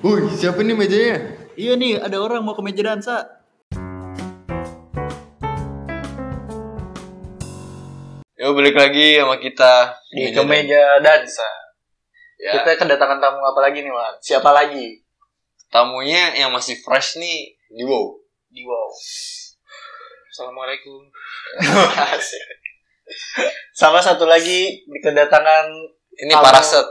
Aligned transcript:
Woi, 0.00 0.24
siapa 0.32 0.64
nih 0.64 0.72
mejanya? 0.72 1.36
Iya 1.60 1.76
nih, 1.76 2.00
ada 2.00 2.16
orang 2.24 2.40
mau 2.40 2.56
ke 2.56 2.64
meja 2.64 2.80
dansa. 2.80 3.20
Yo 8.40 8.56
balik 8.56 8.72
lagi 8.72 9.20
sama 9.20 9.36
kita 9.36 9.92
Di 10.08 10.32
ke 10.32 10.40
meja 10.48 10.96
dansa. 11.04 11.44
Ya, 12.40 12.56
Kita 12.56 12.80
kedatangan 12.80 13.20
tamu 13.20 13.44
apa 13.44 13.60
lagi 13.60 13.84
nih, 13.84 13.92
Wan? 13.92 14.16
Siapa 14.24 14.56
lagi? 14.56 15.04
tamunya 15.70 16.34
yang 16.34 16.50
masih 16.50 16.74
fresh 16.82 17.20
nih 17.20 17.54
di 17.70 17.86
wow. 17.86 18.10
Di 18.50 18.66
wow. 18.66 18.90
Assalamualaikum. 20.32 21.06
Sama 23.80 24.02
satu 24.02 24.26
lagi 24.26 24.82
di 24.82 24.98
kedatangan 24.98 25.70
Ini 26.16 26.32
Tamu. 26.34 26.42
parasit, 26.42 26.86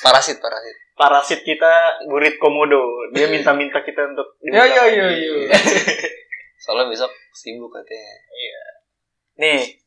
parasit, 0.00 0.40
parasit. 0.40 0.81
Parasit 0.96 1.42
kita 1.42 2.04
Gurit 2.06 2.36
Komodo. 2.38 3.10
Dia 3.12 3.28
minta-minta 3.34 3.80
kita 3.82 4.12
untuk 4.12 4.38
Ya 4.44 4.64
ya 4.64 4.84
ya 4.88 5.06
ya. 5.12 5.56
Soalnya 6.62 6.94
besok 6.94 7.10
sibuk 7.34 7.74
katanya. 7.74 8.14
Nih, 9.42 9.82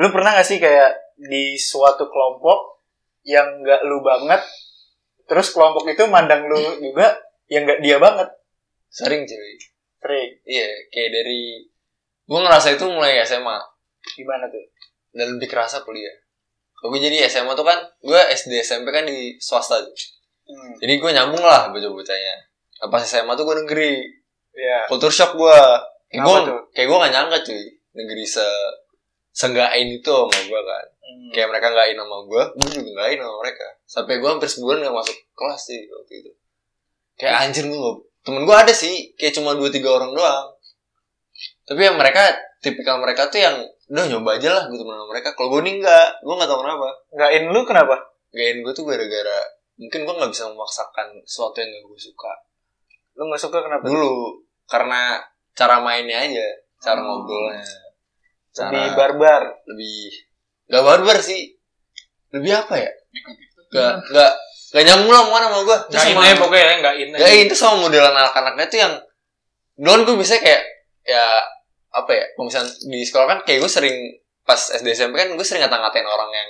lu 0.00 0.10
pernah 0.10 0.34
gak 0.34 0.48
sih 0.48 0.58
kayak 0.58 1.14
di 1.16 1.54
suatu 1.54 2.08
kelompok 2.10 2.82
yang 3.22 3.62
gak 3.62 3.86
lu 3.86 4.02
banget, 4.02 4.42
terus 5.30 5.54
kelompok 5.54 5.86
itu 5.86 6.02
mandang 6.10 6.50
lu 6.50 6.58
juga 6.86 7.14
yang 7.46 7.62
gak 7.68 7.80
dia 7.84 8.02
banget? 8.02 8.26
Sering 8.90 9.22
cuy. 9.22 9.54
Sering. 10.02 10.30
Iya, 10.42 10.68
kayak 10.90 11.10
dari 11.14 11.42
gue 12.26 12.40
ngerasa 12.42 12.74
itu 12.74 12.90
mulai 12.90 13.22
SMA 13.22 13.54
Gimana 14.18 14.50
tuh? 14.50 14.66
dan 15.16 15.32
lebih 15.38 15.48
kerasa 15.48 15.80
kuliah. 15.86 16.12
Gue 16.84 17.00
jadi 17.00 17.24
SMA 17.26 17.56
tuh 17.56 17.64
kan, 17.64 17.80
gue 18.04 18.20
SD 18.36 18.60
SMP 18.62 18.92
kan 18.92 19.08
di 19.08 19.40
swasta. 19.40 19.80
Hmm. 20.46 20.72
Jadi 20.78 21.02
gue 21.02 21.10
nyambung 21.10 21.42
lah 21.42 21.68
bocah-bocahnya. 21.74 22.36
Nah, 22.82 22.88
Pas 22.88 23.02
SMA 23.02 23.34
tuh 23.34 23.44
gue 23.44 23.56
negeri. 23.66 23.92
Ya. 24.54 24.86
Culture 24.86 25.12
shock 25.12 25.34
gue. 25.34 25.60
Kayak 26.06 26.22
gue 26.22 26.38
kayak 26.72 26.86
gue 26.86 26.96
gak 27.02 27.12
nyangka 27.12 27.38
cuy. 27.42 27.62
Negeri 27.96 28.24
se 28.24 28.46
senggain 29.36 29.88
itu 29.90 30.08
sama 30.08 30.40
gue 30.48 30.60
kan. 30.64 30.86
Hmm. 31.04 31.30
Kayak 31.34 31.48
mereka 31.52 31.66
nggain 31.74 31.98
sama 31.98 32.16
gue, 32.24 32.42
gue 32.56 32.68
juga 32.72 32.90
nggain 32.96 33.18
sama 33.20 33.36
mereka. 33.44 33.66
Sampai 33.84 34.14
gue 34.22 34.28
hampir 34.32 34.48
sebulan 34.48 34.86
gak 34.86 34.96
masuk 34.96 35.16
kelas 35.36 35.60
sih 35.60 35.80
waktu 35.92 36.12
itu. 36.24 36.32
Kayak 37.20 37.34
anjir 37.44 37.64
gue 37.68 37.80
Temen 38.26 38.42
gue 38.42 38.56
ada 38.58 38.74
sih, 38.74 39.14
kayak 39.14 39.38
cuma 39.38 39.54
2-3 39.54 39.86
orang 39.86 40.10
doang. 40.10 40.50
Tapi 41.62 41.78
yang 41.78 41.94
mereka, 41.94 42.34
tipikal 42.58 42.98
mereka 42.98 43.30
tuh 43.30 43.38
yang, 43.38 43.54
udah 43.86 44.02
nyoba 44.10 44.34
aja 44.34 44.50
lah 44.50 44.62
gue 44.66 44.74
temen 44.74 44.98
sama 44.98 45.06
mereka. 45.14 45.38
Kalau 45.38 45.54
gue 45.54 45.62
nih 45.62 45.78
enggak, 45.78 46.08
gue 46.26 46.34
gak 46.34 46.48
tau 46.50 46.58
kenapa. 46.58 46.88
Gain 47.14 47.44
lu 47.54 47.62
kenapa? 47.62 47.94
Gain 48.34 48.66
gue 48.66 48.72
tuh 48.74 48.82
gara-gara, 48.82 49.40
mungkin 49.76 50.00
gue 50.02 50.14
gak 50.16 50.30
bisa 50.30 50.48
memaksakan 50.48 51.20
sesuatu 51.22 51.56
yang 51.56 51.70
gak 51.70 51.84
gue 51.86 52.00
suka. 52.02 52.32
Lu 53.14 53.28
gak 53.28 53.38
suka 53.38 53.58
kenapa? 53.60 53.84
Dulu, 53.84 54.40
karena 54.64 55.20
cara 55.52 55.78
mainnya 55.78 56.20
aja, 56.20 56.46
cara 56.78 57.00
Hmm. 57.00 57.06
ngobrolnya. 57.06 57.64
Cara 58.50 58.72
Lebih 58.72 58.90
barbar. 58.94 59.42
lebih 59.66 59.98
gak 60.66 60.82
barbar 60.82 61.16
sih 61.20 61.54
lebih 62.32 62.52
apa 62.52 62.74
ya 62.74 62.90
gak 63.68 63.92
gak 64.10 64.32
gak 64.72 64.82
nyambung 64.82 65.08
lah 65.08 65.22
mana 65.24 65.46
sama 65.46 65.60
gue 65.62 65.76
Nggak 65.86 66.04
in 66.04 66.16
aja 66.18 66.34
pokoknya 66.36 66.58
ya, 66.58 66.74
nggak 66.76 66.94
in 66.96 67.08
aja. 67.12 67.20
gak 67.22 67.32
itu 67.38 67.54
sama 67.54 67.76
modelan 67.78 68.10
anak-anaknya 68.12 68.66
tuh 68.66 68.78
yang 68.82 68.94
don 69.76 70.02
gue 70.02 70.16
bisa 70.18 70.36
kayak 70.36 70.58
ya 71.02 71.22
apa 71.92 72.10
ya 72.10 72.24
kalau 72.34 72.50
misalnya 72.50 72.66
di 72.82 73.00
sekolah 73.00 73.26
kan 73.26 73.38
kayak 73.44 73.62
gue 73.62 73.70
sering 73.70 73.96
pas 74.42 74.58
SD 74.58 74.88
SMP 74.90 75.14
kan 75.16 75.30
gue 75.30 75.46
sering 75.46 75.62
ngata-ngatain 75.62 76.02
orang 76.02 76.30
yang 76.30 76.48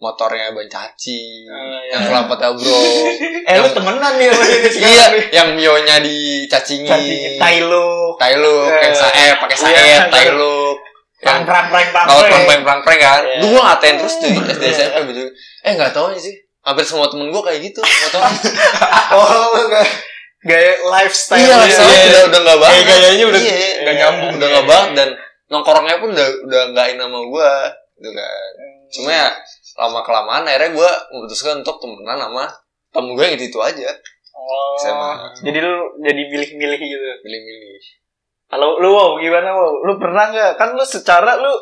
motornya 0.00 0.48
ban 0.50 0.64
caci 0.64 1.44
yang 1.86 2.00
iya. 2.00 2.08
kelapatnya 2.08 2.56
bro 2.56 2.80
Eh 3.50 3.56
lu 3.58 3.68
temenan 3.70 4.12
nih 4.16 4.26
sama 4.28 4.44
dia 4.44 4.70
iya 4.80 5.04
yang 5.30 5.48
mionya 5.52 6.00
dicacingin 6.00 6.88
Cantik, 6.88 7.36
tai 7.36 7.60
lu. 7.60 8.16
tai 8.16 8.34
lu 8.34 8.64
kayak 8.66 8.90
Eh, 8.90 8.96
saep 8.96 9.36
pakai 9.38 9.56
saep 9.56 9.76
iya. 9.76 10.08
tai 10.08 10.32
lu 10.32 10.72
Prang 11.20 11.44
yang 11.44 11.44
prang 11.44 11.68
prang 11.68 11.88
prang. 11.92 12.06
kalau 12.08 12.22
prang. 12.22 12.32
prank 12.32 12.44
prank 12.48 12.62
prank 12.64 12.80
prank 12.82 13.00
kan 13.02 13.20
Iya. 13.22 13.36
dulu 13.38 13.52
gue 13.52 13.62
ngatain 13.62 13.94
terus 13.94 14.14
tuh 14.16 14.28
di 14.30 14.40
SD 14.40 14.64
SMP 14.72 14.96
gitu 15.12 15.22
eh 15.60 15.72
nggak 15.76 15.92
tahu 15.92 16.16
sih 16.16 16.32
hampir 16.60 16.84
semua 16.84 17.12
temen 17.12 17.28
gue 17.28 17.42
kayak 17.44 17.60
gitu 17.60 17.80
tahu 18.10 18.20
Oh, 19.12 19.52
gaya 20.40 20.72
lifestyle. 20.88 21.36
iya 21.36 21.56
iya. 21.60 21.76
udah 22.08 22.22
udah 22.26 22.40
nggak 22.40 22.58
banget 22.58 22.82
gayanya 22.86 23.24
udah 23.28 23.40
Iya, 23.42 23.56
nggak 23.78 23.94
nyambung. 23.94 24.32
udah 24.40 24.48
nggak 24.48 24.66
banget 24.66 24.90
dan 24.96 25.08
nongkrongnya 25.46 25.96
pun 26.00 26.08
udah 26.16 26.28
udah 26.48 26.62
nggak 26.72 26.86
sama 26.96 27.20
gue 27.20 27.52
gitu 28.00 28.10
kan 28.10 28.50
cuma 28.90 29.10
ya 29.12 29.28
lama 29.80 30.04
kelamaan 30.04 30.44
akhirnya 30.44 30.76
gue 30.76 30.90
memutuskan 31.16 31.64
untuk 31.64 31.80
temenan 31.80 32.20
sama 32.20 32.44
temen 32.92 33.16
gue 33.16 33.24
yang 33.24 33.36
itu 33.40 33.48
itu 33.48 33.60
aja 33.64 33.88
Oh. 34.50 34.76
SMA. 34.80 35.12
Jadi 35.46 35.58
lu 35.62 35.76
jadi 36.00 36.22
milih-milih 36.26 36.80
gitu. 36.80 37.06
milih-milih 37.22 37.82
Kalau 38.50 38.82
lu 38.82 38.90
wow 38.90 39.14
gimana 39.22 39.54
wow? 39.54 39.86
Lu 39.86 39.94
pernah 40.00 40.32
nggak? 40.32 40.58
Kan 40.58 40.74
lu 40.74 40.82
secara 40.82 41.38
lu 41.38 41.52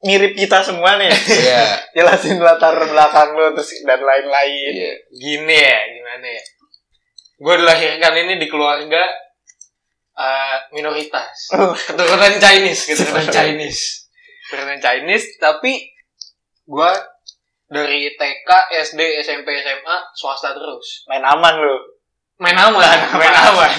mirip 0.00 0.32
kita 0.32 0.64
semua 0.64 0.96
nih. 0.96 1.12
iya 1.12 1.76
Jelasin 1.96 2.40
latar 2.40 2.80
belakang 2.80 3.36
lu 3.36 3.52
terus 3.52 3.84
dan 3.84 4.00
lain-lain. 4.00 4.72
iya 4.72 4.92
Gini 5.12 5.52
ya, 5.52 5.80
gimana 5.92 6.26
ya? 6.32 6.42
Gue 7.40 7.54
dilahirkan 7.60 8.14
ini 8.24 8.34
di 8.40 8.46
keluarga 8.48 9.04
eh, 10.16 10.56
minoritas. 10.72 11.52
Keturunan 11.92 12.34
Chinese, 12.40 12.88
keturunan 12.88 13.28
Chinese. 13.28 14.08
Keturunan 14.48 14.80
Chinese, 14.80 15.36
tapi 15.36 15.92
gue 16.64 16.92
dari 17.70 18.10
TK, 18.18 18.50
SD, 18.82 19.00
SMP, 19.22 19.54
SMA 19.62 19.96
swasta 20.12 20.50
terus. 20.50 21.06
Main 21.06 21.22
aman 21.22 21.54
lu. 21.62 21.76
Main 22.42 22.58
aman, 22.66 22.98
main 23.14 23.36
aman. 23.46 23.70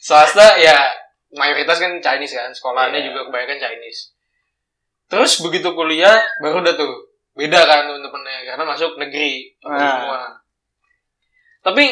Swasta 0.00 0.56
ya 0.56 0.88
mayoritas 1.36 1.76
kan 1.76 1.92
Chinese 2.00 2.32
kan, 2.32 2.48
sekolahannya 2.48 3.04
Iya. 3.04 3.12
juga 3.12 3.28
kebanyakan 3.28 3.60
Chinese. 3.60 4.16
Terus 5.06 5.38
begitu 5.44 5.68
kuliah 5.76 6.16
baru 6.40 6.64
udah 6.64 6.74
tuh 6.74 7.12
beda 7.36 7.60
kan 7.68 7.84
temen-temennya 7.84 8.48
karena 8.48 8.64
masuk 8.64 8.96
negeri 8.96 9.52
Nah. 9.62 9.76
semua. 9.76 10.18
Tapi 11.60 11.84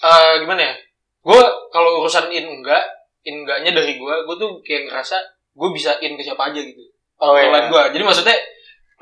eh, 0.00 0.34
gimana 0.40 0.72
ya? 0.72 0.74
Gue 1.20 1.40
kalau 1.68 2.00
urusan 2.00 2.32
in 2.32 2.48
enggak, 2.48 2.84
in 3.28 3.44
enggaknya 3.44 3.76
dari 3.76 3.96
gue, 4.00 4.14
gue 4.24 4.36
tuh 4.40 4.60
kayak 4.64 4.88
ngerasa 4.88 5.16
gue 5.54 5.68
bisa 5.76 5.98
in 6.00 6.16
ke 6.16 6.24
siapa 6.24 6.48
aja 6.48 6.60
gitu. 6.60 6.80
Oh 7.20 7.36
iya. 7.36 7.68
gue. 7.68 7.82
Jadi 7.94 8.02
maksudnya 8.02 8.36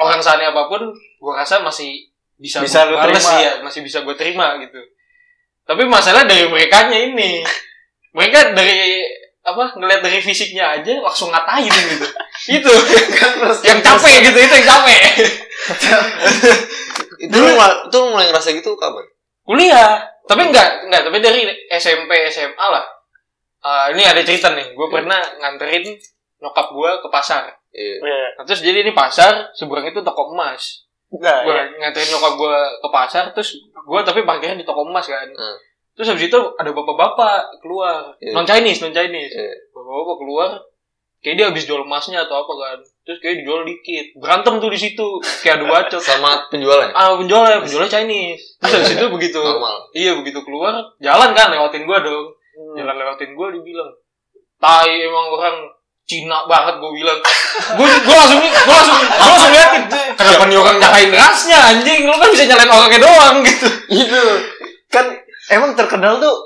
orang 0.02 0.20
sana 0.20 0.50
apa 0.50 0.66
pun, 0.66 0.90
gue 0.94 1.32
rasa 1.32 1.62
masih 1.62 2.10
bisa, 2.36 2.58
Bisa 2.58 2.90
gua 2.90 3.06
bales 3.06 3.22
terima. 3.22 3.38
ya, 3.38 3.52
masih 3.62 3.80
bisa 3.80 4.02
gue 4.02 4.14
terima 4.18 4.58
gitu. 4.58 4.80
Tapi 5.62 5.86
masalah 5.86 6.26
dari 6.26 6.50
mereka 6.50 6.90
ini, 6.90 7.46
mereka 8.10 8.50
dari 8.50 8.98
apa 9.42 9.74
ngeliat 9.74 10.02
dari 10.02 10.22
fisiknya 10.22 10.78
aja 10.78 11.02
langsung 11.02 11.30
ngatain 11.30 11.66
gitu. 11.66 12.06
itu 12.62 12.72
yang 13.66 13.82
capek 13.82 14.14
gitu 14.22 14.38
itu 14.38 14.54
yang 14.54 14.66
capek. 14.70 15.02
itu 17.26 17.36
lu 17.36 17.50
mulai- 17.54 17.80
itu 17.86 17.96
lu 17.98 18.06
mulai 18.10 18.26
ngerasa 18.30 18.50
gitu 18.54 18.74
kapan 18.74 19.06
Kuliah, 19.42 19.98
tapi 20.30 20.46
enggak 20.46 20.86
enggak 20.86 21.02
tapi 21.02 21.18
dari 21.18 21.42
SMP 21.74 22.30
SMA 22.30 22.66
lah. 22.66 22.86
Eh, 23.62 23.86
ini 23.94 24.02
ada 24.06 24.22
cerita 24.22 24.54
nih, 24.54 24.70
gue 24.70 24.86
pernah 24.86 25.18
nganterin 25.38 25.98
nyokap 26.38 26.70
gue 26.70 26.90
ke 27.02 27.08
pasar. 27.10 27.50
Iya 27.72 27.96
Iya. 27.98 28.26
Nah, 28.36 28.44
terus 28.44 28.60
jadi 28.60 28.78
ini 28.80 28.92
pasar 28.92 29.48
seberang 29.52 29.84
itu 29.84 30.00
toko 30.00 30.30
emas. 30.30 30.84
Enggak. 31.08 31.44
gue 31.44 31.52
ya. 31.52 31.64
nganterin 31.78 32.08
nyokap 32.08 32.34
gue 32.34 32.56
ke 32.78 32.88
pasar 32.88 33.24
terus 33.30 33.52
gue 33.68 34.00
tapi 34.00 34.24
parkirnya 34.24 34.56
di 34.56 34.64
toko 34.64 34.80
emas 34.82 35.04
kan 35.04 35.28
Hmm. 35.28 35.56
terus 35.92 36.08
habis 36.08 36.24
itu 36.24 36.38
ada 36.54 36.70
bapak-bapak 36.70 37.60
keluar 37.60 38.16
Iya. 38.16 38.32
non 38.32 38.44
Chinese 38.44 38.80
non 38.80 38.92
Chinese 38.92 39.28
Iya. 39.30 39.52
bapak-bapak 39.70 40.16
keluar 40.16 40.50
kayak 41.20 41.34
dia 41.36 41.46
habis 41.46 41.62
jual 41.62 41.84
emasnya 41.84 42.24
atau 42.24 42.40
apa 42.40 42.52
kan 42.56 42.78
terus 43.04 43.20
kayak 43.20 43.34
dijual 43.38 43.60
dikit 43.62 44.06
berantem 44.16 44.56
tuh 44.56 44.66
di 44.66 44.80
situ 44.80 45.06
kayak 45.38 45.60
adu 45.60 45.68
bacot 45.68 46.00
sama 46.08 46.48
penjualnya 46.48 46.90
ah 46.92 47.12
penjualnya 47.12 47.60
penjualnya 47.60 47.92
Chinese 47.92 48.56
terus 48.56 48.72
habis 48.74 48.96
itu 48.96 49.06
begitu 49.06 49.36
normal 49.36 49.76
iya 49.92 50.16
begitu 50.16 50.40
keluar 50.40 50.80
jalan 50.98 51.30
kan 51.30 51.52
lewatin 51.52 51.84
gue 51.84 51.98
dong 52.00 52.26
Hmm. 52.52 52.74
jalan 52.74 52.96
lewatin 52.96 53.32
gue 53.32 53.48
dibilang 53.54 53.92
tai 54.58 54.92
emang 55.02 55.28
orang 55.28 55.56
Cina 56.12 56.44
banget 56.44 56.76
gue 56.76 56.92
bilang. 56.92 57.16
Gue 57.80 57.88
gue 57.88 58.16
langsung 58.16 58.36
gue 58.44 58.52
langsung 58.52 58.98
gue 59.00 59.28
langsung 59.32 59.52
liatin. 59.52 59.82
Kenapa 60.12 60.44
nih 60.44 60.56
orang 60.60 60.76
nyalain 60.76 61.10
rasnya 61.16 61.58
anjing? 61.72 62.00
Lu 62.04 62.16
kan 62.20 62.28
bisa 62.28 62.44
nyalain 62.44 62.68
orangnya 62.68 63.00
doang 63.00 63.36
gitu. 63.40 63.68
Itu 63.88 64.22
kan 64.92 65.08
emang 65.48 65.72
terkenal 65.72 66.20
tuh 66.20 66.36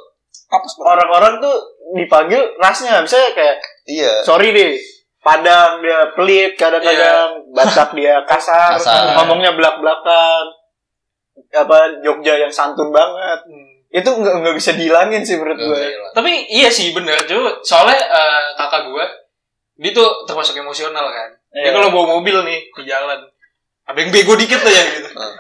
orang-orang 0.87 1.43
tuh 1.43 1.57
dipanggil 1.99 2.39
rasnya. 2.63 3.03
Misalnya 3.03 3.35
kayak 3.35 3.57
iya. 3.91 4.23
Sorry 4.23 4.55
deh 4.55 4.79
Padang 5.19 5.83
dia 5.83 6.15
pelit 6.15 6.55
kadang-kadang 6.55 7.43
Batak 7.51 7.99
dia 7.99 8.23
kasar, 8.31 8.79
Kasar. 8.79 9.19
ngomongnya 9.19 9.59
belak-belakan 9.59 10.45
apa 11.51 11.99
Jogja 12.07 12.39
yang 12.39 12.53
santun 12.55 12.95
banget. 12.95 13.43
Itu 13.91 14.07
nggak 14.15 14.35
nggak 14.47 14.55
bisa 14.55 14.79
dihilangin 14.79 15.27
sih 15.27 15.35
menurut 15.35 15.59
gue 15.59 15.83
tapi 16.17 16.49
iya 16.49 16.73
sih 16.73 16.97
bener 16.97 17.13
cuy 17.29 17.45
soalnya 17.61 18.01
eh, 18.01 18.45
kakak 18.57 18.89
gue 18.89 19.05
dia 19.77 19.91
tuh 19.93 20.09
termasuk 20.25 20.55
emosional 20.55 21.07
kan 21.07 21.31
dia 21.49 21.63
Iya. 21.63 21.73
kalau 21.73 21.89
bawa 21.89 22.07
mobil 22.17 22.37
nih 22.43 22.69
di 22.69 22.83
jalan 22.83 23.21
ada 23.83 23.97
yang 23.97 24.11
bego 24.11 24.35
dikit 24.35 24.59
tuh 24.59 24.69
ya 24.69 24.83
gitu 24.91 25.09
Hmm. 25.09 25.37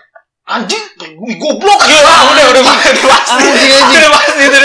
anjing 0.47 0.79
gue 0.97 1.35
goblok 1.37 1.81
ya 1.85 1.99
ah, 1.99 2.23
udah 2.31 2.45
udah 2.47 2.63
udah 2.63 2.63
pasti 2.63 2.91
Anjing, 3.35 3.67
anjing. 3.67 3.99
udah 3.99 4.11
pasti 4.15 4.33
udah 4.41 4.61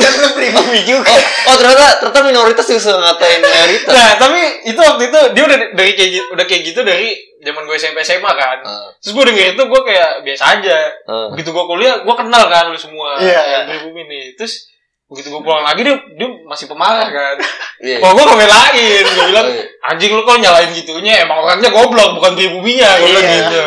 Akhirnya 0.00 0.30
pribumi 0.32 0.80
juga. 0.82 1.12
oh, 1.12 1.20
oh 1.46 1.56
ternyata 1.56 2.00
ternyata 2.00 2.20
minoritas 2.24 2.64
juga 2.64 2.80
suka 2.80 2.98
ngatain 2.98 3.40
mayoritas 3.40 3.92
Nah, 3.92 4.10
tapi 4.16 4.40
itu 4.64 4.80
waktu 4.80 5.02
itu 5.06 5.18
dia 5.30 5.42
udah 5.44 5.58
dari 5.72 5.92
kayak 5.92 6.10
gitu, 6.10 6.26
udah 6.30 6.44
kayak 6.44 6.62
gitu 6.64 6.80
dari 6.82 7.08
zaman 7.40 7.62
gue 7.62 7.76
SMP 7.76 7.98
SMA 8.00 8.32
kan. 8.32 8.58
Ah, 8.62 8.88
Terus 8.98 9.12
gue 9.12 9.24
denger 9.26 9.46
itu 9.54 9.62
gue 9.62 9.80
kayak 9.82 10.10
biasa 10.22 10.42
aja. 10.50 10.78
ah. 11.06 11.28
Begitu 11.30 11.50
gue 11.50 11.64
kuliah, 11.66 12.00
gue 12.00 12.14
kenal 12.16 12.42
kan 12.46 12.64
lu 12.68 12.76
semua. 12.76 13.16
Iya. 13.18 13.40
Yang 13.46 13.62
pribumi 13.76 14.02
nih. 14.06 14.24
Terus 14.34 14.68
begitu 15.10 15.28
gue 15.28 15.42
pulang 15.42 15.66
lagi 15.66 15.82
dia 15.82 15.98
dia 16.14 16.28
masih 16.46 16.70
pemarah 16.70 17.10
kan. 17.10 17.36
Iya. 17.82 17.98
Oh, 17.98 18.14
gue 18.14 18.22
ngebelain. 18.22 19.02
Gue 19.02 19.26
bilang, 19.26 19.48
Oh, 19.48 19.56
iya. 19.56 19.64
anjing 19.88 20.12
lu 20.12 20.22
kok 20.22 20.38
nyalain 20.38 20.70
gitunya. 20.70 21.26
Emang 21.26 21.42
orangnya 21.42 21.68
goblok, 21.68 22.14
bukan 22.14 22.32
pribuminya. 22.32 22.90
Gue 22.96 23.08
bilang 23.08 23.26
Iya. 23.26 23.36
gitu. 23.42 23.60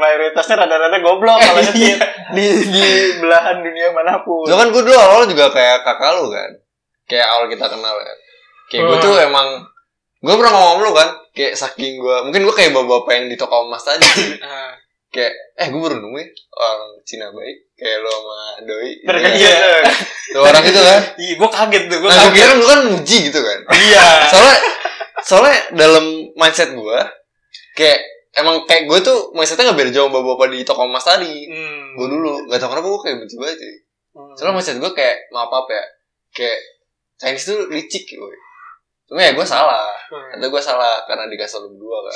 Mayoritasnya 0.00 0.56
rada-rada 0.56 0.98
goblok 0.98 1.36
kalau 1.44 1.60
iya. 1.76 1.96
di 2.32 2.46
di 2.64 2.84
belahan 3.20 3.60
dunia 3.60 3.92
mana 3.92 4.24
pun. 4.24 4.48
Lu 4.48 4.56
kan 4.56 4.72
gue 4.72 4.80
dulu 4.80 4.96
awal 4.96 5.28
juga 5.28 5.52
kayak 5.52 5.84
kakak 5.84 6.10
lu 6.16 6.32
kan. 6.32 6.50
Kayak 7.04 7.26
awal 7.28 7.44
kita 7.46 7.66
kenal 7.68 7.94
kan. 7.94 8.16
Kayak 8.66 8.82
gue 8.86 8.96
Hmm. 8.96 9.04
tuh 9.04 9.14
emang 9.20 9.48
gue 10.20 10.34
pernah 10.34 10.52
ngomong 10.54 10.72
sama 10.72 10.82
lu 10.82 10.92
kan. 10.94 11.08
Kayak 11.30 11.52
saking 11.54 12.00
gue 12.00 12.16
mungkin 12.24 12.40
gue 12.42 12.54
kayak 12.54 12.72
bapak-bapak 12.72 13.12
yang 13.12 13.26
di 13.28 13.36
toko 13.36 13.68
emas 13.68 13.84
tadi. 13.84 14.08
Ah. 14.40 14.72
kayak 15.10 15.34
eh 15.58 15.66
gue 15.66 15.80
baru 15.82 15.98
nemu 15.98 16.16
ya 16.16 16.26
orang 16.54 16.82
Cina 17.02 17.26
baik 17.28 17.69
kayak 17.80 17.98
lo 17.98 18.10
sama 18.12 18.38
Doi. 18.62 18.90
Berkat 19.02 19.32
Iya. 19.32 19.56
dia. 19.56 19.92
Tuh 20.30 20.40
orang 20.44 20.62
itu 20.62 20.78
kan. 20.78 21.00
Iya, 21.16 21.32
gue 21.34 21.48
kaget 21.50 21.82
tuh. 21.88 21.98
Gue 21.98 22.08
Nah 22.08 22.16
kaget. 22.22 22.34
kira 22.36 22.52
lu 22.54 22.64
kan 22.64 22.80
muji 22.86 23.16
gitu 23.26 23.40
kan. 23.40 23.58
Iya. 23.72 24.06
Soalnya 24.28 24.56
soalnya 25.20 25.56
dalam 25.74 26.04
mindset 26.32 26.70
gue 26.70 26.98
kayak 27.72 27.98
emang 28.32 28.62
kayak 28.62 28.86
gue 28.86 28.98
tuh 29.00 29.18
mindsetnya 29.32 29.68
nggak 29.68 29.78
beda 29.80 29.90
jauh 29.90 30.06
sama 30.06 30.22
bapak 30.22 30.46
di 30.50 30.62
toko 30.62 30.86
emas 30.86 31.02
tadi. 31.02 31.50
Hmm. 31.50 31.98
Gue 31.98 32.06
dulu 32.08 32.46
gak 32.46 32.56
tau 32.56 32.70
kenapa 32.70 32.86
gue 32.86 33.00
kayak 33.02 33.16
benci 33.18 33.36
banget 33.36 33.58
sih. 33.58 33.74
Soalnya 34.36 34.54
mindset 34.54 34.78
gue 34.78 34.92
kayak 34.92 35.16
maaf 35.30 35.50
apa 35.50 35.72
ya 35.72 35.84
kayak 36.30 36.58
Chinese 37.16 37.46
tuh 37.46 37.66
licik 37.68 38.06
gue. 38.06 38.36
Cuma 39.04 39.20
ya 39.20 39.34
gue 39.34 39.42
salah. 39.42 39.90
Hmm. 40.06 40.38
Atau 40.38 40.46
gue 40.48 40.62
salah 40.62 41.02
karena 41.04 41.26
dikasih 41.26 41.58
lu 41.58 41.74
berdua 41.74 41.98
kan. 42.00 42.14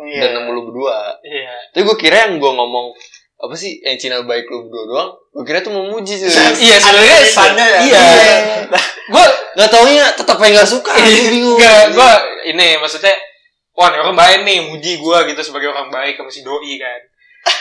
Iya. 0.00 0.20
Dan 0.22 0.30
nemu 0.34 0.50
lu 0.50 0.62
berdua. 0.66 1.12
Iya. 1.20 1.52
Tapi 1.70 1.82
gue 1.84 1.96
kira 1.98 2.24
yang 2.24 2.40
gue 2.40 2.48
ngomong 2.50 2.96
apa 3.40 3.54
sih 3.56 3.80
yang 3.80 3.96
Cina 3.96 4.20
baik 4.22 4.46
lu 4.48 4.68
berdua 4.68 4.84
doang. 4.84 5.10
Gue 5.32 5.44
kira 5.48 5.64
tuh 5.64 5.72
memuji 5.72 6.20
sih. 6.20 6.28
Iya, 6.28 6.76
sebenarnya 6.76 7.18
Kesannya 7.24 7.66
ya. 7.66 7.80
Iya. 7.80 8.02
Gue 9.16 9.26
Gak 9.50 9.66
taunya 9.66 10.06
tetap 10.14 10.38
yang 10.38 10.54
gak 10.62 10.70
suka. 10.70 10.94
Gue 10.94 11.26
bingung. 11.32 11.58
Enggak, 11.58 11.90
gue 11.90 12.10
ini 12.54 12.78
maksudnya 12.78 13.10
wah 13.74 13.88
ini 13.88 13.96
orang 13.96 14.16
baik 14.16 14.38
nih 14.44 14.58
muji 14.68 15.00
gue 15.00 15.18
gitu 15.32 15.40
sebagai 15.40 15.72
orang 15.72 15.88
baik 15.88 16.20
sama 16.20 16.28
si 16.28 16.44
doi 16.44 16.76
kan 16.76 17.00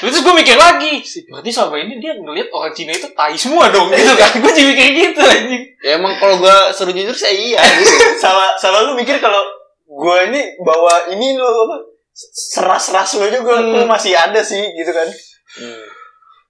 terus 0.03 0.19
gue 0.19 0.33
mikir 0.35 0.59
lagi 0.59 0.99
berarti 1.31 1.49
selama 1.55 1.79
ini 1.79 2.03
dia 2.03 2.11
ngeliat 2.11 2.51
orang 2.51 2.75
Cina 2.75 2.91
itu 2.91 3.07
tai 3.15 3.39
semua 3.39 3.71
dong 3.71 3.87
gitu 3.95 4.11
kan 4.19 4.35
gue 4.35 4.51
jadi 4.51 4.67
mikir 4.75 4.87
gitu 4.91 5.21
anjing 5.23 5.63
Ya 5.79 5.95
emang 5.95 6.19
kalau 6.19 6.43
gue 6.43 6.57
suruh 6.75 6.91
jujur 6.91 7.15
saya 7.15 7.31
iya. 7.31 7.63
salah 8.23 8.51
salah 8.59 8.83
lu 8.83 8.99
mikir 8.99 9.23
kalau 9.23 9.39
gue 9.87 10.17
ini 10.27 10.59
bawa 10.59 11.07
ini 11.15 11.39
lo 11.39 11.47
apa 11.47 11.77
seras-ras 12.11 13.15
lo 13.15 13.31
juga 13.31 13.63
Hmm. 13.63 13.79
lu 13.79 13.85
masih 13.87 14.11
ada 14.11 14.43
sih 14.43 14.59
gitu 14.75 14.91
kan 14.91 15.07
Hmm. 15.57 15.87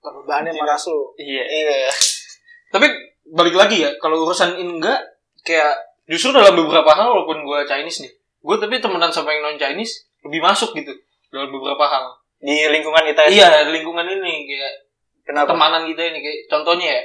perbedaannya 0.03 0.51
maras 0.59 0.91
lo 0.91 1.15
iya. 1.15 1.43
Iya. 1.43 1.91
Tapi 2.71 2.87
balik 3.31 3.55
lagi 3.55 3.83
ya 3.83 3.91
kalau 3.99 4.27
urusan 4.27 4.59
ini 4.59 4.79
enggak 4.79 4.99
kayak 5.43 5.75
justru 6.09 6.35
dalam 6.35 6.55
beberapa 6.57 6.91
hal 6.91 7.07
walaupun 7.13 7.45
gue 7.45 7.59
Chinese 7.63 8.03
nih 8.03 8.11
gue 8.15 8.55
tapi 8.59 8.79
temenan 8.79 9.11
sama 9.11 9.35
yang 9.35 9.43
non 9.43 9.59
Chinese 9.59 10.07
lebih 10.23 10.39
masuk 10.43 10.75
gitu 10.75 10.91
dalam 11.29 11.51
beberapa 11.53 11.85
hal. 11.85 12.15
Di 12.39 12.71
lingkungan 12.71 13.03
ITS 13.11 13.31
iya 13.35 13.67
di 13.67 13.71
lingkungan 13.75 14.07
ini 14.07 14.47
kayak 14.47 14.73
kenapa? 15.27 15.55
temanan 15.55 15.83
kita 15.87 16.01
ini 16.11 16.19
kayak 16.23 16.39
contohnya 16.47 16.87
ya 16.99 17.01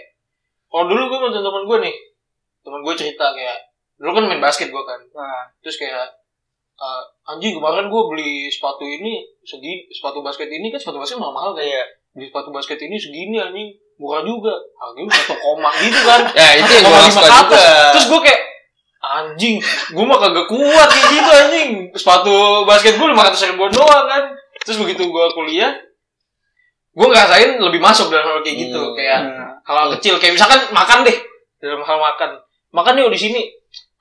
kalau 0.70 0.90
dulu 0.90 1.02
gue 1.10 1.18
sama 1.30 1.42
teman 1.42 1.64
gue 1.66 1.78
nih 1.90 1.96
teman 2.64 2.80
gue 2.82 2.94
cerita 2.96 3.26
kayak 3.34 3.58
dulu 3.98 4.10
kan 4.18 4.24
main 4.26 4.42
basket 4.42 4.68
gue 4.70 4.84
kan. 4.86 5.00
Nah, 5.14 5.46
terus 5.62 5.78
kayak 5.78 6.23
eh, 6.74 7.02
anjing 7.26 7.54
kemarin 7.54 7.86
gue 7.86 8.02
beli 8.10 8.50
sepatu 8.50 8.82
ini 8.82 9.22
segini 9.42 9.86
sepatu 9.88 10.20
basket 10.20 10.48
ini 10.48 10.68
kan 10.68 10.78
sepatu 10.78 10.98
basket 10.98 11.18
mahal 11.18 11.32
mahal 11.32 11.50
kan? 11.54 11.62
Iya. 11.62 11.84
Beli 12.12 12.26
sepatu 12.30 12.50
basket 12.50 12.78
ini 12.80 12.96
segini 12.98 13.38
anjing. 13.38 13.70
Murah 13.94 14.26
juga. 14.26 14.50
Harganya 14.74 15.14
satu 15.14 15.34
koma 15.38 15.70
gitu 15.78 16.00
kan? 16.02 16.20
Ya 16.38 16.58
itu 16.58 16.70
yang 16.70 16.84
gue 16.84 16.98
1,5 16.98 17.14
suka 17.14 17.28
juga. 17.30 17.62
terus 17.94 18.06
gue 18.10 18.20
kayak 18.26 18.40
anjing 19.04 19.54
gue 19.92 20.04
mah 20.04 20.18
kagak 20.18 20.46
kuat 20.48 20.88
kayak 20.90 21.06
gitu 21.10 21.30
anjing. 21.30 21.70
Sepatu 21.94 22.34
basket 22.66 22.98
gue 22.98 23.06
lima 23.06 23.22
ratus 23.22 23.46
ribuan 23.46 23.70
doang 23.70 24.06
kan? 24.10 24.34
Terus 24.66 24.82
begitu 24.82 25.06
gue 25.06 25.26
kuliah 25.34 25.72
gue 26.94 27.06
ngerasain 27.10 27.58
lebih 27.58 27.82
masuk 27.82 28.06
dalam 28.06 28.30
hal 28.30 28.38
kayak 28.46 28.70
gitu 28.70 28.78
Hmm. 28.78 28.94
kayak 28.94 29.18
Nah, 29.26 29.50
hal 29.66 29.90
kecil. 29.98 30.14
Kayak 30.22 30.38
misalkan 30.38 30.60
makan 30.70 31.02
deh. 31.02 31.16
Dalam 31.58 31.82
hal 31.82 31.98
makan. 31.98 32.30
Makan 32.70 32.98
yuk 32.98 33.10
di 33.10 33.18
sini 33.18 33.40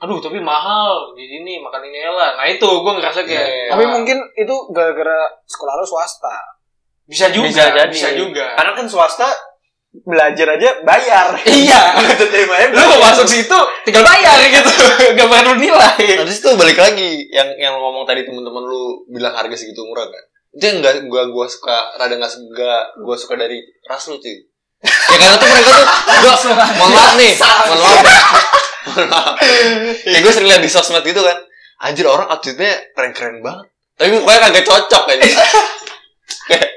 aduh 0.04 0.20
tapi 0.20 0.38
mahal. 0.38 1.16
Di 1.16 1.24
sini 1.24 1.58
makan 1.58 1.82
ini 1.82 2.04
lah 2.04 2.36
nah 2.36 2.44
itu 2.44 2.68
gue 2.68 2.94
ngerasa 2.94 3.24
kayak 3.24 3.48
Iya. 3.48 3.68
tapi 3.72 3.84
wah, 3.88 3.92
mungkin 3.96 4.18
itu 4.36 4.56
gara-gara 4.70 5.20
sekolah 5.48 5.74
lu 5.80 5.88
swasta. 5.88 6.38
Bisa 7.04 7.32
juga 7.32 7.48
Bisa 7.48 7.66
jadi. 7.72 7.88
bisa 7.88 8.10
juga. 8.12 8.46
Karena 8.56 8.72
kan 8.76 8.86
swasta 8.86 9.28
belajar 9.94 10.58
aja 10.58 10.70
bayar. 10.82 11.28
Iya. 11.48 11.82
Ya 12.44 12.68
lu 12.74 12.84
mau 12.92 13.00
masuk 13.06 13.28
situ 13.30 13.60
tinggal 13.84 14.04
bayar 14.04 14.36
gitu. 14.44 14.72
Gak 15.18 15.28
perlu 15.28 15.56
nilai. 15.56 15.96
Nah, 15.96 16.24
terus 16.26 16.42
tuh 16.42 16.56
balik 16.56 16.76
lagi. 16.76 17.24
Yang 17.30 17.56
yang 17.58 17.78
lu 17.78 17.82
ngomong 17.82 18.04
tadi 18.04 18.26
temen-temen 18.26 18.64
lu 18.64 19.08
bilang 19.08 19.32
harga 19.32 19.54
segitu 19.54 19.86
murah 19.86 20.10
kan. 20.10 20.24
Itu 20.54 20.64
yang 20.66 20.78
gak 20.82 21.08
gua 21.08 21.30
gua 21.30 21.46
suka 21.46 21.96
rada 21.96 22.14
gak 22.14 22.30
suka 22.30 22.74
gua 23.00 23.16
suka 23.16 23.34
dari 23.38 23.62
ras 23.86 24.06
lu 24.08 24.18
cuy. 24.18 24.38
Ya 24.84 25.16
karena 25.16 25.36
tuh 25.40 25.48
mereka 25.48 25.72
tuh 25.72 25.86
gua 26.20 26.36
mohon 26.76 26.92
maaf 26.92 27.14
nih, 27.16 27.32
mohon 27.40 27.80
maaf. 27.80 28.73
Ya. 28.86 29.22
Ya 30.08 30.18
gue 30.20 30.32
sering 30.32 30.48
lihat 30.48 30.60
di 30.60 30.68
sosmed 30.68 31.02
gitu 31.02 31.20
kan. 31.20 31.38
Anjir 31.80 32.06
orang 32.06 32.28
outfitnya 32.28 32.72
keren-keren 32.92 33.40
banget. 33.40 33.68
Tapi 33.94 34.10
mukanya 34.14 34.50
kagak 34.50 34.64
cocok 34.64 35.04
aja. 35.10 35.26
Kayak 36.48 36.70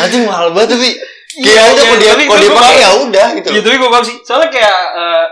anjing 0.00 0.24
mahal 0.24 0.50
banget 0.50 0.74
tapi 0.74 0.90
Iya, 1.32 1.48
kayak 1.48 1.64
udah 1.64 1.72
iya, 1.72 1.88
kalau 1.88 1.96
dia 1.96 2.12
tapi 2.12 2.24
kalau 2.28 2.40
dia 2.40 2.52
pakai 2.52 2.76
ya 2.76 2.90
udah 2.98 3.26
gitu. 3.34 3.48
Iya 3.48 3.60
tapi 3.62 3.76
gue 3.76 3.88
paham 3.88 4.04
sih 4.04 4.16
soalnya 4.20 4.48
kayak 4.48 4.78
eh, 4.92 5.26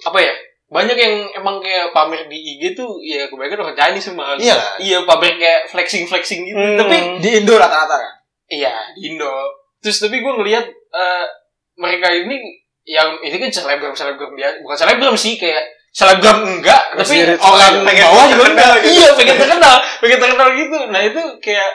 apa 0.00 0.18
ya 0.22 0.34
banyak 0.68 0.94
yang 0.94 1.14
emang 1.34 1.58
kayak 1.58 1.90
pamer 1.90 2.30
di 2.30 2.38
IG 2.38 2.78
tuh 2.78 3.02
ya 3.02 3.26
kebanyakan 3.26 3.58
orang 3.64 3.74
Chinese 3.74 4.06
semua 4.06 4.38
Iya 4.38 4.54
kan? 4.54 4.78
iya 4.78 4.98
pamer 5.02 5.34
kayak 5.34 5.60
flexing 5.66 6.06
flexing 6.06 6.46
gitu 6.46 6.54
Hmm. 6.54 6.78
tapi 6.78 6.94
di 7.18 7.42
Indo 7.42 7.58
rata-rata 7.58 7.96
kan 7.96 8.14
Iya, 8.46 8.70
di 8.94 9.12
Indo. 9.12 9.34
Terus 9.78 9.98
tapi 9.98 10.22
gue 10.22 10.32
ngelihat 10.32 10.64
eh, 10.70 11.26
mereka 11.74 12.06
ini 12.08 12.38
yang 12.88 13.20
ini 13.20 13.36
kan 13.36 13.50
selebgram 13.52 13.92
selebgram 13.92 14.32
dia 14.32 14.56
bukan 14.64 14.76
selebgram 14.80 15.12
sih 15.14 15.36
kayak 15.36 15.60
selebgram 15.92 16.40
enggak 16.48 16.96
tapi 16.96 17.36
orang 17.36 17.84
pengen 17.84 18.04
bawah 18.08 18.26
juga 18.32 18.44
enggak 18.56 18.72
gitu. 18.80 18.88
iya 18.96 19.08
pengen 19.12 19.36
terkenal 19.36 19.76
pengen 20.00 20.18
terkenal 20.18 20.48
gitu 20.56 20.78
nah 20.88 21.00
itu 21.04 21.22
kayak 21.44 21.70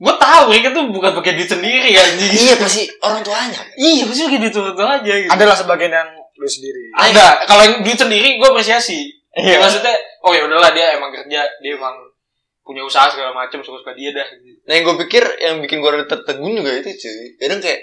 gue 0.00 0.14
tahu 0.16 0.42
mereka 0.48 0.68
tuh 0.72 0.84
bukan 0.88 1.10
pakai 1.12 1.32
duit 1.36 1.50
sendiri 1.50 1.92
anjing 1.92 2.32
Iya 2.32 2.54
pasti 2.56 2.88
orang 3.04 3.20
tuanya. 3.20 3.60
iya 3.76 4.02
pasti 4.08 4.22
pakai 4.24 4.40
duit 4.40 4.54
itu 4.54 4.84
aja 4.86 5.12
gitu 5.26 5.30
adalah 5.34 5.56
sebagian 5.58 5.92
yang 5.92 6.08
lu 6.16 6.48
sendiri 6.48 6.82
ada 6.96 7.44
kalau 7.44 7.62
yang 7.68 7.84
duit 7.84 7.98
sendiri 8.00 8.38
gue 8.40 8.48
apresiasi 8.48 9.20
Iya. 9.30 9.56
Ya, 9.56 9.58
maksudnya 9.62 9.94
oh 10.26 10.34
ya 10.34 10.42
udahlah 10.42 10.74
dia 10.74 10.98
emang 10.98 11.14
kerja 11.14 11.46
dia 11.62 11.72
emang 11.78 11.94
punya 12.66 12.82
usaha 12.82 13.06
segala 13.10 13.30
macam 13.30 13.62
suka 13.62 13.78
suka 13.82 13.92
dia 13.94 14.10
dah 14.10 14.26
gitu. 14.42 14.58
Nah 14.66 14.72
yang 14.74 14.84
gue 14.90 14.96
pikir 15.06 15.22
yang 15.38 15.54
bikin 15.62 15.78
gue 15.78 15.90
tertegun 16.06 16.58
juga 16.58 16.70
itu 16.74 16.90
cuy. 16.98 17.38
Kadang 17.38 17.62
kayak 17.62 17.80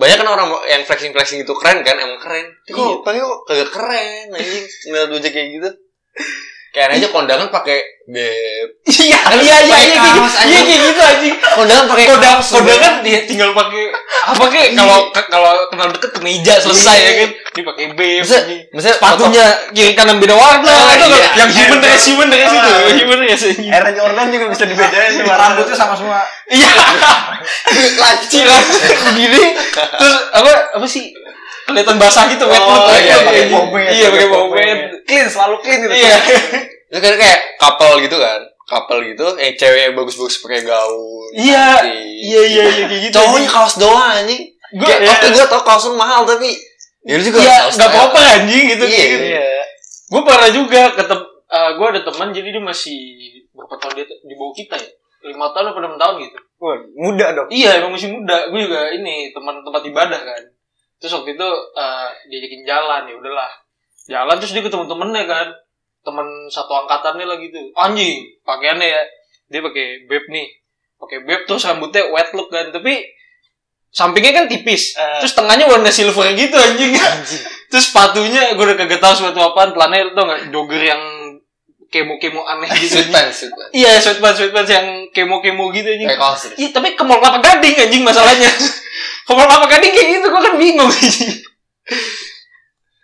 banyak 0.00 0.16
kan 0.16 0.28
orang 0.32 0.48
yang 0.72 0.80
flexing 0.88 1.12
flexing 1.12 1.44
itu 1.44 1.52
keren 1.52 1.84
kan 1.84 2.00
emang 2.00 2.16
keren. 2.16 2.48
Tapi 2.64 2.72
Iya. 2.72 2.88
Kok 2.88 3.04
pakai 3.04 3.20
kok 3.20 3.40
kagak 3.44 3.70
keren 3.70 4.26
anjing 4.32 4.64
ngeliat 4.88 5.08
wajah 5.12 5.30
kayak 5.30 5.48
gitu. 5.60 5.68
Kayak 6.70 6.86
aneh 6.86 6.96
aja 7.02 7.08
kondangan 7.10 7.48
pakai 7.50 7.78
beb. 8.06 8.68
iya 8.86 9.18
iya 9.42 9.56
iya 9.66 9.78
iya 9.82 9.98
kayak 9.98 10.06
gitu 10.06 10.20
iya 10.46 10.60
kayak 10.62 10.80
gitu 10.86 11.00
anjing. 11.02 11.34
Kondangan 11.42 11.84
pakai 11.90 12.04
kodang 12.06 12.38
kaos, 12.38 12.50
kan 12.78 12.94
dia 13.02 13.18
tinggal 13.26 13.50
pakai 13.50 13.84
apa 14.30 14.44
kayak 14.46 14.68
kalau 14.78 14.98
kalau 15.10 15.52
kenal 15.74 15.88
deket 15.90 16.10
ke 16.14 16.20
meja 16.22 16.54
selesai 16.62 16.98
ya 17.02 17.12
kan? 17.26 17.30
Dia 17.58 17.62
pakai 17.66 17.84
beb 17.98 18.22
maksudnya 18.70 18.94
sepatunya 18.94 19.44
kiri 19.74 19.92
kanan 19.98 20.22
beda 20.22 20.34
warna. 20.38 20.70
Oh, 20.70 20.94
itu 20.94 21.06
iya. 21.10 21.28
yang 21.42 21.50
human 21.50 21.78
dress 21.82 22.02
human 22.06 22.28
dress 22.30 22.50
itu 22.54 22.70
Ah. 22.70 22.94
human 22.94 23.18
dress 23.18 23.42
anjing. 23.50 23.70
Air 23.70 23.86
Jordan 23.90 24.26
juga 24.30 24.46
bisa 24.54 24.64
dibedain 24.70 25.10
sama 25.18 25.34
rambutnya 25.34 25.74
sama 25.74 25.94
semua. 25.98 26.22
Iya. 26.46 26.70
Lancir 28.02 28.46
begini 29.10 29.42
terus 29.74 30.16
apa 30.34 30.50
apa 30.76 30.86
sih 30.86 31.10
kelihatan 31.72 31.96
basah 31.96 32.24
gitu 32.26 32.44
wet 32.44 32.58
Oh, 32.58 32.68
mood. 32.68 32.90
iya, 32.96 33.16
pakai 33.20 33.44
pomade. 33.46 33.90
iya 33.90 34.06
pakai 34.08 34.28
pomade. 34.28 34.82
clean 35.02 35.26
selalu 35.26 35.54
clean 35.58 35.78
gitu 35.80 35.94
iya 35.94 36.16
Itu 36.90 36.98
kan 36.98 37.14
kayak 37.14 37.38
couple 37.56 38.02
gitu 38.02 38.16
kan. 38.16 38.40
Couple 38.66 38.98
gitu, 39.04 39.26
yang 39.36 39.54
cewek 39.54 39.80
yang 39.80 39.94
bagus-bagus 39.94 40.38
pakai 40.38 40.62
gaun. 40.62 41.30
iya 41.32 41.78
iya 41.82 42.42
iya 42.44 42.64
iya 42.68 42.84
kayak 42.84 43.02
gitu 43.04 43.14
Cowoknya 43.16 43.46
kaos 43.46 43.74
doang 43.76 44.10
anjing. 44.16 44.42
Kayak, 44.70 44.98
iya. 45.00 45.10
oke 45.12 45.26
gue 45.28 45.44
tau 45.44 45.62
kaos 45.62 45.84
mahal 45.90 46.22
tapi 46.24 46.50
ya 47.02 47.16
juga 47.16 47.38
iya 47.40 47.66
nggak 47.68 47.88
apa-apa 47.88 48.20
anjing 48.36 48.64
gitu 48.70 48.84
Iya. 48.84 49.04
gitu. 49.08 49.24
iya 49.28 49.46
gue 50.06 50.22
pernah 50.22 50.48
juga 50.48 50.82
ketemu 50.92 51.24
gue 51.50 51.86
ada 51.88 52.00
teman 52.04 52.28
jadi 52.30 52.48
dia 52.50 52.62
masih 52.62 52.98
berapa 53.50 53.74
tahun 53.76 53.92
dia 53.96 54.06
di 54.06 54.34
bawah 54.36 54.52
kita 54.52 54.76
ya 54.76 54.90
lima 55.24 55.50
tahun 55.50 55.66
atau 55.68 55.80
enam 55.80 55.94
tahun 55.96 56.14
gitu 56.20 56.38
Wah, 56.56 56.76
muda 56.94 57.26
dong 57.32 57.48
iya 57.48 57.70
emang 57.76 57.90
masih 57.92 58.12
muda 58.12 58.46
gue 58.46 58.60
juga 58.60 58.80
ini 58.90 59.30
teman 59.30 59.58
tempat 59.60 59.82
ibadah 59.84 60.20
kan 60.20 60.42
terus 61.00 61.16
waktu 61.16 61.34
itu 61.34 61.48
eh, 61.74 62.08
diajakin 62.28 62.62
jalan 62.62 63.02
ya 63.08 63.14
udahlah. 63.16 63.50
Jalan 64.06 64.36
terus 64.38 64.52
dia 64.52 64.62
ketemu 64.62 64.84
temennya 64.86 65.24
kan. 65.24 65.48
Temen 66.00 66.26
satu 66.48 66.72
angkatannya 66.84 67.26
lagi 67.26 67.48
tuh. 67.50 67.72
Anjing 67.74 68.24
pakaiannya 68.44 68.86
ya. 68.86 69.02
Dia 69.50 69.60
pakai 69.64 70.04
beb 70.06 70.24
nih. 70.28 70.48
Pakai 71.00 71.24
beb 71.24 71.48
terus 71.48 71.64
rambutnya 71.64 72.04
wet 72.12 72.30
look 72.36 72.52
kan. 72.52 72.68
Tapi 72.70 73.00
sampingnya 73.90 74.32
kan 74.32 74.46
tipis. 74.46 74.94
Eh. 74.94 75.18
terus 75.24 75.34
tengahnya 75.34 75.66
warna 75.66 75.90
silver 75.90 76.30
gitu 76.36 76.54
anjing. 76.54 76.94
Terus 77.70 77.86
sepatunya 77.86 78.58
gue 78.58 78.64
udah 78.66 78.74
kagak 78.74 78.98
tahu 78.98 79.14
sepatu 79.14 79.38
apaan. 79.46 79.70
Telannya 79.70 80.10
tau 80.10 80.26
gak 80.26 80.50
jogger 80.50 80.82
yang 80.82 81.02
kemo-kemo 81.90 82.46
aneh 82.46 82.70
gitu 82.78 83.02
Sweatpants, 83.02 83.46
sweatpants. 83.46 83.70
iya 83.74 83.98
sweatpants 83.98 84.38
sweatpants 84.38 84.70
yang 84.70 84.86
kemo-kemo 85.10 85.74
gitu 85.74 85.90
anjing. 85.90 86.06
Kayak 86.06 86.22
kaos 86.22 86.40
terus. 86.46 86.56
Iya, 86.58 86.68
tapi 86.70 86.94
ke 86.94 87.02
mall 87.02 87.18
kelapa 87.18 87.42
gading 87.42 87.76
anjing 87.78 88.02
masalahnya. 88.06 88.46
mall 89.36 89.46
kelapa 89.46 89.66
gading 89.68 89.92
kayak 89.92 90.08
gitu, 90.18 90.26
gua 90.30 90.42
kan 90.42 90.54
bingung 90.56 90.90
anjing. 90.90 91.30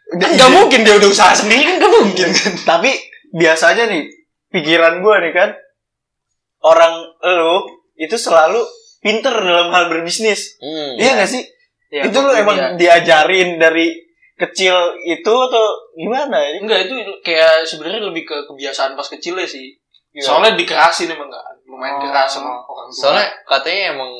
Kan 0.06 0.30
gak 0.38 0.50
mungkin 0.54 0.80
dia 0.86 0.94
udah 0.96 1.10
usaha 1.10 1.34
sendiri 1.34 1.66
kan 1.66 1.74
gak 1.82 1.92
mungkin 1.92 2.28
kan. 2.30 2.52
Tapi 2.62 2.90
biasanya 3.34 3.90
nih 3.90 4.06
pikiran 4.54 5.02
gue 5.02 5.14
nih 5.26 5.32
kan 5.34 5.50
orang 6.62 6.94
lu 7.20 7.56
itu 7.98 8.14
selalu 8.14 8.62
pinter 9.02 9.34
dalam 9.34 9.74
hal 9.74 9.90
berbisnis. 9.90 10.56
Hmm. 10.62 10.94
Iya 10.94 11.18
gak 11.18 11.30
sih? 11.30 11.42
Ya, 11.90 12.06
itu 12.06 12.18
lu 12.18 12.30
pokoknya 12.30 12.42
emang 12.42 12.56
dia- 12.56 12.98
diajarin 13.02 13.58
dari 13.58 13.94
kecil 14.36 14.74
itu 15.02 15.32
atau 15.32 15.64
gimana? 15.96 16.44
enggak 16.60 16.86
itu 16.86 16.92
kayak 17.24 17.64
sebenarnya 17.64 18.04
lebih 18.04 18.26
ke 18.28 18.36
kebiasaan 18.46 18.94
pas 18.94 19.08
kecilnya 19.08 19.46
sih. 19.48 19.74
Iya. 20.12 20.22
Soalnya 20.22 20.56
dikerasin 20.56 21.12
emang 21.12 21.28
kan, 21.28 21.56
lumayan 21.68 22.00
Oh. 22.00 22.08
keras 22.08 22.30
sama 22.36 22.56
orang 22.62 22.88
tua. 22.88 23.00
Soalnya 23.00 23.26
katanya 23.44 23.96
emang 23.96 24.10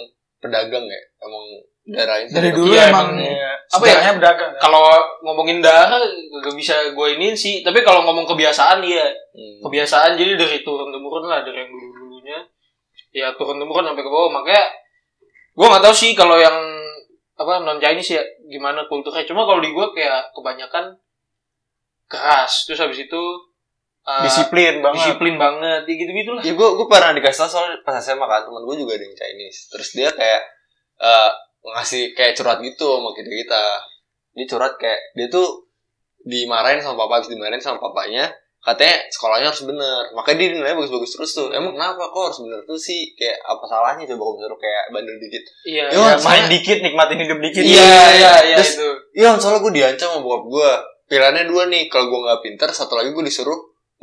pedagang 0.41 0.85
ya, 0.85 1.01
emang 1.21 1.45
darahnya 1.87 2.29
Dari 2.29 2.51
dulu 2.51 2.75
Iya, 2.75 2.91
emang 2.91 3.15
Iya. 3.15 3.53
Apa 3.67 3.83
ya? 3.87 4.15
berdagang. 4.15 4.53
kan? 4.55 4.63
kalau 4.63 4.83
ngomongin 5.23 5.59
darah 5.63 6.03
gak 6.43 6.55
bisa 6.55 6.75
gue 6.95 7.07
iniin 7.19 7.35
sih, 7.35 7.63
tapi 7.67 7.83
kalau 7.83 8.03
ngomong 8.07 8.27
kebiasaan 8.27 8.79
iya. 8.83 9.07
Hmm. 9.35 9.59
kebiasaan 9.67 10.15
jadi 10.15 10.35
dari 10.35 10.63
turun 10.63 10.91
temurun 10.91 11.27
lah 11.27 11.43
dari 11.43 11.63
yang 11.63 11.71
dulu 11.71 11.89
dulunya 11.95 12.39
ya 13.11 13.31
turun 13.35 13.59
temurun 13.59 13.87
sampai 13.87 14.03
ke 14.03 14.11
bawah 14.11 14.31
makanya 14.31 14.65
gue 15.57 15.67
nggak 15.67 15.83
tahu 15.83 15.95
sih 15.95 16.13
kalau 16.13 16.37
yang 16.37 16.55
apa 17.37 17.61
non 17.61 17.77
Chinese 17.77 18.17
ya 18.17 18.23
gimana 18.49 18.85
kulturnya 18.89 19.25
cuma 19.25 19.45
kalau 19.45 19.61
di 19.61 19.73
gue 19.73 19.87
kayak 19.93 20.33
kebanyakan 20.33 20.97
keras 22.07 22.65
terus 22.65 22.81
habis 22.81 23.03
itu 23.03 23.23
uh, 24.07 24.23
Disiplin 24.25 24.81
banget. 24.81 24.97
disiplin 25.03 25.35
banget 25.37 25.83
ya 25.85 25.95
gitu 25.97 26.11
gitulah 26.13 26.43
Ya 26.43 26.53
gue 26.55 26.69
gue 26.79 26.87
pernah 26.87 27.13
dikasih 27.13 27.41
tau 27.45 27.51
soal 27.51 27.77
pas 27.83 27.99
SMA 27.99 28.25
kan 28.25 28.47
teman 28.47 28.63
gue 28.63 28.77
juga 28.79 28.95
ada 28.97 29.05
yang 29.05 29.17
Chinese. 29.17 29.69
Terus 29.69 29.89
dia 29.93 30.09
kayak 30.15 30.43
eh, 31.03 31.31
ngasih 31.73 32.15
kayak 32.15 32.35
curhat 32.35 32.59
gitu 32.61 32.87
sama 32.87 33.11
kita 33.13 33.31
kita. 33.31 33.65
Dia 34.35 34.47
curhat 34.47 34.75
kayak 34.77 35.01
dia 35.15 35.27
tuh 35.27 35.67
dimarahin 36.23 36.79
sama 36.79 37.07
papa, 37.07 37.19
habis 37.19 37.31
dimarahin 37.31 37.59
sama 37.59 37.79
papanya. 37.79 38.31
Katanya 38.59 38.99
sekolahnya 39.15 39.47
harus 39.55 39.63
bener. 39.63 40.11
Makanya 40.11 40.37
dia 40.43 40.49
nilainya 40.59 40.75
bagus-bagus 40.75 41.15
terus 41.15 41.31
tuh. 41.33 41.49
Emang 41.55 41.71
kenapa 41.71 42.03
kok 42.11 42.23
harus 42.27 42.41
bener 42.43 42.61
tuh 42.67 42.75
sih? 42.75 43.15
Kayak 43.15 43.39
apa 43.47 43.63
salahnya 43.63 44.05
coba 44.11 44.23
kalau 44.23 44.35
misalnya 44.35 44.59
kayak 44.59 44.85
bandel 44.91 45.17
dikit. 45.23 45.43
iya 45.63 45.85
Ya, 45.87 45.95
soalnya- 45.95 46.25
main 46.27 46.45
dikit 46.51 46.79
nikmatin 46.83 47.19
hidup 47.23 47.39
dikit. 47.39 47.63
iya 47.63 47.95
iya 48.11 48.33
iya 48.43 48.57
Terus- 48.59 48.75
itu 48.75 48.89
Iya 49.23 49.29
soalnya 49.39 49.61
gue 49.63 49.73
diancam 49.73 50.09
sama 50.11 50.21
bokap 50.21 50.43
gue. 50.51 50.71
Pilihannya 51.07 51.45
dua 51.47 51.63
nih. 51.71 51.87
Kalau 51.87 52.11
gue 52.11 52.21
nggak 52.27 52.41
pinter, 52.43 52.69
satu 52.75 52.99
lagi 52.99 53.15
gue 53.15 53.23
disuruh 53.23 53.55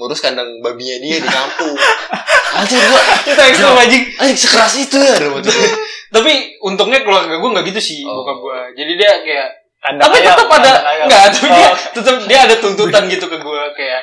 ngurus 0.03 0.19
kandang 0.19 0.59
babinya 0.59 0.99
dia 0.99 1.17
di 1.17 1.25
kampung. 1.25 1.79
Anjir 2.53 2.77
gue 2.77 3.01
itu 3.25 3.41
ekstrim 3.41 3.73
anjing 3.73 4.03
Anjing 4.15 4.37
sekeras 4.37 4.75
itu 4.77 4.93
ya 4.95 5.17
dalam 5.17 5.39
gua. 5.39 5.49
tapi 6.11 6.31
untungnya 6.61 7.01
keluarga 7.01 7.33
gue 7.33 7.49
nggak 7.49 7.65
gitu 7.65 7.81
sih 7.81 7.99
Oh. 8.03 8.21
bokap 8.21 8.37
gue 8.37 8.59
jadi 8.77 8.91
dia 8.93 9.11
kayak 9.19 9.47
Kandang 9.79 10.05
tapi 10.05 10.17
tetap 10.21 10.45
ada 10.47 10.71
enggak 11.01 11.23
tapi 11.33 11.47
dia 11.49 11.65
Oh. 11.65 11.75
tetap 11.91 12.15
dia 12.23 12.39
ada 12.43 12.55
tuntutan 12.55 13.03
gitu 13.07 13.25
ke 13.25 13.37
gue 13.37 13.63
kayak 13.73 14.01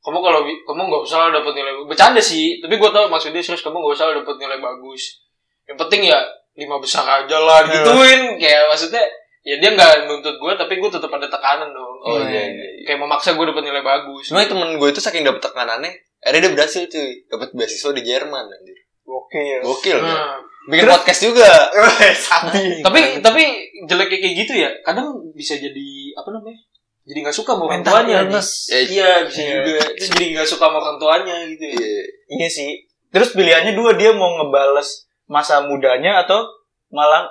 kamu 0.00 0.18
kalau 0.18 0.40
kamu 0.40 0.80
nggak 0.82 1.02
usah 1.04 1.28
dapat 1.28 1.52
nilai 1.52 1.72
bercanda 1.84 2.18
sih 2.18 2.58
tapi 2.58 2.74
gue 2.74 2.90
tau 2.90 3.06
maksudnya 3.06 3.38
serius 3.38 3.60
kamu 3.60 3.76
nggak 3.76 3.92
usah 3.92 4.06
dapat 4.14 4.36
nilai 4.40 4.56
bagus 4.56 5.20
yang 5.62 5.76
penting 5.76 6.08
ya 6.08 6.18
lima 6.54 6.76
besar 6.78 7.04
aja 7.04 7.36
lah 7.36 7.60
Iya. 7.62 7.76
gituin 7.76 8.22
kayak 8.36 8.62
maksudnya 8.66 9.04
ya 9.42 9.58
dia 9.58 9.70
nggak 9.70 10.06
nuntut 10.06 10.34
gue 10.34 10.52
tapi 10.54 10.78
gue 10.78 10.86
tetap 10.88 11.10
ada 11.10 11.26
tekanan 11.26 11.70
dong 11.70 11.94
Oh 12.00 12.18
iya 12.18 12.42
iya. 12.42 12.42
iya. 12.48 12.68
kayak 12.84 12.98
memaksa 12.98 13.34
gue 13.34 13.44
dapat 13.44 13.62
nilai 13.62 13.82
bagus 13.82 14.26
Cuma 14.26 14.42
temen 14.42 14.74
gue 14.74 14.88
itu 14.88 14.98
saking 14.98 15.22
dapet 15.22 15.38
tekanannya, 15.40 15.90
akhirnya 16.18 16.40
dia 16.40 16.52
berhasil 16.52 16.82
cuy, 16.84 17.26
dapet 17.26 17.48
beasiswa 17.52 17.90
di 17.90 18.02
Jerman 18.02 18.44
anjir. 18.44 18.78
Oke. 19.02 19.60
Gokil 19.60 19.98
kan? 19.98 20.06
Nah, 20.08 20.38
Bikin 20.62 20.86
podcast 20.86 21.20
juga. 21.20 21.50
Sabi. 22.26 22.80
tapi 22.80 23.18
tapi 23.18 23.42
jeleknya 23.82 24.18
kayak 24.20 24.34
gitu 24.36 24.52
ya 24.56 24.70
kadang 24.82 25.10
bisa 25.32 25.54
jadi 25.54 25.88
apa 26.14 26.30
namanya 26.30 26.62
jadi 27.02 27.18
nggak 27.20 27.34
suka 27.34 27.50
sama 27.52 27.66
orang 27.66 27.82
tuanya. 27.82 28.18
Ya, 28.22 28.78
iya 28.80 29.10
bisa 29.26 29.40
Iya. 29.42 29.58
juga 29.60 29.82
terus 29.92 30.08
jadi 30.12 30.24
nggak 30.32 30.46
suka 30.46 30.64
sama 30.64 30.78
orang 30.78 30.98
tuanya 30.98 31.34
gitu 31.50 31.64
ya 31.66 31.74
Iya. 31.76 32.02
Iya 32.30 32.48
sih. 32.48 32.70
Terus 33.10 33.34
pilihannya 33.34 33.74
dua 33.74 33.94
dia 33.94 34.14
mau 34.14 34.30
ngebales 34.32 35.10
masa 35.26 35.66
mudanya 35.66 36.22
atau 36.22 36.46
malah 36.88 37.26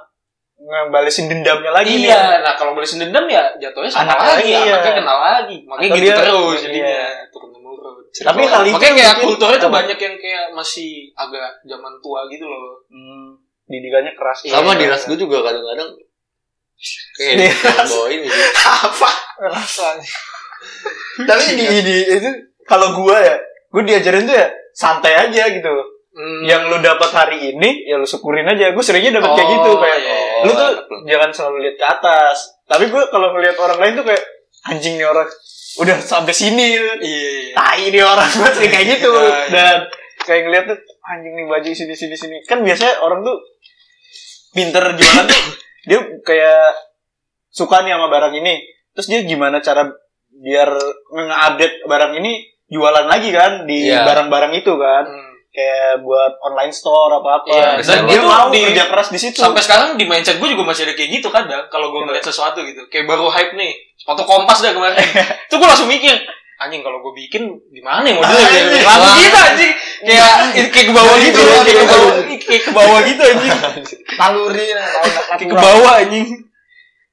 ngebalesin 0.61 1.25
dendamnya 1.25 1.71
lagi 1.71 1.97
nih. 1.97 2.05
iya 2.05 2.39
nah 2.39 2.53
kalau 2.53 2.71
balesin 2.71 3.01
dendam 3.01 3.25
ya 3.25 3.49
jatuhnya 3.57 3.89
sama 3.89 4.13
Anak 4.13 4.17
lagi, 4.21 4.29
lagi, 4.29 4.51
iya. 4.53 4.73
anaknya 4.77 4.93
kenal 4.95 5.17
lagi 5.19 5.57
makanya 5.65 5.87
Atau 5.87 5.97
gitu 5.97 6.05
dia- 6.05 6.17
terus 6.17 6.53
iya. 6.53 6.63
jadinya 6.63 6.99
turun 7.29 7.49
temurun 7.49 7.95
Tapi 8.11 8.41
hal 8.43 8.61
itu 8.63 8.75
makanya 8.75 8.93
kayak 8.95 9.15
kulturnya 9.19 9.57
tuh 9.57 9.71
banyak 9.71 9.97
yang 9.97 10.15
kayak 10.15 10.45
masih 10.51 10.89
agak 11.13 11.49
zaman 11.63 11.93
tua 11.99 12.21
gitu 12.27 12.45
loh 12.45 12.77
Hmm, 12.87 13.27
didikannya 13.65 14.13
keras. 14.13 14.39
Iya. 14.43 14.53
Sama 14.53 14.75
di 14.75 14.85
ras 14.85 15.03
gue 15.03 15.17
juga 15.17 15.37
kadang-kadang 15.41 15.89
kayak 17.11 17.33
Iya. 17.33 17.49
di 17.49 17.89
bawa 17.91 18.07
ini 18.09 18.27
apa 18.63 19.09
rasanya 19.43 20.11
tapi 21.27 21.43
di, 21.51 21.65
di 21.79 21.97
itu 22.07 22.29
kalau 22.63 22.93
gua 22.95 23.17
ya 23.17 23.35
gua 23.67 23.81
diajarin 23.81 24.23
tuh 24.23 24.35
ya 24.35 24.45
santai 24.71 25.17
aja 25.19 25.49
gitu 25.49 25.73
Hmm. 26.11 26.43
yang 26.43 26.67
lu 26.67 26.75
dapat 26.77 27.07
hari 27.09 27.55
ini 27.55 27.87
ya 27.87 27.95
lu 27.95 28.03
syukurin 28.03 28.43
aja 28.43 28.75
gue 28.75 28.83
seringnya 28.83 29.15
dapat 29.15 29.31
kayak 29.31 29.47
Oh, 29.47 29.53
gitu 29.55 29.71
kayak 29.79 29.95
iya, 29.97 30.11
iya. 30.11 30.30
Lu 30.43 30.51
tuh 30.51 30.67
enak 30.67 30.85
lu. 30.85 30.97
jangan 31.05 31.29
selalu 31.31 31.57
lihat 31.61 31.75
ke 31.75 31.85
atas 31.87 32.37
tapi 32.63 32.85
gue 32.85 33.03
kalau 33.07 33.27
ngelihat 33.31 33.57
orang 33.57 33.79
lain 33.79 33.93
tuh 33.95 34.05
kayak 34.05 34.23
anjing 34.63 34.95
nih 34.95 35.05
orang 35.05 35.27
udah 35.73 35.97
sampai 35.97 36.31
sini 36.31 36.75
iya 36.75 36.93
iya. 36.99 37.53
tai 37.53 37.87
nih 37.87 38.01
orang 38.01 38.29
gue 38.37 38.49
sering 38.51 38.69
kayak 38.69 38.87
gitu 38.91 39.09
Iya, 39.09 39.23
iya. 39.23 39.45
dan 39.49 39.77
kayak 40.21 40.41
ngeliat 40.43 40.65
tuh 40.67 40.77
anjing 41.03 41.33
nih 41.33 41.45
baju 41.45 41.69
sini 41.69 41.93
sini 41.93 42.15
sini 42.15 42.37
kan 42.43 42.61
biasanya 42.61 42.99
orang 42.99 43.21
tuh 43.21 43.37
pinter 44.51 44.83
jualan 44.93 45.25
tuh 45.25 45.41
dia 45.87 45.99
kayak 46.21 46.65
suka 47.49 47.81
nih 47.81 47.91
sama 47.91 48.07
barang 48.07 48.33
ini 48.35 48.53
terus 48.91 49.07
dia 49.07 49.21
gimana 49.21 49.59
cara 49.59 49.87
biar 50.31 50.69
nge-update 51.09 51.83
barang 51.83 52.13
ini 52.17 52.31
jualan 52.67 53.03
lagi 53.05 53.29
kan 53.29 53.65
di 53.65 53.85
Iya. 53.85 54.03
barang-barang 54.03 54.53
itu 54.53 54.73
kan 54.73 55.03
Hmm. 55.03 55.30
Kayak 55.51 55.99
buat 55.99 56.39
online 56.41 56.71
store 56.71 57.11
apa 57.13 57.29
apa 57.37 57.45
Iya, 57.45 57.69
dan 57.77 57.99
dia 58.05 58.15
itu 58.15 58.23
mau 58.23 58.47
di- 58.47 58.63
kerja 58.63 58.87
keras 58.87 59.07
di 59.07 59.19
situ. 59.19 59.37
Sampai 59.37 59.59
sekarang 59.59 59.93
di 59.93 60.03
mindset 60.03 60.39
gue 60.39 60.47
juga 60.47 60.63
masih 60.63 60.83
ada 60.83 60.93
kayak 60.93 61.11
gitu 61.13 61.27
kadang 61.27 61.67
kalau 61.67 61.91
gue 61.91 62.01
ngeliat 62.01 62.23
sesuatu 62.23 62.63
gitu. 62.63 62.87
Kayak 62.87 63.05
baru 63.05 63.27
hype 63.27 63.53
nih 63.53 63.71
sepatu 63.95 64.23
kompas 64.23 64.59
dah 64.59 64.71
kemarin. 64.71 64.95
Itu 65.45 65.55
gue 65.55 65.67
langsung 65.67 65.85
mikir 65.85 66.15
anjing 66.57 66.79
kalau 66.79 67.01
gue 67.01 67.13
bikin 67.17 67.43
gimana 67.67 68.05
ya 68.05 68.13
modelnya? 68.13 68.47
Anjing. 68.47 68.85
langsung 68.85 69.17
gitu 69.17 69.37
anjing. 69.37 69.71
Kayak 70.01 70.31
kayak 70.69 70.85
ke 70.87 70.93
bawah 70.93 71.17
gitu 71.17 71.39
Iya, 71.41 71.57
kayak 71.57 71.65
ke 71.67 71.81
iya. 71.81 71.89
bawah 71.91 72.11
kayak 72.39 72.61
ke 72.61 72.71
bawah 72.71 72.99
gitu 73.03 73.21
anjing. 73.25 73.51
Naluri 74.19 74.67
lah. 74.71 74.87
kayak 75.31 75.49
ke 75.49 75.57
bawah 75.57 75.93
anjing. 75.97 76.27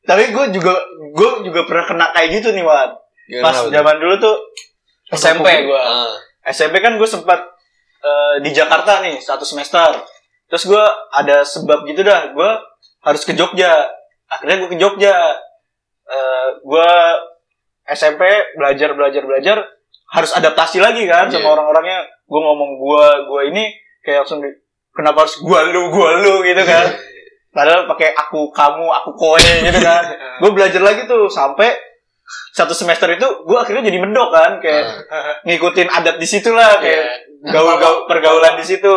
Tapi 0.04 0.22
gue 0.30 0.44
juga 0.52 0.72
gue 1.10 1.30
juga 1.42 1.60
pernah 1.66 1.84
kena 1.84 2.06
kayak 2.12 2.28
gitu 2.34 2.48
nih 2.50 2.62
Wan 2.62 2.96
Gimana, 3.26 3.44
pas 3.44 3.56
zaman 3.60 3.96
dulu 3.98 4.14
tuh 4.16 4.36
SMP 5.10 5.44
gue 5.64 5.76
Ah, 5.76 6.16
SMP 6.46 6.78
kan 6.78 6.94
gue 6.94 7.04
sempat 7.04 7.57
eh, 7.98 8.36
di 8.42 8.50
Jakarta 8.50 9.00
nih 9.02 9.18
satu 9.18 9.42
semester. 9.42 10.02
Terus 10.48 10.64
gue 10.64 10.84
ada 11.12 11.44
sebab 11.44 11.84
gitu 11.84 12.00
dah, 12.00 12.32
gue 12.32 12.50
harus 13.04 13.22
ke 13.22 13.32
Jogja. 13.32 13.84
Akhirnya 14.28 14.64
gue 14.64 14.70
ke 14.72 14.78
Jogja. 14.80 15.16
Eh, 16.08 16.46
gue 16.64 16.90
SMP 17.88 18.22
belajar 18.56 18.92
belajar 18.92 19.22
belajar 19.24 19.56
harus 20.08 20.32
adaptasi 20.32 20.80
lagi 20.80 21.04
kan 21.04 21.28
sama 21.28 21.44
Iya. 21.44 21.52
orang-orangnya. 21.52 22.00
Gue 22.24 22.40
ngomong 22.40 22.70
gue 22.76 23.06
gue 23.28 23.40
ini 23.52 23.64
kayak 24.00 24.24
langsung 24.24 24.40
di, 24.40 24.48
kenapa 24.92 25.24
harus 25.24 25.36
gue 25.36 25.60
lu 25.72 25.82
gue 25.92 26.10
lu 26.24 26.34
gitu 26.44 26.62
kan. 26.64 26.86
Padahal 27.48 27.88
pakai 27.88 28.12
aku 28.12 28.48
kamu 28.52 28.86
aku 28.88 29.10
kowe 29.16 29.40
gitu 29.40 29.80
kan. 29.80 30.04
gue 30.40 30.50
belajar 30.52 30.80
lagi 30.80 31.04
tuh 31.04 31.28
sampai 31.28 31.72
satu 32.52 32.74
semester 32.76 33.08
itu 33.14 33.24
gue 33.46 33.58
akhirnya 33.58 33.88
jadi 33.88 33.98
mendok 34.02 34.28
kan 34.34 34.52
kayak 34.60 35.08
ngikutin 35.46 35.88
adat 35.88 36.16
di 36.20 36.26
situ 36.28 36.52
lah 36.52 36.76
kayak 36.82 37.28
gaul 37.48 37.78
gaul 37.80 38.04
pergaulan 38.04 38.58
di 38.58 38.64
situ. 38.66 38.94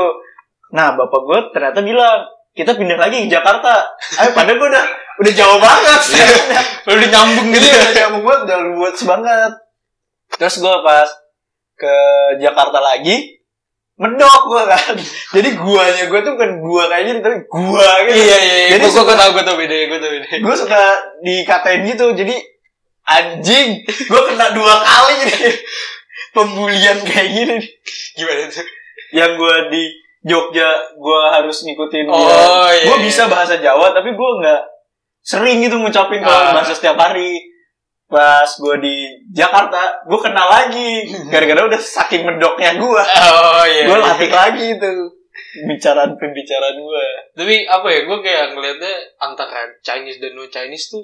Nah 0.75 0.95
bapak 0.95 1.21
gue 1.27 1.39
ternyata 1.55 1.79
bilang 1.85 2.27
kita 2.51 2.75
pindah 2.75 2.99
lagi 2.99 3.23
ke 3.25 3.29
Jakarta. 3.31 3.87
Ayo 4.19 4.35
padahal 4.35 4.57
gue 4.59 4.69
udah 4.71 4.85
udah 5.21 5.33
jauh 5.35 5.59
banget. 5.61 6.01
udah 6.91 7.07
nyambung 7.07 7.47
gitu 7.55 7.63
Iya 7.63 7.75
udah 7.79 7.93
nyambung 7.95 8.23
banget 8.27 8.41
udah 8.49 8.59
luas 8.75 8.99
banget. 9.03 9.53
Terus 10.35 10.55
gue 10.59 10.75
pas 10.83 11.09
ke 11.77 11.95
Jakarta 12.37 12.77
lagi 12.77 13.41
medok 14.01 14.49
gua 14.49 14.65
kan 14.65 14.97
jadi 15.37 15.49
guanya 15.61 16.09
gua 16.09 16.19
tuh 16.25 16.33
bukan 16.33 16.51
gua 16.57 16.83
kayak 16.89 17.03
gini 17.05 17.19
tapi 17.21 17.37
gua 17.45 17.89
gitu 18.09 18.17
Iya 18.17 18.37
iya 18.41 18.55
iya. 18.65 18.67
Jadi 18.73 18.85
Gue 18.89 19.03
gue 19.05 19.15
tau 19.15 19.29
gue 19.29 19.43
tau 19.45 19.55
beda 19.61 19.75
gue 19.77 19.99
tau 20.01 20.09
beda. 20.09 20.27
gue 20.41 20.55
suka 20.57 20.81
dikatain 21.21 21.81
gitu 21.85 22.05
jadi 22.17 22.35
anjing 23.11 23.69
gue 23.83 24.21
kena 24.25 24.47
dua 24.51 24.75
kali 24.79 25.15
nih 25.25 25.53
pembulian 26.31 26.97
kayak 27.01 27.27
gini 27.29 27.53
nih. 27.57 27.69
Gimana 28.13 28.47
tuh? 28.47 28.67
yang 29.11 29.35
gue 29.35 29.55
di 29.67 29.83
Jogja 30.21 30.69
gue 30.93 31.21
harus 31.29 31.57
ngikutin 31.61 32.05
dia 32.05 32.15
Oh, 32.15 32.69
iya, 32.69 32.85
gue 32.85 32.95
iya. 32.95 33.03
bisa 33.03 33.27
bahasa 33.27 33.57
Jawa 33.57 33.91
tapi 33.91 34.11
gue 34.11 34.29
nggak 34.39 34.61
sering 35.19 35.59
gitu 35.59 35.75
ngucapin 35.75 36.21
kalau 36.21 36.39
Ah. 36.47 36.53
bahasa 36.55 36.71
setiap 36.71 36.95
hari 36.95 37.41
pas 38.07 38.47
gue 38.47 38.75
di 38.79 38.95
Jakarta 39.29 40.03
gue 40.03 40.19
kenal 40.19 40.47
lagi 40.47 41.03
gara-gara 41.27 41.63
udah 41.65 41.79
saking 41.79 42.23
medoknya 42.23 42.75
gue 42.75 43.03
Oh 43.03 43.63
iya. 43.65 43.83
gue 43.83 43.93
iya. 43.93 44.05
latih 44.05 44.31
lagi 44.31 44.65
itu 44.71 44.91
pembicaraan 45.57 46.11
pembicaraan 46.15 46.77
gue 46.77 47.05
Tapi 47.33 47.55
apa 47.65 47.87
ya? 47.87 47.99
Gue 48.03 48.17
kayak 48.19 48.45
ngelihatnya 48.51 48.93
antara 49.17 49.63
Chinese 49.79 50.19
dan 50.19 50.35
no 50.35 50.45
Chinese 50.45 50.87
tuh 50.87 51.03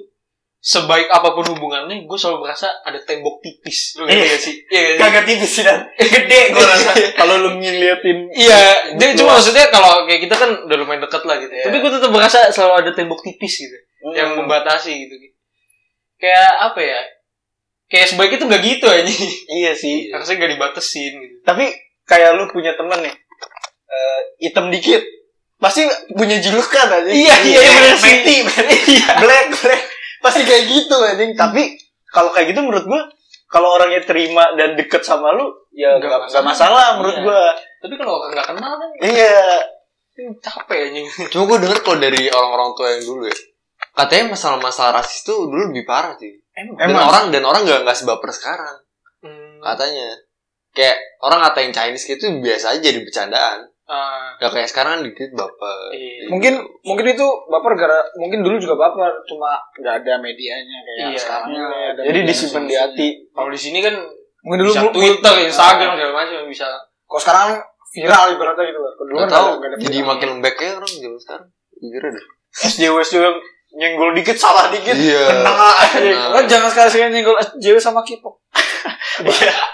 sebaik 0.60 1.06
apa 1.06 1.30
pun 1.30 1.46
hubungannya, 1.48 2.02
gue 2.02 2.18
selalu 2.18 2.42
merasa 2.42 2.66
ada 2.82 2.98
tembok 2.98 3.38
tipis. 3.38 3.94
Lu 3.94 4.04
ngerti 4.04 4.18
Iya. 4.18 4.26
gak 4.28 4.40
sih? 4.40 4.54
Iya 4.64 4.80
gak 4.80 4.90
sih? 4.90 4.98
kagak 5.00 5.24
tipis 5.24 5.50
sih 5.50 5.62
dan 5.62 5.78
gede 6.18 6.40
gue 6.50 6.64
rasa 6.64 6.90
kalau 7.20 7.34
lu 7.38 7.50
ngeliatin 7.56 8.18
Iya, 8.32 8.58
dia 8.94 9.06
Luas. 9.06 9.16
cuma 9.16 9.30
maksudnya 9.34 9.66
kalau 9.68 10.02
kayak 10.04 10.20
kita 10.26 10.34
kan 10.34 10.50
udah 10.66 10.76
lumayan 10.76 11.00
dekat 11.00 11.22
lah 11.22 11.36
gitu. 11.38 11.52
Iya. 11.52 11.64
Tapi 11.64 11.76
gue 11.78 11.90
tetap 11.92 12.10
merasa 12.10 12.38
selalu 12.48 12.74
ada 12.76 12.90
tembok 12.92 13.20
tipis 13.22 13.54
gitu, 13.56 13.76
yang 14.12 14.34
Hmm. 14.34 14.42
membatasi 14.42 14.92
gitu. 14.98 15.14
Kayak 16.18 16.50
apa 16.64 16.80
ya? 16.80 17.00
Kayak 17.86 18.06
sebaiknya 18.10 18.38
tuh 18.38 18.48
gak 18.48 18.62
gitu 18.62 18.86
aja. 18.86 19.12
iya 19.58 19.72
sih 19.72 20.10
Harusnya 20.10 20.36
gak 20.36 20.52
dibatesin 20.52 21.12
gitu. 21.16 21.36
tapi 21.40 21.70
kayak 22.02 22.34
lu 22.34 22.44
punya 22.46 22.72
temen 22.72 22.98
nih 22.98 23.14
eh, 23.86 24.20
hitam 24.40 24.68
dikit 24.68 25.00
pasti 25.56 25.82
punya 26.10 26.38
julukan 26.38 26.86
aja 26.88 27.06
Iya, 27.06 27.34
iya, 27.42 27.58
iya, 27.58 27.70
bener 27.74 27.96
sih. 27.96 28.10
Matty, 28.10 28.36
Matty. 28.42 28.76
black 29.18 29.46
black 29.56 29.82
pasti 30.18 30.42
kayak 30.42 30.64
gitu 30.66 30.96
anjing 30.98 31.32
tapi 31.32 31.76
kalau 32.08 32.30
kayak 32.30 32.50
gitu 32.50 32.60
menurut 32.60 32.84
gua 32.84 33.02
kalau 33.46 33.74
orangnya 33.74 34.02
terima 34.02 34.52
dan 34.54 34.74
deket 34.74 35.00
sama 35.00 35.32
lu 35.32 35.48
ya 35.70 35.96
Nggak 35.96 36.04
nggak 36.04 36.20
nggak 36.28 36.44
masalah. 36.44 36.44
masalah 36.44 36.86
menurut 36.96 37.16
Iya. 37.16 37.24
gua 37.24 37.40
Tapi 37.78 37.94
kalau 37.94 38.12
orang 38.16 38.30
gak 38.34 38.48
kenal 38.50 38.72
kan 38.74 38.88
iya 39.00 39.38
capek 40.42 40.78
aja. 40.82 41.00
Cuma 41.30 41.46
gue 41.46 41.58
denger 41.62 41.78
kalau 41.78 42.02
dari 42.02 42.26
orang-orang 42.26 42.74
tua 42.74 42.90
yang 42.90 43.06
dulu 43.06 43.22
ya, 43.22 43.38
katanya 43.94 44.34
masalah-masalah 44.34 44.98
rasis 44.98 45.22
tuh 45.22 45.46
dulu 45.46 45.70
lebih 45.70 45.86
parah 45.86 46.18
sih. 46.18 46.34
Dan 46.74 46.74
Emang? 46.90 47.06
orang 47.06 47.24
dan 47.30 47.46
orang 47.46 47.62
nggak 47.62 47.86
nggak 47.86 47.94
sebaper 47.94 48.26
sekarang 48.34 48.82
Hmm. 49.22 49.62
katanya. 49.62 50.18
Kayak 50.74 50.98
orang 51.22 51.38
ngatain 51.40 51.70
Chinese 51.70 52.02
gitu 52.04 52.34
biasa 52.38 52.74
aja 52.74 52.82
jadi 52.82 52.98
bercandaan. 52.98 53.67
Ah, 53.88 54.36
Gak 54.36 54.52
kayak 54.52 54.68
sekarang 54.68 54.90
kan 54.94 55.02
dikit 55.02 55.32
baper. 55.32 55.78
Iya. 55.90 56.28
mungkin 56.28 56.54
mungkin 56.82 57.06
itu 57.08 57.24
baper 57.48 57.72
gara 57.74 57.98
mungkin 58.14 58.40
dulu 58.40 58.56
juga 58.56 58.76
baper 58.78 59.24
cuma 59.24 59.56
nggak 59.74 60.04
ada 60.04 60.20
medianya 60.20 60.78
kayak 60.78 61.08
Iya. 61.08 61.18
sekarang 61.18 61.48
Iya. 61.48 61.66
ada 61.88 62.00
jadi 62.04 62.18
Media 62.18 62.28
disimpan 62.28 62.62
di 62.62 62.76
hati 62.76 63.08
kalau 63.32 63.48
di 63.48 63.56
sini 63.56 63.80
kan 63.80 63.96
mungkin 64.38 64.58
dulu 64.60 64.70
bisa 64.70 64.82
Twitter, 64.90 65.34
Instagram 65.42 65.88
Ah. 65.88 65.94
segala 65.94 66.12
macam 66.14 66.46
bisa. 66.46 66.68
Kalau 67.02 67.20
sekarang 67.20 67.48
viral 67.90 68.24
ibaratnya 68.30 68.64
gitu 68.66 68.78
kan. 68.78 68.92
Dulu 69.00 69.16
kan 69.16 69.28
tau, 69.28 69.46
nggak 69.56 69.68
ada- 69.70 69.80
jadi 69.80 69.98
viral. 69.98 70.08
makin 70.10 70.28
lembek 70.30 70.56
ya 70.58 70.70
orang 70.74 70.90
zaman 70.90 71.18
sekarang. 71.18 71.48
Jujur 71.74 72.02
deh. 72.06 72.24
SJW 72.60 72.94
SJW 73.00 73.24
nyenggol 73.70 74.10
dikit 74.12 74.34
salah 74.34 74.68
dikit 74.68 74.92
Iya. 74.92 75.24
kena 75.26 75.52
aja. 75.54 75.96
Kena. 75.96 76.28
Kan 76.30 76.44
jangan 76.46 76.68
sekali-sekali 76.68 77.10
nyenggol 77.10 77.36
SJW 77.38 77.76
sama 77.78 78.00
K-pop. 78.02 78.36
Iya. 79.22 79.52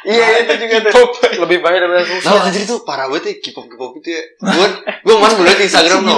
Iya 0.00 0.26
itu 0.42 0.54
juga 0.56 0.76
tuh. 0.88 1.08
Lebih 1.44 1.58
baik 1.60 1.76
daripada 1.78 2.00
Nah, 2.00 2.08
susah. 2.08 2.48
anjir 2.48 2.62
itu 2.64 2.76
parah 2.82 3.06
banget 3.06 3.24
ya 3.28 3.34
K-pop 3.44 3.66
K-pop 3.68 3.92
itu 4.00 4.08
ya. 4.10 4.22
Gue 4.40 4.66
gue 5.04 5.14
kemarin 5.14 5.34
gue 5.36 5.46
liat 5.46 5.58
di 5.58 5.66
Instagram 5.68 5.98
no, 6.02 6.14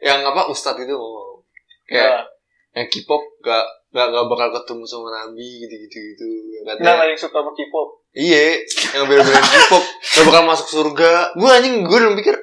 yang 0.00 0.20
apa 0.22 0.42
Ustadz 0.46 0.78
itu 0.78 0.94
ngomong 0.94 1.42
kayak 1.84 2.30
yang 2.74 2.86
K-pop 2.86 3.22
gak 3.40 3.64
gak 3.90 4.06
gak 4.10 4.24
bakal 4.26 4.48
ketemu 4.50 4.82
sama 4.84 5.08
Nabi 5.10 5.46
gitu 5.62 5.74
gitu 5.86 5.96
gitu. 5.98 6.24
Nah, 6.62 6.74
Katanya, 6.74 7.06
yang 7.06 7.18
suka 7.18 7.38
sama 7.38 7.50
K-pop. 7.50 7.88
iya, 8.12 8.58
yang 8.92 9.04
bela-belain 9.06 9.42
K-pop 9.42 9.84
gak 9.84 10.24
bakal 10.26 10.42
masuk 10.46 10.66
surga. 10.70 11.12
Gue 11.34 11.50
anjing 11.50 11.82
gue 11.82 11.96
udah 11.96 12.14
mikir 12.14 12.34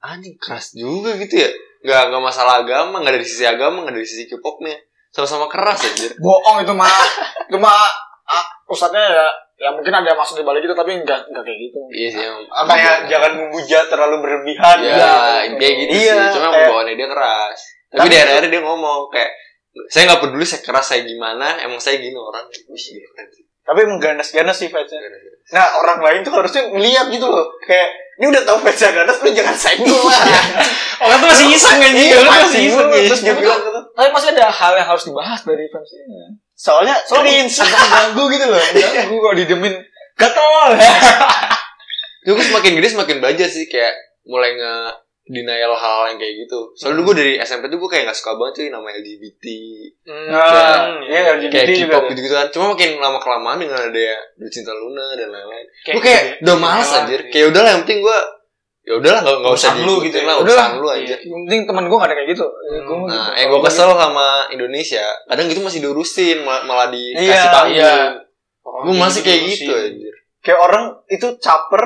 anjing 0.00 0.36
keras 0.36 0.72
juga 0.72 1.16
gitu 1.16 1.36
ya. 1.36 1.50
Gak 1.80 2.12
gak 2.12 2.20
masalah 2.20 2.60
agama, 2.60 3.00
gak 3.00 3.16
dari 3.16 3.24
sisi 3.24 3.44
agama, 3.44 3.84
gak 3.84 3.96
dari 3.96 4.04
sisi 4.04 4.24
K-popnya. 4.24 4.76
Sama-sama 5.10 5.48
keras 5.48 5.80
anjir. 5.80 6.12
Bohong 6.16 6.60
itu 6.60 6.72
mah. 6.72 6.88
itu 7.48 7.56
mah 7.56 7.72
ah, 8.24 8.44
ustadznya 8.68 9.00
ya 9.02 9.26
ya 9.60 9.68
mungkin 9.70 9.92
ada 9.92 10.16
maksud 10.16 10.40
di 10.40 10.44
balik 10.44 10.64
itu 10.64 10.72
tapi 10.72 10.96
enggak 10.96 11.20
enggak 11.28 11.44
kayak 11.44 11.58
gitu. 11.60 11.78
Iya 11.92 12.08
sih 12.08 12.24
Apa 12.48 12.72
ya 12.74 12.92
jangan 13.06 13.32
memuja 13.36 13.78
terlalu 13.86 14.16
berlebihan. 14.24 14.76
Ya, 14.80 15.44
intinya 15.44 15.72
gitu 15.84 15.92
Iya, 15.92 16.14
sih. 16.16 16.32
Cuma 16.34 16.48
kayak- 16.48 16.66
pembawaannya 16.66 16.94
dia 16.96 17.08
keras. 17.08 17.58
Tapi 17.90 17.98
Tapi- 18.00 18.08
di 18.08 18.16
akhir-akhir 18.16 18.48
dia 18.48 18.62
ngomong 18.64 19.00
kayak 19.12 19.30
saya 19.86 20.02
nggak 20.08 20.20
peduli 20.24 20.42
saya 20.42 20.62
keras 20.64 20.86
saya 20.88 21.02
gimana, 21.04 21.60
emang 21.60 21.76
saya 21.76 22.00
gini 22.00 22.16
orang. 22.16 22.42
Wih, 22.48 22.74
gila 22.74 23.08
keren 23.12 23.28
sih. 23.30 23.44
Tapi 23.60 23.78
emang 23.84 23.98
ganas-ganas 24.00 24.56
sih 24.56 24.66
fansnya. 24.66 24.98
Nah 25.52 25.66
orang 25.78 26.00
lain 26.00 26.20
tuh 26.24 26.32
harusnya 26.32 26.64
ngeliat 26.66 27.06
gitu 27.06 27.28
loh. 27.28 27.44
Kayak 27.60 27.86
ini 28.16 28.26
udah 28.26 28.42
tau 28.42 28.58
fansnya 28.58 28.90
ganas 28.90 29.20
lu 29.20 29.30
jangan 29.30 29.54
senggol 29.54 30.08
lah. 30.08 30.24
Orang 31.04 31.16
tuh 31.16 31.28
masih 31.28 31.46
iseng 31.48 31.78
kan 31.78 31.92
Iya, 31.92 32.18
masih 32.20 32.60
iseng 32.66 32.88
ya. 32.88 33.00
Terus 33.08 33.22
dia 33.22 33.32
bilang. 33.32 33.60
Tapi 33.92 34.08
pasti 34.10 34.28
ada 34.32 34.48
hal 34.48 34.72
yang 34.74 34.84
harus 34.84 35.04
dibahas 35.06 35.40
dari 35.44 35.64
fans 35.68 35.92
ini. 35.94 36.18
Soalnya 36.60 36.96
cringe. 37.02 37.56
Ganggu 37.56 38.24
gitu 38.28 38.44
loh. 38.46 38.60
Ganggu 38.96 39.16
kok 39.16 39.34
didemin. 39.34 39.74
Gatel. 40.12 40.76
Gue 42.28 42.44
semakin 42.44 42.76
gede 42.76 42.88
semakin 42.90 43.16
belajar 43.18 43.48
sih 43.48 43.64
kayak 43.64 43.96
mulai 44.22 44.52
nge 44.52 44.74
denial 45.24 45.72
hal 45.72 46.12
yang 46.12 46.18
kayak 46.18 46.44
gitu. 46.44 46.74
Soalnya 46.74 47.00
dulu 47.00 47.10
gue 47.10 47.16
dari 47.16 47.32
SMP 47.38 47.66
tuh 47.66 47.78
gue 47.78 47.88
kayak 47.88 48.04
gak 48.04 48.18
suka 48.18 48.34
banget 48.34 48.52
cuy 48.56 48.68
nama 48.68 48.88
LGBT, 48.90 49.44
Nah, 50.26 51.00
iya 51.00 51.20
LGBT 51.32 51.54
kayak. 51.70 51.86
K-pop 51.86 52.02
tuh. 52.02 52.08
gitu-gitu 52.10 52.34
kan. 52.34 52.46
Cuma 52.50 52.64
makin 52.74 52.98
lama 52.98 53.16
kelamaan 53.16 53.56
dengan 53.56 53.78
ada 53.80 53.96
ya 53.96 54.18
Cinta 54.48 54.74
Luna 54.74 55.14
dan 55.14 55.30
lain-lain. 55.30 55.66
Kayak 55.80 55.94
Gue 55.94 56.02
kayak 56.02 56.22
gitu 56.26 56.42
udah 56.44 56.56
males 56.58 56.84
Iya. 56.84 56.98
anjir. 57.00 57.20
Kayak 57.30 57.46
udahlah 57.48 57.70
yang 57.70 57.82
penting 57.86 58.00
gue 58.02 58.18
ya 58.80 58.92
udahlah 58.96 59.20
nggak 59.20 59.36
nggak 59.38 59.52
usah 59.52 59.70
Urusan 59.70 59.76
lu 59.78 59.94
diikutin 59.94 60.08
gitu 60.08 60.18
ya. 60.18 60.24
lah 60.24 60.36
Udahlah. 60.38 60.68
lu 60.74 60.88
aja. 60.88 61.16
Yang 61.18 61.40
penting 61.44 61.60
teman 61.64 61.84
gue 61.84 61.96
gak 61.96 62.08
ada 62.08 62.16
kayak 62.16 62.28
gitu. 62.30 62.46
Hmm. 62.46 62.82
Gua- 62.82 62.98
Nah, 63.02 63.24
gitu. 63.26 63.36
yang 63.36 63.48
gue 63.48 63.60
kesel 63.62 63.90
sama 63.92 64.26
Indonesia, 64.48 65.04
kadang 65.26 65.46
gitu 65.46 65.60
masih 65.60 65.80
diurusin, 65.80 66.38
malah, 66.40 66.62
malah 66.64 66.86
dikasih 66.88 67.26
Iya, 67.26 67.42
panggung. 67.50 67.76
iya. 67.76 67.94
Gue 68.62 68.94
masih 68.94 69.20
kayak 69.20 69.40
gitu 69.48 69.70
anjir. 69.70 70.14
Kayak 70.40 70.58
orang 70.62 70.84
itu 71.06 71.26
caper 71.36 71.84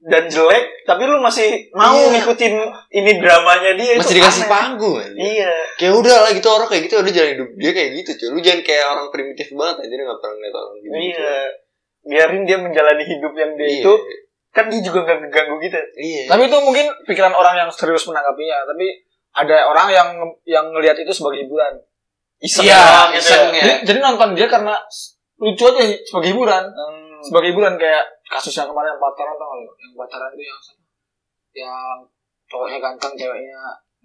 dan 0.00 0.24
jelek, 0.26 0.64
tapi 0.82 1.04
lu 1.04 1.20
masih 1.20 1.44
mau 1.70 1.92
Iya. 1.92 2.08
ngikutin 2.16 2.54
ini 2.90 3.10
dramanya 3.18 3.70
dia 3.74 3.92
Masih 3.94 4.04
itu 4.06 4.12
dikasih 4.16 4.40
aneh. 4.40 4.50
panggung 4.50 4.96
anjir. 4.96 5.20
Iya. 5.20 5.52
Kayak 5.76 5.94
udah 5.94 6.16
lah 6.18 6.30
gitu 6.32 6.48
orang 6.48 6.66
kayak 6.66 6.82
gitu 6.82 6.94
udah 6.96 7.12
jalan 7.12 7.30
hidup 7.30 7.48
dia 7.54 7.70
kayak 7.70 7.90
gitu 7.94 8.10
cuy. 8.14 8.28
Lu 8.30 8.40
jangan 8.40 8.60
kayak 8.62 8.84
orang 8.88 9.06
primitif 9.10 9.48
banget 9.52 9.76
anjir 9.78 9.98
nggak 9.98 10.18
pernah 10.18 10.34
ngeliat 10.34 10.54
orang 10.56 10.74
gitu. 10.74 10.94
Iya. 10.96 11.36
Biarin 12.00 12.42
dia 12.42 12.56
menjalani 12.58 13.04
hidup 13.04 13.32
yang 13.34 13.50
dia 13.54 13.68
Iya. 13.68 13.76
itu 13.78 13.92
kan 14.50 14.66
dia 14.66 14.80
juga 14.82 15.06
gak 15.06 15.18
ngeganggu 15.22 15.56
kita. 15.62 15.78
Iya. 15.94 16.22
Tapi 16.26 16.42
itu 16.50 16.56
mungkin 16.62 16.86
pikiran 17.06 17.34
orang 17.34 17.54
yang 17.66 17.70
serius 17.70 18.06
menanggapinya. 18.10 18.66
Tapi 18.66 18.86
ada 19.30 19.56
orang 19.70 19.88
yang 19.94 20.08
yang 20.42 20.66
ngelihat 20.74 20.98
itu 20.98 21.12
sebagai 21.14 21.46
hiburan. 21.46 21.78
Iseng 22.40 22.66
Iya, 22.66 23.14
gitu 23.14 23.30
iseng 23.30 23.52
ya. 23.52 23.60
ya. 23.60 23.62
Jadi, 23.62 23.74
jadi 23.86 23.98
nonton 24.00 24.30
dia 24.34 24.48
karena 24.50 24.74
lucu 25.38 25.62
aja 25.70 25.82
sebagai 26.02 26.28
hiburan. 26.34 26.64
Hmm. 26.66 27.20
Sebagai 27.22 27.54
hiburan 27.54 27.74
kayak 27.78 28.04
kasus 28.26 28.54
yang 28.58 28.66
kemarin 28.66 28.96
yang 28.96 29.00
pacaran 29.02 29.34
tau 29.38 29.46
gak 29.54 29.58
lu? 29.60 29.72
Yang 29.76 29.92
pacaran 29.94 30.30
itu 30.34 30.42
yang 30.42 30.60
yang 31.50 31.96
cowoknya 32.50 32.78
ganteng, 32.82 33.12
ceweknya 33.14 33.58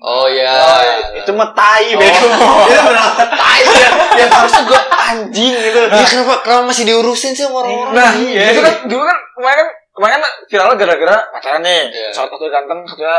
Oh 0.04 0.28
iya. 0.28 0.52
Oh, 0.60 0.82
itu 1.16 1.32
mah 1.32 1.56
tai 1.56 1.96
bego. 1.96 2.28
itu 2.68 2.82
benar 2.84 3.16
tai 3.16 3.64
ya. 3.64 3.90
Yang 4.20 4.32
harusnya 4.36 4.62
gue 4.68 4.82
anjing 4.92 5.54
gitu. 5.56 5.80
Iya, 5.88 6.06
kenapa 6.12 6.34
kenapa 6.44 6.64
masih 6.68 6.84
diurusin 6.84 7.32
sih 7.32 7.48
sama 7.48 7.64
orang-orang? 7.64 7.96
Nah, 7.96 8.12
itu 8.20 8.60
kan 8.60 8.76
dulu 8.92 9.04
kan 9.08 9.18
kemarin 9.40 9.56
kan 9.64 9.70
kemarin 9.96 10.20
viralnya 10.46 10.76
gara-gara 10.76 11.18
pacaran 11.32 11.62
nih. 11.62 11.82
Iya. 11.90 12.10
Satu 12.12 12.36
satunya 12.36 12.52
ganteng, 12.54 12.80
satunya 12.84 13.16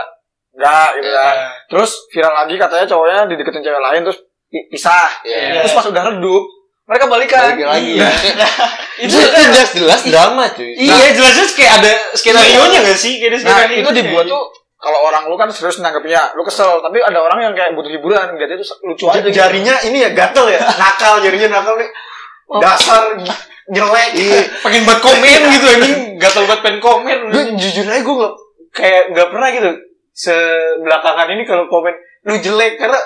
enggak 0.52 0.88
gitu 0.94 1.08
Iya. 1.08 1.16
kan. 1.18 1.36
Terus 1.66 1.90
viral 2.08 2.34
lagi 2.34 2.54
katanya 2.56 2.86
cowoknya 2.86 3.18
dideketin 3.26 3.62
cewek 3.62 3.82
lain 3.82 4.00
terus 4.02 4.18
pi- 4.46 4.66
pisah. 4.68 5.08
Iya. 5.22 5.60
Terus 5.60 5.72
pas 5.72 5.86
udah 5.86 6.02
redup, 6.06 6.44
mereka 6.84 7.04
balikan. 7.06 7.42
Balik 7.50 7.66
lagi. 7.66 7.92
Nah, 7.96 8.12
itu 8.96 9.16
itu 9.16 9.40
jelas-jelas 9.50 10.00
drama 10.06 10.44
cuy. 10.50 10.70
Iya, 10.72 11.12
jelas-jelas 11.12 11.52
kayak 11.52 11.72
ada 11.76 11.92
skenario 12.12 12.62
nya 12.68 12.80
gak 12.82 12.96
sih? 12.96 13.18
Kayak 13.18 13.42
Nah, 13.42 13.66
itu 13.66 13.90
dibuat 13.92 14.24
tuh 14.24 14.44
kalau 14.76 15.02
orang 15.02 15.26
lu 15.26 15.34
kan 15.34 15.48
serius 15.48 15.80
nanggepnya, 15.80 16.32
lu 16.32 16.42
kesel. 16.42 16.78
Tapi 16.78 17.00
ada 17.00 17.18
orang 17.18 17.42
yang 17.42 17.52
kayak 17.52 17.72
butuh 17.72 17.90
hiburan, 17.90 18.36
jadi 18.36 18.54
itu 18.54 18.64
lucu 18.82 19.04
aja. 19.08 19.18
gitu. 19.18 19.32
jarinya 19.34 19.74
ini 19.82 19.98
ya 19.98 20.10
gatel 20.12 20.46
ya 20.46 20.60
nakal 20.80 21.18
jarinya 21.18 21.58
nakal 21.58 21.74
nih 21.74 21.88
dasar 22.58 23.02
jelek 23.66 24.10
Iya. 24.14 24.40
pengen 24.62 24.82
buat 24.84 25.00
komen 25.00 25.40
gitu 25.54 25.66
anjing, 25.66 25.98
gatel 26.16 26.46
buat 26.46 26.60
pengen 26.60 26.78
komen. 26.78 27.18
gue 27.34 27.44
jujur 27.56 27.84
aja 27.84 27.98
gue 27.98 28.14
nggak 28.14 28.34
kayak 28.70 29.02
nggak 29.10 29.28
pernah 29.28 29.48
gitu 29.50 29.70
sebelakangan 30.12 31.28
ini 31.30 31.42
kalau 31.42 31.66
komen 31.66 31.94
lu 32.24 32.34
jelek 32.36 32.76
karena 32.76 32.98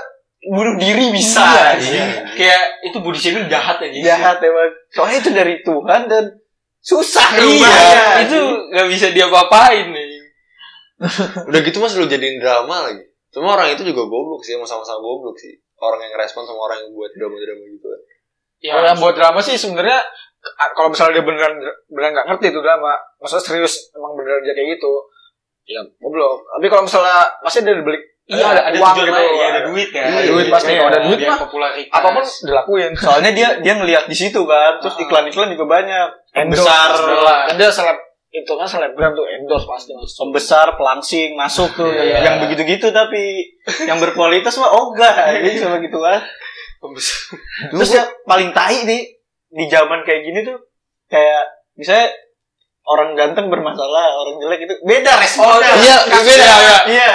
bunuh 0.42 0.76
diri 0.76 1.12
bisa 1.12 1.76
Iya. 1.76 2.33
Kayak 2.33 2.62
itu 2.83 2.96
body 2.98 3.18
shaming 3.18 3.46
jahat 3.46 3.76
aja. 3.79 3.92
jahat 3.92 4.37
emang 4.40 4.72
soalnya 4.88 5.18
itu 5.18 5.31
dari 5.31 5.55
Tuhan 5.61 6.03
dan 6.07 6.24
susah 6.81 7.29
Iya, 7.35 7.44
rubahnya 7.44 8.03
itu 8.24 8.38
gak 8.70 8.88
bisa 8.88 9.07
diapa-apain 9.12 9.92
nih. 9.92 10.09
Udah 11.48 11.61
gitu 11.61 11.76
mas 11.76 11.92
lu 11.92 12.05
jadiin 12.05 12.40
drama 12.40 12.88
lagi. 12.88 13.05
Cuma 13.31 13.53
orang 13.53 13.72
itu 13.72 13.85
juga 13.85 14.05
goblok 14.05 14.40
sih, 14.40 14.57
sama-sama 14.57 14.96
goblok 14.98 15.37
sih. 15.37 15.55
Orang 15.76 16.00
yang 16.00 16.12
respon 16.12 16.44
sama 16.44 16.61
orang 16.66 16.85
yang 16.85 16.92
buat 16.92 17.12
drama-drama 17.12 17.64
gitu. 17.66 17.88
Ya 18.61 18.77
Kalau 18.77 18.87
yang 18.87 19.01
buat 19.01 19.14
drama 19.16 19.40
sih 19.40 19.57
sebenarnya 19.57 20.01
kalau 20.73 20.88
misalnya 20.88 21.20
dia 21.20 21.25
beneran 21.25 21.53
beneran 21.88 22.11
nggak 22.16 22.27
ngerti 22.33 22.46
itu 22.49 22.61
drama, 22.61 22.92
maksudnya 23.20 23.44
serius 23.44 23.92
emang 23.92 24.16
beneran 24.16 24.40
dia 24.40 24.57
kayak 24.57 24.81
gitu, 24.81 24.92
ya 25.66 25.81
goblok. 26.01 26.49
Tapi 26.49 26.66
kalau 26.68 26.83
misalnya 26.88 27.29
pasti 27.40 27.61
dia 27.61 27.77
dibeli 27.77 28.01
iya 28.25 28.46
ada 28.46 28.62
ada 28.70 28.77
uang 28.79 28.94
gitu, 28.94 29.11
iya, 29.11 29.46
ada 29.51 29.61
duit 29.68 29.88
kan 29.90 30.07
Iya, 30.07 30.31
duit 30.31 30.46
pasti. 30.49 30.79
Kalau 30.79 30.88
ada 30.88 31.03
duit 31.03 31.18
mah, 31.20 31.38
popularitas 31.44 31.92
apa 31.92 32.09
pun 32.09 32.25
dilakuin. 32.25 32.92
Soalnya 32.96 33.31
dia 33.35 33.49
dia 33.61 33.75
ngelihat 33.77 34.05
di 34.07 34.16
situ 34.16 34.40
kan, 34.46 34.81
terus 34.81 34.96
Ah. 34.96 35.03
iklan-iklan 35.05 35.51
juga 35.53 35.66
banyak. 35.66 36.09
Endorse, 36.31 36.62
Besar. 36.64 36.88
kan 37.51 37.55
dia 37.59 37.68
seleb 37.68 37.99
itu 38.31 38.53
kan 38.55 38.62
selebgram 38.62 39.11
tuh 39.11 39.27
endorse 39.27 39.66
pasti 39.66 39.90
pembesar 39.90 40.79
pelangsing 40.79 41.35
masuk 41.35 41.75
tuh 41.75 41.90
Iya. 41.90 42.23
yang 42.23 42.37
begitu-gitu 42.38 42.94
tapi 42.94 43.42
yang 43.83 43.99
berkualitas 43.99 44.55
mah 44.62 44.70
oh 44.70 44.94
enggak 44.94 45.42
jadi 45.42 45.59
sama 45.59 45.83
gitu 45.83 45.99
kan 45.99 46.23
Terus 47.71 47.90
yang 47.93 48.09
paling 48.25 48.51
tai 48.57 48.88
nih 48.88 49.03
di 49.51 49.64
zaman 49.69 50.03
kayak 50.03 50.25
gini 50.25 50.40
tuh 50.43 50.59
kayak 51.12 51.45
misalnya 51.77 52.09
orang 52.88 53.14
ganteng 53.14 53.47
bermasalah, 53.53 54.16
orang 54.16 54.40
jelek 54.40 54.66
itu 54.66 54.75
beda 54.83 55.12
responnya. 55.21 55.75
iya, 55.79 55.97
Kasusnya. 56.09 56.35
beda, 56.35 56.57
iya. 56.59 56.79
Iya. 56.88 57.11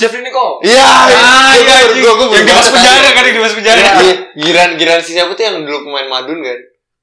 Jeffrey 0.00 0.24
Nicole 0.24 0.64
Iya, 0.64 0.80
ah 0.80 1.52
iya 1.60 1.76
gue 1.92 2.00
gue 2.00 2.26
yang 2.32 2.46
di 2.48 2.54
penjara 2.72 3.08
kan 3.12 3.22
yang 3.28 3.36
di 3.36 3.52
penjara 3.52 3.80
Giran 4.32 4.70
giran 4.80 5.00
si 5.04 5.12
siapa 5.12 5.36
tuh 5.36 5.44
yang 5.44 5.56
dulu 5.68 5.92
pemain 5.92 6.08
Madun 6.08 6.40
kan? 6.40 6.56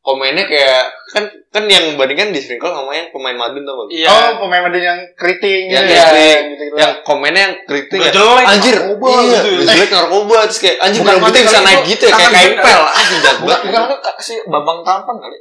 Komennya 0.07 0.47
kayak 0.47 0.83
kan 1.05 1.23
kan 1.49 1.67
yang 1.67 1.83
membandingkan 1.89 2.31
di 2.31 2.39
Sprinkle 2.39 2.71
sama 2.71 2.95
yang 2.95 3.11
pemain 3.11 3.35
Madun 3.35 3.59
tau 3.61 3.75
gak? 3.77 3.91
iya 3.91 4.07
Oh, 4.07 4.39
pemain 4.39 4.63
Madrid 4.63 4.79
yang 4.81 4.99
keriting 5.13 5.67
Yang 5.67 5.83
gitu. 5.83 5.99
keriting. 5.99 6.43
gitu, 6.47 6.63
gitu. 6.63 6.75
Yang 6.77 6.93
komennya 7.03 7.41
yang 7.43 7.55
kritik 7.61 7.97
Udah 7.97 8.07
ya. 8.07 8.13
jelek, 8.13 8.45
Anjir, 8.47 8.75
narkoba 8.77 9.07
iya, 9.11 9.19
gitu. 9.19 9.49
udah 9.51 9.65
jelek 9.67 9.91
narkoba 9.91 10.37
terus 10.47 10.59
kayak 10.59 10.77
anjir 10.79 10.99
Bukan 11.03 11.15
mati 11.19 11.39
bisa 11.41 11.59
naik 11.59 11.79
itu, 11.79 11.89
gitu 11.89 12.03
ya 12.03 12.13
kayak 12.13 12.31
tangan 12.31 12.47
kempel. 12.55 12.81
Anjir 12.89 13.17
jago 13.19 13.35
bukan 13.37 13.51
banget. 13.51 13.67
bukan 13.67 13.83
kan 13.99 14.15
si 14.17 14.33
Bambang 14.45 14.79
Tampan 14.81 15.15
kali. 15.19 15.37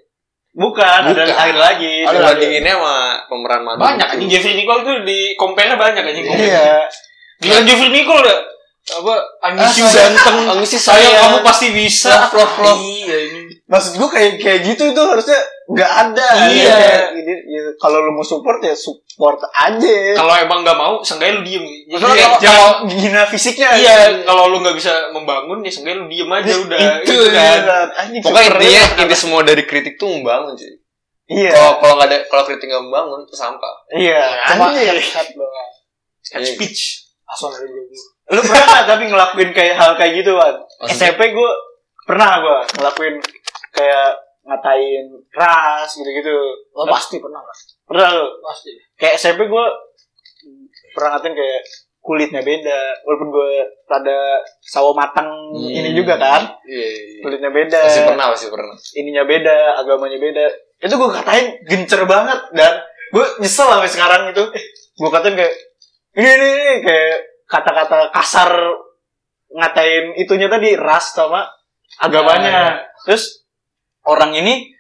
Bukan, 0.53 0.83
ada 0.83 1.13
Bukan. 1.13 1.27
ada 1.31 1.59
lagi. 1.63 1.95
Ada 2.03 2.19
bandinginnya 2.25 2.75
sama 2.75 2.95
pemeran 3.25 3.61
Madun. 3.63 3.83
banyak 3.87 4.09
anjing 4.09 4.29
Jeffrey 4.29 4.55
Nicole 4.57 4.83
tuh 4.83 4.97
di 5.05 5.19
compare 5.35 5.77
banyak 5.77 6.03
anjing 6.03 6.27
Iya. 6.27 6.83
Gila 7.39 7.61
Jeffrey 7.63 7.93
Nicole 7.93 8.19
udah 8.19 8.39
apa 8.89 9.15
I 9.43 9.51
miss 9.53 9.75
you 9.75 9.83
Ah, 9.83 9.91
ganteng 9.91 10.37
I 10.47 10.55
miss 10.57 10.71
you, 10.71 10.79
sayang 10.79 11.03
sayang. 11.03 11.23
kamu 11.27 11.39
pasti 11.43 11.67
bisa 11.71 12.11
Love, 12.13 12.35
love, 12.35 12.55
love. 12.63 12.81
iya 12.81 13.17
ini 13.25 13.41
Maksud 13.67 13.99
gua 13.99 14.09
kayak 14.09 14.39
kayak 14.39 14.61
gitu 14.65 14.83
itu 14.87 15.03
harusnya 15.03 15.35
nggak 15.67 15.91
ada. 15.91 16.27
Iya. 16.47 17.11
Ya, 17.19 17.63
kalau 17.77 17.99
lu 18.01 18.15
mau 18.15 18.23
support 18.23 18.63
ya 18.63 18.71
support 18.71 19.43
aja. 19.43 20.15
kalau 20.15 20.39
emang 20.39 20.63
nggak 20.63 20.79
mau 20.79 21.03
seenggaknya 21.03 21.35
lu 21.35 21.43
diem 21.43 21.65
Maksudnya 21.91 22.15
Iya, 22.15 22.23
kalau, 22.23 22.39
jangan 22.39 22.71
gina 22.87 23.23
fisiknya 23.27 23.69
iya 23.75 23.95
kalau 24.23 24.47
lu 24.47 24.63
nggak 24.63 24.79
bisa 24.79 25.11
membangun 25.11 25.59
ya 25.61 25.71
seenggaknya 25.73 25.99
lu 25.99 26.07
diem 26.07 26.31
aja 26.31 26.53
udah 26.57 26.79
itu 27.03 27.11
gitu 27.11 27.27
kan 27.29 27.59
Anjing, 27.99 28.23
Pokoknya 28.23 28.49
intinya 28.55 28.83
inti 29.03 29.17
semua 29.19 29.41
dari 29.43 29.63
kritik 29.65 29.99
tuh 29.99 30.15
membangun 30.15 30.55
sih. 30.55 30.71
Iya. 31.27 31.51
Kalau 31.51 31.73
kalau 31.83 31.95
nggak 31.99 32.07
ada 32.07 32.19
kalau 32.31 32.43
kritik 32.47 32.71
nggak 32.71 32.85
membangun 32.87 33.19
itu 33.21 33.35
sampah. 33.35 33.75
Iya. 33.91 34.23
Cuma- 34.47 34.71
cut 34.71 35.29
doang. 35.35 35.71
Kan 36.23 36.39
Iya. 36.39 36.55
speech 36.55 37.11
Langsung 37.27 37.51
dari 37.51 37.67
dulu. 37.67 38.15
Lu 38.27 38.41
pernah 38.43 38.83
tapi 38.83 39.05
ngelakuin 39.07 39.51
kayak 39.55 39.75
hal 39.79 39.91
kayak 39.95 40.13
gitu, 40.19 40.35
Wan? 40.35 40.59
Maksudnya? 40.83 41.15
SMP 41.15 41.31
gue 41.31 41.51
pernah 42.07 42.31
gue 42.43 42.59
ngelakuin 42.79 43.15
kayak 43.71 44.09
ngatain 44.47 45.07
ras 45.35 45.91
gitu-gitu. 45.95 46.35
Oh, 46.75 46.87
pasti 46.87 47.19
pernah 47.19 47.43
lah 47.43 47.57
Pernah 47.87 48.09
lu? 48.15 48.27
pasti 48.43 48.71
Kayak 48.95 49.15
SMP 49.19 49.47
gue 49.47 49.65
pernah 50.91 51.19
ngatain 51.19 51.35
kayak 51.35 51.61
kulitnya 51.99 52.43
beda. 52.43 52.81
Walaupun 53.03 53.29
gue 53.31 53.51
rada 53.87 54.19
sawo 54.63 54.95
matang 54.95 55.27
Hmm. 55.55 55.71
ini 55.71 55.91
juga 55.95 56.19
kan. 56.19 56.43
Iya, 56.67 56.87
iya, 56.87 57.03
iya. 57.19 57.23
Kulitnya 57.23 57.51
beda. 57.51 57.81
Pasti 57.87 58.03
pernah, 58.07 58.27
pasti 58.35 58.47
pernah. 58.51 58.75
ininya 58.95 59.23
beda, 59.23 59.59
agamanya 59.83 60.19
beda. 60.19 60.47
Itu 60.83 60.95
gue 60.95 61.11
katain 61.15 61.47
gencer 61.67 62.03
banget 62.07 62.41
dan 62.55 62.83
gue 63.11 63.25
nyesel 63.39 63.67
sampai 63.71 63.91
sekarang 63.91 64.23
itu. 64.31 64.45
Gue 64.99 65.11
katain 65.11 65.35
kayak 65.35 65.55
ini 66.17 66.27
ini, 66.27 66.47
ini 66.49 66.75
kayak 66.83 67.17
kata-kata 67.47 68.11
kasar 68.11 68.51
ngatain 69.51 70.19
itunya 70.19 70.51
tadi 70.51 70.75
ras 70.75 71.15
sama 71.15 71.47
agamanya. 72.03 72.83
Terus 73.07 73.47
orang 74.03 74.35
ini 74.35 74.75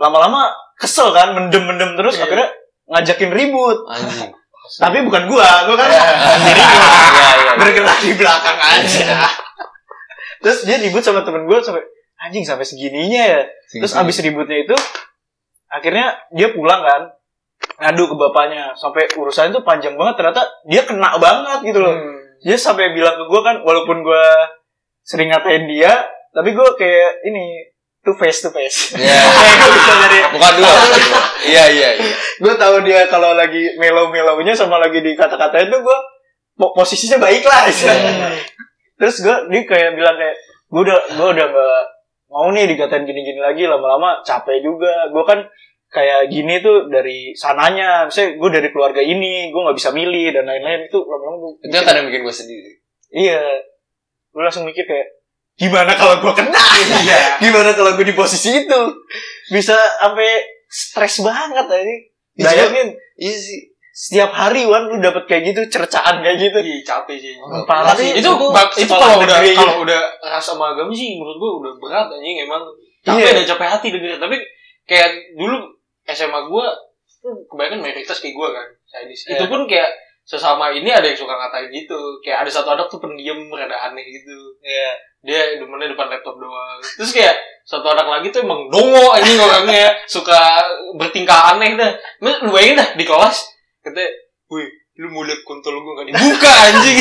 lama-lama 0.00 0.48
kesel 0.80 1.12
kan, 1.12 1.36
mendem-mendem 1.36 1.92
terus 1.94 2.16
Iya. 2.16 2.24
akhirnya 2.24 2.48
ngajakin 2.88 3.30
ribut. 3.30 3.78
Anjing. 3.86 4.32
Tapi 4.82 5.02
bukan 5.02 5.24
gua, 5.28 5.66
gua 5.68 5.76
kan 5.76 5.88
sendiri 6.40 6.62
Iya, 6.62 7.28
iya. 7.36 7.52
bergerak 7.58 7.98
di 8.00 8.12
belakang 8.16 8.58
aja. 8.58 9.28
Terus 10.40 10.64
dia 10.64 10.80
ribut 10.80 11.04
sama 11.04 11.20
temen 11.20 11.44
gue 11.44 11.58
sampai 11.60 11.84
anjing 12.16 12.44
sampai 12.48 12.64
segininya 12.64 13.22
ya. 13.24 13.40
Terus 13.68 13.92
abis 13.92 14.24
ributnya 14.24 14.64
itu 14.64 14.76
akhirnya 15.68 16.16
dia 16.32 16.50
pulang 16.56 16.80
kan 16.80 17.12
ngadu 17.80 18.12
ke 18.12 18.14
bapaknya 18.14 18.76
sampai 18.76 19.08
urusan 19.16 19.50
itu 19.50 19.64
panjang 19.64 19.96
banget 19.96 20.20
ternyata 20.20 20.42
dia 20.68 20.84
kena 20.84 21.16
banget 21.16 21.64
gitu 21.64 21.80
loh. 21.80 21.96
Hmm. 21.96 22.20
Dia 22.44 22.56
sampai 22.56 22.92
bilang 22.92 23.16
ke 23.16 23.24
gue 23.24 23.40
kan 23.40 23.56
walaupun 23.64 24.04
gue 24.04 24.24
sering 25.00 25.32
ngatain 25.32 25.64
dia 25.64 26.04
tapi 26.30 26.52
gue 26.52 26.68
kayak 26.76 27.24
ini 27.24 27.72
two 28.04 28.12
face 28.16 28.44
two 28.44 28.52
face. 28.52 28.94
Iya. 28.96 29.12
Kayak 29.40 29.56
gue 29.60 29.70
bisa 29.76 29.92
dari 29.96 30.20
Bukan 30.32 30.52
dua. 30.56 30.72
Iya, 31.40 31.64
iya, 31.72 31.88
iya. 32.00 32.14
gue 32.40 32.54
tahu 32.56 32.76
dia 32.84 33.04
kalau 33.08 33.36
lagi 33.36 33.76
melo-melonya 33.76 34.56
sama 34.56 34.80
lagi 34.80 35.00
di 35.00 35.12
kata-kata 35.12 35.68
itu 35.68 35.76
gue 35.80 35.98
po- 36.56 36.72
posisinya 36.72 37.20
baik 37.20 37.44
lah 37.44 37.68
istilahnya. 37.68 38.36
terus 39.00 39.24
gue 39.24 39.36
dia 39.48 39.62
kayak 39.64 39.96
bilang 39.96 40.16
kayak 40.16 40.36
gue 40.68 40.80
udah 40.84 40.98
gue 41.16 41.28
udah 41.32 41.46
gak 41.48 41.82
mau 42.30 42.46
nih 42.52 42.68
dikatain 42.68 43.08
gini-gini 43.08 43.40
lagi 43.40 43.64
lama-lama 43.64 44.20
capek 44.22 44.60
juga 44.60 45.08
gue 45.08 45.24
kan 45.24 45.40
kayak 45.90 46.26
gini 46.26 46.58
tuh 46.58 46.86
dari 46.86 47.34
sananya 47.34 48.06
misalnya 48.06 48.38
gue 48.38 48.50
dari 48.52 48.68
keluarga 48.68 49.02
ini 49.02 49.50
gue 49.50 49.60
nggak 49.60 49.74
bisa 49.74 49.90
milih 49.90 50.30
dan 50.30 50.44
lain-lain 50.44 50.86
itu 50.86 50.98
lama-lama 51.00 51.36
gue 51.36 51.52
Itu 51.60 51.74
yang 51.74 51.84
kadang 51.84 52.04
bikin 52.06 52.22
gue 52.22 52.30
sedih. 52.32 52.58
sih. 52.58 52.74
iya 53.12 53.42
gue 54.30 54.38
langsung 54.40 54.62
mikir 54.62 54.82
kayak 54.82 55.18
gimana 55.56 55.92
kalau 55.92 56.18
gue 56.18 56.32
kena 56.32 56.62
Iya. 57.02 57.36
gimana 57.38 57.70
kalau 57.72 57.92
gue 57.92 58.04
di 58.04 58.14
posisi 58.14 58.54
itu 58.56 58.80
bisa 59.48 59.74
sampai 59.98 60.30
stres 60.64 61.20
banget 61.20 61.66
tadi 61.66 61.94
bayangin 62.36 62.94
Iya 63.16 63.34
sih. 63.36 63.60
setiap 63.90 64.30
hari 64.30 64.64
Wan 64.64 64.86
lu 64.86 64.96
dapet 64.96 65.26
kayak 65.26 65.42
gitu 65.44 65.60
cercaan 65.68 66.22
kayak 66.22 66.38
gitu 66.40 66.56
Iya, 66.56 66.80
capek 66.80 67.16
sih. 67.18 67.34
Parah 67.66 67.90
Tapi 67.90 68.14
sih. 68.14 68.22
itu 68.22 68.30
Itu 68.78 68.94
kalau 68.94 69.18
udah 69.18 69.26
negeri. 69.36 69.52
kalau 69.52 69.82
udah 69.82 70.00
rasa 70.24 70.54
sama 70.54 70.72
agama 70.72 70.88
sih 70.90 71.18
menurut 71.18 71.36
gua 71.36 71.50
udah 71.58 71.72
berat 71.76 72.06
anjing 72.08 72.38
emang 72.40 72.62
capek 73.02 73.20
Iya. 73.20 73.30
dan 73.34 73.44
capek 73.50 73.68
hati 73.68 73.86
denger 73.90 74.16
tapi 74.16 74.36
kayak 74.86 75.10
dulu 75.34 75.58
SMA 76.06 76.40
gua 76.48 76.70
tuh 77.20 77.36
kebanyakan 77.52 77.84
mayoritas 77.84 78.18
kayak 78.18 78.34
gua 78.36 78.48
kan 78.56 78.68
Chinese. 78.88 79.28
Itu 79.28 79.44
Iya. 79.44 79.50
pun 79.52 79.68
kayak 79.68 79.90
sesama 80.24 80.70
ini 80.70 80.88
ada 80.88 81.04
yang 81.04 81.18
suka 81.18 81.34
ngatain 81.34 81.68
gitu. 81.74 81.98
Kayak 82.22 82.46
ada 82.46 82.50
satu 82.50 82.68
anak 82.72 82.86
tuh 82.86 83.02
pendiam 83.02 83.36
rada 83.50 83.76
aneh 83.90 84.04
gitu. 84.06 84.56
Iya. 84.62 84.94
dia 85.20 85.52
demennya 85.60 85.92
depan 85.92 86.08
laptop 86.08 86.40
doang. 86.40 86.80
Terus 86.80 87.12
kayak 87.12 87.36
satu 87.68 87.92
anak 87.92 88.08
lagi 88.08 88.32
tuh 88.32 88.40
emang 88.40 88.72
dongo 88.72 89.12
anjing 89.12 89.36
orangnya 89.36 89.92
suka 90.08 90.64
bertingkah 90.96 91.52
aneh 91.52 91.76
dah. 91.76 91.92
Lu 92.24 92.48
bayangin 92.48 92.80
dah 92.80 92.88
di 92.96 93.04
kelas 93.04 93.44
kata 93.84 94.00
wih 94.48 94.79
lu 95.00 95.08
mau 95.08 95.24
liat 95.24 95.40
kontol 95.48 95.80
gue 95.80 95.92
gak 95.96 96.06
dibuka 96.12 96.52
anjing 96.68 96.98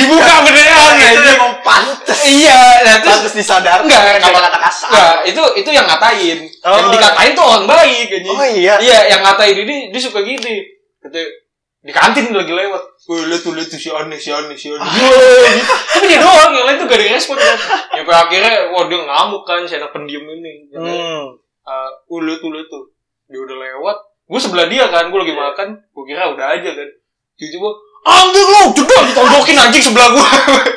dibuka 0.00 0.32
beneran 0.48 0.92
itu 0.96 1.04
anjing 1.12 1.36
emang 1.36 1.54
pantes 1.60 2.20
iya 2.24 2.80
nah, 2.80 2.96
terus 3.04 3.20
pantes 3.20 3.34
disadar 3.36 3.78
Enggak, 3.84 4.00
kata-kata 4.16 4.58
kasar 4.64 4.88
Enggak, 4.88 5.16
itu 5.28 5.42
itu 5.60 5.70
yang 5.76 5.84
ngatain 5.84 6.38
Oh. 6.64 6.74
yang 6.74 6.88
dikatain 6.88 7.32
tuh 7.36 7.44
orang 7.44 7.64
baik 7.68 8.08
anjing 8.08 8.32
oh 8.32 8.48
iya 8.48 8.74
iya 8.80 8.98
yang 9.12 9.20
ngatain 9.20 9.56
ini 9.60 9.76
dia 9.92 10.00
suka 10.00 10.24
gitu 10.24 10.48
kata 11.04 11.20
di 11.84 11.92
kantin 11.92 12.32
lagi 12.32 12.48
lewat 12.48 12.82
Wih, 13.08 13.24
lihat 13.24 13.40
tuh, 13.40 13.56
lihat 13.56 13.72
tuh 13.72 13.80
si 13.80 13.88
aneh, 13.88 14.20
si 14.20 14.28
aneh, 14.28 14.52
si 14.52 14.68
aneh. 14.68 14.84
Tapi 15.96 16.12
dia 16.12 16.20
doang, 16.20 16.52
yang 16.52 16.68
lain 16.68 16.76
tuh 16.76 16.84
gak 16.84 17.00
direspon 17.00 17.40
kan. 17.40 17.56
Ya, 17.96 18.04
akhirnya, 18.04 18.68
wah 18.68 18.84
dia 18.84 19.00
ngamuk 19.00 19.48
kan, 19.48 19.64
si 19.64 19.80
anak 19.80 19.96
pendiam 19.96 20.28
ini. 20.28 20.68
hmm. 20.68 20.76
uh, 20.76 21.24
uh, 21.64 21.88
tuh, 22.04 22.20
liat 22.52 22.68
tuh. 22.68 22.84
Dia 23.32 23.40
udah 23.40 23.56
lewat. 23.56 23.96
Gue 24.28 24.40
sebelah 24.44 24.68
dia 24.68 24.92
kan, 24.92 25.08
gue 25.08 25.16
lagi 25.24 25.32
makan. 25.32 25.68
Gue 25.88 26.04
kira 26.04 26.28
udah 26.36 26.52
aja 26.52 26.68
kan. 26.68 26.88
Tiba-tiba, 27.38 27.70
anjing 28.04 28.48
lu, 28.48 28.62
jedor, 28.74 29.02
ditonjokin 29.06 29.56
anjing 29.56 29.82
sebelah 29.82 30.08
gue. 30.10 30.26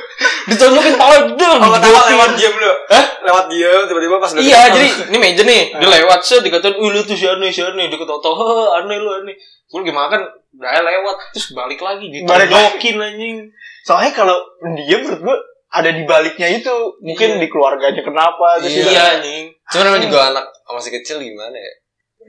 ditonjokin 0.54 0.94
pala, 0.94 1.18
jedor, 1.26 1.58
Oh, 1.58 1.74
dijedotin. 1.74 2.14
lewat 2.14 2.32
diam 2.38 2.54
lu. 2.54 2.72
Hah? 2.88 3.06
Lewat 3.26 3.46
diam 3.50 3.82
tiba-tiba 3.90 4.16
pas 4.18 4.32
Iya, 4.34 4.62
jadi 4.70 4.88
ini 5.10 5.18
meja 5.18 5.42
nih, 5.42 5.62
dia 5.74 5.90
lewat 5.90 6.22
set 6.22 6.42
dikatain, 6.42 6.78
"Uh, 6.78 6.90
lu 6.90 7.02
tuh 7.02 7.18
si 7.18 7.26
aneh, 7.26 7.50
si 7.50 7.62
aneh." 7.62 7.90
Dia 7.90 7.98
ketawa, 7.98 8.22
"Heh, 8.22 8.68
aneh 8.78 8.98
lu 8.98 9.10
aneh." 9.12 9.34
Gue 9.68 9.82
lagi 9.82 9.94
makan, 9.94 10.20
udah 10.54 10.82
lewat, 10.84 11.16
terus 11.32 11.48
balik 11.52 11.80
lagi, 11.80 12.06
ditonjokin 12.08 12.96
anjing. 12.98 13.38
soalnya 13.82 14.14
kalau 14.14 14.38
dia 14.78 15.02
menurut 15.02 15.26
gua 15.26 15.38
ada 15.74 15.90
di 15.90 16.06
baliknya 16.06 16.54
itu 16.54 16.70
mungkin 17.02 17.30
Iya. 17.34 17.42
di 17.42 17.48
keluarganya 17.50 18.06
kenapa 18.06 18.62
terus 18.62 18.78
Iya, 18.78 19.18
anjing. 19.18 19.50
Cuman 19.74 19.84
namanya 19.90 20.04
juga 20.06 20.20
anak 20.30 20.46
masih 20.70 20.92
kecil 20.94 21.18
gimana 21.18 21.58
ya? 21.58 21.74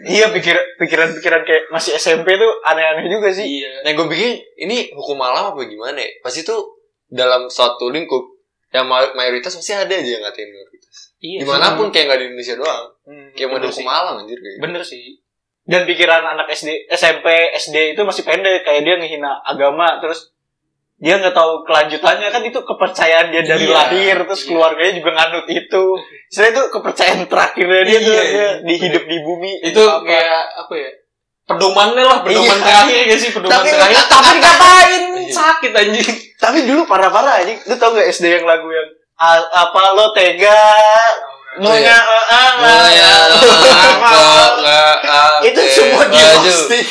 Iya 0.02 0.33
pikir 0.33 0.57
pikiran-pikiran 0.81 1.42
kayak 1.44 1.64
masih 1.68 1.92
SMP 1.94 2.35
tuh 2.40 2.52
aneh-aneh 2.64 3.12
juga 3.12 3.28
sih. 3.28 3.44
Iya. 3.44 3.85
Nah 3.85 3.92
gue 3.92 4.07
pikir 4.09 4.31
ini 4.64 4.88
hukum 4.96 5.20
alam 5.20 5.52
apa 5.52 5.61
gimana 5.68 6.00
ya? 6.00 6.11
Pasti 6.24 6.42
tuh 6.42 6.81
dalam 7.12 7.46
suatu 7.52 7.92
lingkup 7.92 8.24
yang 8.72 8.88
ma- 8.88 9.12
mayoritas 9.12 9.52
pasti 9.52 9.76
ada 9.76 9.92
aja 9.92 10.00
yang 10.00 10.24
ngatain 10.24 10.48
minoritas. 10.48 11.12
Iya. 11.20 11.44
Di 11.44 11.46
mana 11.46 11.76
pun 11.76 11.92
kayak 11.92 12.09
nggak 12.09 12.18
di 12.18 12.26
Indonesia 12.33 12.57
doang. 12.57 12.87
Hmm. 13.05 13.28
Kayak 13.37 13.48
model 13.52 13.68
hukum 13.68 13.88
alam 13.92 14.14
anjir 14.24 14.38
kayak. 14.40 14.55
gitu. 14.59 14.64
Bener 14.64 14.83
sih. 14.83 15.05
Dan 15.62 15.87
pikiran 15.87 16.24
anak 16.26 16.50
SD, 16.50 16.90
SMP, 16.90 17.55
SD 17.55 17.94
itu 17.94 18.02
masih 18.02 18.26
pendek 18.26 18.66
kayak 18.66 18.83
dia 18.83 18.98
ngehina 18.98 19.38
agama 19.46 20.02
terus 20.02 20.32
dia 21.03 21.19
nggak 21.19 21.35
tahu 21.35 21.67
kelanjutannya 21.67 22.31
kan 22.31 22.41
itu 22.41 22.62
kepercayaan 22.62 23.27
dia 23.29 23.43
dari 23.43 23.67
Iya. 23.67 23.75
lahir 23.75 24.17
terus 24.23 24.41
Iya. 24.41 24.49
keluarganya 24.49 24.93
juga 24.95 25.11
nganut 25.12 25.47
itu. 25.51 25.85
Saya 26.31 26.49
itu 26.55 26.62
kepercayaan 26.71 27.27
terakhirnya 27.27 27.83
dia 27.83 27.99
tuh 27.99 28.09
Iya, 28.09 28.23
dia 28.23 28.31
iya. 28.31 28.51
di 28.62 28.75
hidup 28.79 29.05
di 29.05 29.19
bumi 29.19 29.53
Itu 29.67 29.83
Apa. 29.83 30.07
kayak 30.07 30.43
apa 30.62 30.75
ya? 30.79 30.91
Pedomannya 31.43 32.05
lah, 32.07 32.19
pedoman 32.23 32.55
Iya. 32.55 32.62
terakhir 32.62 32.99
gak 33.03 33.19
sih? 33.19 33.31
Pedoman 33.35 33.51
Tapi- 33.51 33.75
terakhir. 33.75 33.99
Tapi 34.07 34.31
Iya. 34.38 35.35
sakit 35.35 35.73
anjing. 35.75 36.09
Tapi 36.38 36.59
dulu 36.71 36.87
parah-parah 36.87 37.35
aja. 37.43 37.51
Lu 37.67 37.75
tau 37.75 37.91
gak 37.93 38.07
SD 38.07 38.25
yang 38.33 38.47
lagu 38.47 38.71
yang 38.71 38.87
"A- 39.19 39.51
apa 39.61 39.79
lo 39.93 40.15
tega 40.15 40.62
Oh, 41.53 41.69
iya. 41.69 41.93
eh, 41.93 42.25
ah, 42.33 42.51
Oh, 42.57 42.88
ya, 42.88 43.29
nggak 43.29 45.45
itu 45.45 45.61
semua 45.69 46.09
dia 46.09 46.33
posting. 46.38 46.87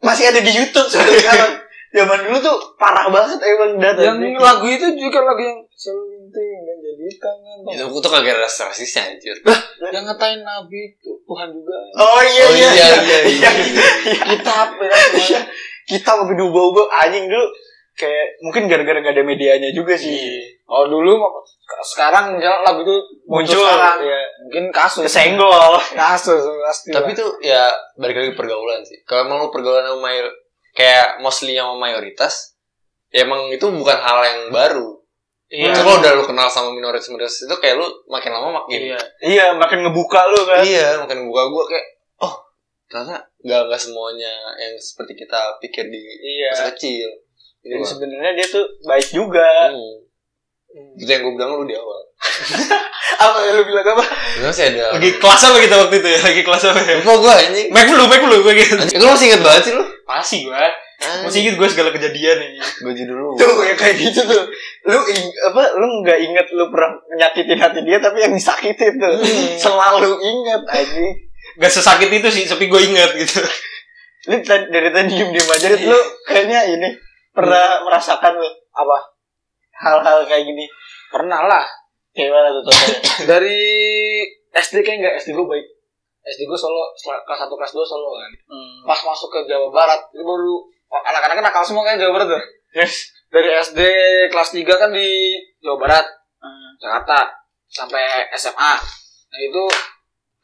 Masih 0.00 0.32
ada 0.32 0.40
di 0.40 0.48
YouTube 0.48 0.88
sekarang. 0.88 1.60
Zaman 1.94 2.18
dulu 2.26 2.38
tuh 2.42 2.56
parah 2.74 3.06
banget 3.06 3.38
emang 3.38 3.78
data. 3.78 4.00
Yang 4.02 4.34
lagu 4.36 4.66
itu 4.66 4.86
juga 4.98 5.22
lagu 5.22 5.38
yang 5.40 5.62
selenting 5.70 6.58
dan 6.60 6.76
jadi 6.76 7.06
tangan. 7.16 7.56
Itu 7.70 7.98
tuh 8.02 8.10
kagak 8.10 8.34
ada 8.34 8.50
rasisnya 8.50 9.14
anjir. 9.14 9.36
Yang 9.78 10.02
ngatain 10.10 10.42
Nabi 10.42 10.90
itu 10.90 11.10
Tuhan 11.22 11.48
juga. 11.54 11.76
Oh 11.94 12.18
iya 12.18 12.44
Oh 12.44 12.52
iya 12.52 12.68
iya 12.74 12.88
iya. 12.98 13.18
iya 13.30 13.50
iya. 13.62 14.20
Kitab 14.34 14.74
ya 14.74 14.88
kan 14.90 14.98
Iya. 14.98 15.08
semuanya. 15.14 15.40
Kita 15.84 16.10
mau 16.16 16.26
diubah-ubah 16.26 16.86
anjing 16.98 17.30
dulu 17.30 17.46
kayak 17.94 18.26
mungkin 18.42 18.66
gara-gara 18.66 18.98
gak 18.98 19.14
ada 19.14 19.22
medianya 19.22 19.70
juga 19.70 19.94
sih. 19.94 20.18
Oh 20.66 20.90
dulu 20.90 21.14
sekarang 21.94 22.34
misalnya 22.34 22.58
lagu 22.66 22.82
itu 22.82 22.96
Muncul, 23.30 23.54
sekarang. 23.62 24.02
iya. 24.02 24.20
Mungkin 24.42 24.64
kasus. 24.74 25.06
Kesenggol. 25.06 25.78
Kasus 25.94 26.42
pasti. 26.42 26.90
Tapi 26.90 27.14
tuh 27.14 27.38
ya 27.38 27.70
balik 27.94 28.18
lagi 28.18 28.32
pergaulan 28.34 28.82
sih. 28.82 28.98
Kalau 29.06 29.24
emang 29.24 29.46
lu 29.46 29.54
pergaulan 29.54 29.86
sama 29.86 30.10
mayor 30.10 30.26
kayak 30.74 31.18
mostly 31.18 31.54
sama 31.54 31.78
mayoritas, 31.80 32.58
ya 33.08 33.22
emang 33.22 33.46
itu 33.48 33.62
bukan 33.64 33.94
hal 33.96 34.18
yang 34.20 34.40
baru. 34.50 34.98
iya. 35.46 35.70
Itu 35.70 35.80
kalau 35.80 36.02
udah 36.02 36.12
lu 36.12 36.24
kenal 36.24 36.48
sama 36.48 36.70
minoritas 36.70 37.06
minoritas 37.08 37.38
itu 37.40 37.54
kayak 37.56 37.78
lu 37.78 37.86
makin 38.06 38.30
lama 38.30 38.60
makin 38.60 38.90
Iya. 38.90 38.98
Iya, 39.22 39.46
makin 39.54 39.86
ngebuka 39.86 40.20
lu 40.26 40.40
kan. 40.44 40.60
iya 40.60 40.98
makin 40.98 41.24
buka 41.24 41.42
gua 41.46 41.64
kayak 41.64 41.86
oh 42.20 42.34
ternyata 42.84 43.22
nggak 43.40 43.60
nggak 43.64 43.80
semuanya 43.80 44.32
yang 44.56 44.74
seperti 44.76 45.14
kita 45.16 45.38
pikir 45.58 45.88
di 45.88 46.02
Iya. 46.02 46.50
masa 46.50 46.68
kecil. 46.70 47.08
Bang. 47.64 47.80
sebenarnya 47.80 48.32
dia 48.34 48.46
tuh 48.50 48.66
baik 48.82 49.08
juga. 49.08 49.72
Hmm. 49.72 50.03
Itu 50.74 51.06
yang 51.06 51.22
gue 51.22 51.32
bilang 51.38 51.50
lu 51.54 51.64
di 51.64 51.76
awal. 51.78 52.00
Apa 53.24 53.36
yang 53.46 53.54
lu 53.58 53.64
bilang 53.64 53.86
apa? 53.94 54.04
Gimana 54.34 54.50
sih 54.50 54.64
ada 54.74 54.98
Lagi 54.98 55.10
kelas 55.22 55.42
apa 55.46 55.56
kita 55.62 55.74
waktu 55.86 55.94
itu 56.02 56.08
ya? 56.10 56.18
Lagi 56.18 56.42
kelas 56.42 56.62
apa 56.66 56.80
ya? 56.82 56.94
Lupa 56.98 57.12
gue 57.22 57.32
anjing. 57.46 57.68
Mac 57.70 57.86
dulu, 57.86 58.04
Mac 58.10 58.20
dulu 58.26 58.36
gue 58.42 58.54
gitu. 58.58 58.74
Itu 58.90 59.04
lu 59.06 59.10
masih 59.14 59.26
inget 59.30 59.40
banget 59.46 59.62
sih 59.62 59.72
lu? 59.78 59.84
Masih 60.02 60.38
gue. 60.50 60.64
Masih 61.22 61.38
inget 61.46 61.54
gue 61.54 61.68
segala 61.70 61.90
kejadian 61.94 62.38
ini. 62.42 62.58
Baju 62.58 63.02
dulu. 63.06 63.26
Tuh 63.38 63.54
yang 63.62 63.78
kayak 63.78 63.96
gitu 64.02 64.20
tuh. 64.26 64.44
Lu 64.90 64.98
ing- 65.14 65.36
apa 65.46 65.62
lu 65.78 65.86
nggak 66.02 66.18
inget 66.26 66.46
lu 66.58 66.64
pernah 66.74 66.90
nyakitin 67.14 67.58
hati 67.62 67.80
dia 67.86 67.98
tapi 68.02 68.18
yang 68.18 68.34
disakitin 68.34 68.98
tuh. 68.98 69.14
Selalu 69.54 70.10
inget 70.18 70.62
anjing. 70.66 71.14
Gak 71.54 71.70
sesakit 71.70 72.10
itu 72.10 72.28
sih, 72.34 72.44
tapi 72.50 72.66
gue 72.66 72.80
inget 72.82 73.14
gitu. 73.14 73.46
Lu 74.26 74.42
dari 74.42 74.88
tadi 74.90 75.06
diem 75.06 75.30
diem 75.30 75.48
aja 75.48 75.66
Rit. 75.70 75.86
lu 75.86 76.00
kayaknya 76.26 76.66
ini 76.66 76.88
pernah 77.30 77.84
merasakan 77.86 78.42
lu 78.42 78.48
apa 78.74 79.13
hal-hal 79.80 80.18
kayak 80.26 80.44
gini. 80.46 80.66
Pernah 81.10 81.40
lah. 81.46 81.66
Kayak 82.14 82.30
mana 82.30 82.48
tuh 82.54 82.62
contohnya? 82.70 82.98
Dari 83.34 83.58
SD 84.54 84.86
kayak 84.86 84.98
enggak, 85.02 85.14
SD 85.18 85.34
gue 85.34 85.46
baik. 85.46 85.66
SD 86.24 86.46
gue 86.46 86.58
solo, 86.58 86.94
kelas 86.96 87.40
1, 87.44 87.52
kelas 87.52 87.72
2 87.74 87.84
solo 87.84 88.08
kan. 88.16 88.32
Hmm. 88.48 88.80
Pas 88.86 89.00
masuk 89.02 89.28
ke 89.28 89.40
Jawa 89.44 89.68
Barat, 89.68 90.00
itu 90.14 90.22
baru 90.24 90.62
anak-anak 90.94 91.42
nakal 91.42 91.66
semua 91.66 91.84
kan 91.84 91.98
Jawa 91.98 92.16
Barat 92.16 92.28
tuh. 92.38 92.44
Yes. 92.78 93.12
Dari 93.28 93.50
SD 93.50 93.80
kelas 94.30 94.54
3 94.54 94.62
kan 94.78 94.90
di 94.94 95.36
Jawa 95.60 95.76
Barat, 95.76 96.06
Hmm. 96.44 96.76
Jakarta, 96.76 97.40
sampai 97.72 98.28
SMA. 98.36 98.72
Nah 99.32 99.40
itu 99.40 99.64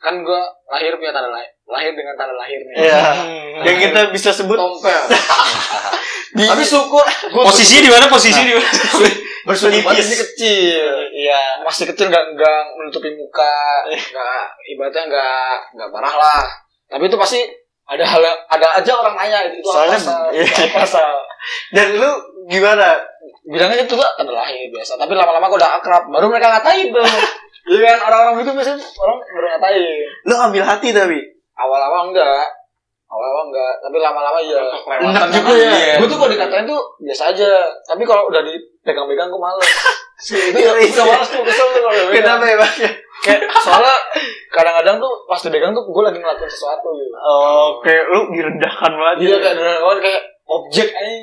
kan 0.00 0.16
gue 0.24 0.42
lahir 0.72 0.96
punya 0.96 1.12
tanda 1.12 1.28
lahir, 1.28 1.52
lahir 1.70 1.92
dengan 1.94 2.14
tanda 2.14 2.34
lahir 2.34 2.58
nih. 2.60 2.74
Iya. 2.82 3.00
Hmm. 3.00 3.62
Yang 3.64 3.76
kita 3.86 4.00
bisa 4.10 4.30
sebut 4.30 4.54
tompel. 4.54 5.02
di 6.36 6.44
Tapi 6.44 6.62
syukur. 6.62 7.02
Posisi 7.32 7.80
di 7.80 7.90
mana? 7.90 8.06
Posisi 8.06 8.40
di 8.42 8.52
mana? 8.52 8.70
berselipis. 9.48 10.06
Kecil. 10.12 10.90
Iya. 11.10 11.62
Masih 11.62 11.88
kecil 11.88 12.06
nggak 12.06 12.24
nggak 12.34 12.60
menutupi 12.76 13.10
muka, 13.14 13.86
nggak 13.88 14.40
ibaratnya 14.68 15.02
nggak 15.06 15.52
nggak 15.74 15.88
parah 15.90 16.14
lah. 16.14 16.42
Tapi 16.86 17.06
itu 17.06 17.16
pasti 17.16 17.40
ada 17.90 18.06
hal 18.06 18.22
yang- 18.22 18.42
ada 18.46 18.66
aja 18.78 18.92
orang 18.94 19.14
nanya 19.14 19.38
itu 19.50 19.66
Soalnya- 19.66 19.98
apa 19.98 20.06
Sal? 20.06 20.24
iya. 20.30 20.46
Itu 20.46 20.62
apa 20.70 20.86
Sal? 20.86 21.14
Dan 21.74 21.98
lu 21.98 22.10
gimana? 22.46 22.98
bilangnya 23.40 23.82
itu 23.82 23.94
gak 23.96 24.14
tanda 24.14 24.30
lahir 24.30 24.68
biasa 24.70 24.94
tapi 24.94 25.10
lama-lama 25.10 25.50
gue 25.50 25.58
udah 25.58 25.82
akrab 25.82 26.06
baru 26.06 26.30
mereka 26.30 26.54
ngatain 26.54 26.86
tuh 26.92 27.02
Iya 27.72 27.82
kan 27.82 27.98
orang-orang 28.06 28.46
itu 28.46 28.52
biasanya 28.54 28.78
orang 28.78 29.16
baru 29.26 29.46
ngatain 29.48 29.82
Lu 30.22 30.34
ambil 30.38 30.62
hati 30.62 30.88
tapi. 30.94 31.18
Awal-awal 31.60 32.08
enggak. 32.08 32.46
Awal-awal 33.10 33.44
enggak. 33.52 33.72
Tapi 33.84 33.96
lama-lama 34.00 34.38
iya. 34.40 34.60
Enak 34.88 35.28
juga 35.34 35.52
ya. 35.52 35.72
ya. 35.76 35.94
gue 36.00 36.08
tuh 36.08 36.16
kalau 36.16 36.30
dikatain 36.32 36.64
tuh 36.64 36.80
biasa 37.04 37.22
aja. 37.36 37.50
Tapi 37.84 38.02
kalau 38.08 38.28
udah 38.32 38.40
dipegang-pegang 38.40 39.28
gue 39.28 39.40
males. 39.40 39.68
Itu 40.20 40.52
Iya, 40.52 40.72
bisa 40.76 41.00
iya. 41.04 41.12
males 41.16 41.28
tuh 41.28 41.42
kesel 41.44 41.66
tuh 41.72 41.80
kalau. 41.84 42.12
Kenapa 42.12 42.44
ya, 42.44 42.56
Bang? 42.60 42.74
kayak 43.20 43.52
soalnya 43.60 43.96
kadang-kadang 44.48 44.96
tuh 44.96 45.12
pas 45.28 45.40
dipegang 45.44 45.76
tuh 45.76 45.84
gue 45.84 46.02
lagi 46.08 46.18
ngelakuin 46.24 46.48
sesuatu 46.48 46.88
gitu. 46.96 47.16
Oh, 47.20 47.76
kayak 47.84 48.04
lu 48.08 48.32
direndahkan 48.32 48.92
banget. 48.96 49.16
Iya 49.28 49.36
kayak 49.44 49.56
beneran 49.60 49.98
kayak 50.00 50.22
objek 50.50 50.88
aja 50.90 51.14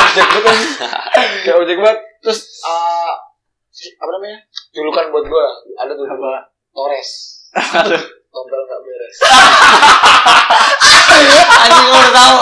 objek 0.00 0.24
gitu 0.24 0.40
kan 0.46 0.56
kayak 1.42 1.56
objek 1.58 1.76
banget. 1.82 1.98
Terus 2.22 2.38
uh, 2.62 3.12
apa 3.74 4.10
namanya? 4.14 4.38
Julukan 4.70 5.10
buat 5.10 5.26
gue 5.26 5.44
ada 5.74 5.92
tuh? 5.92 6.06
Torres 6.74 7.10
Tompel 8.34 8.60
nggak 8.66 8.80
beres. 8.82 9.16
Anjing 11.54 11.86
gue 11.86 12.00
udah 12.02 12.14
tahu. 12.18 12.36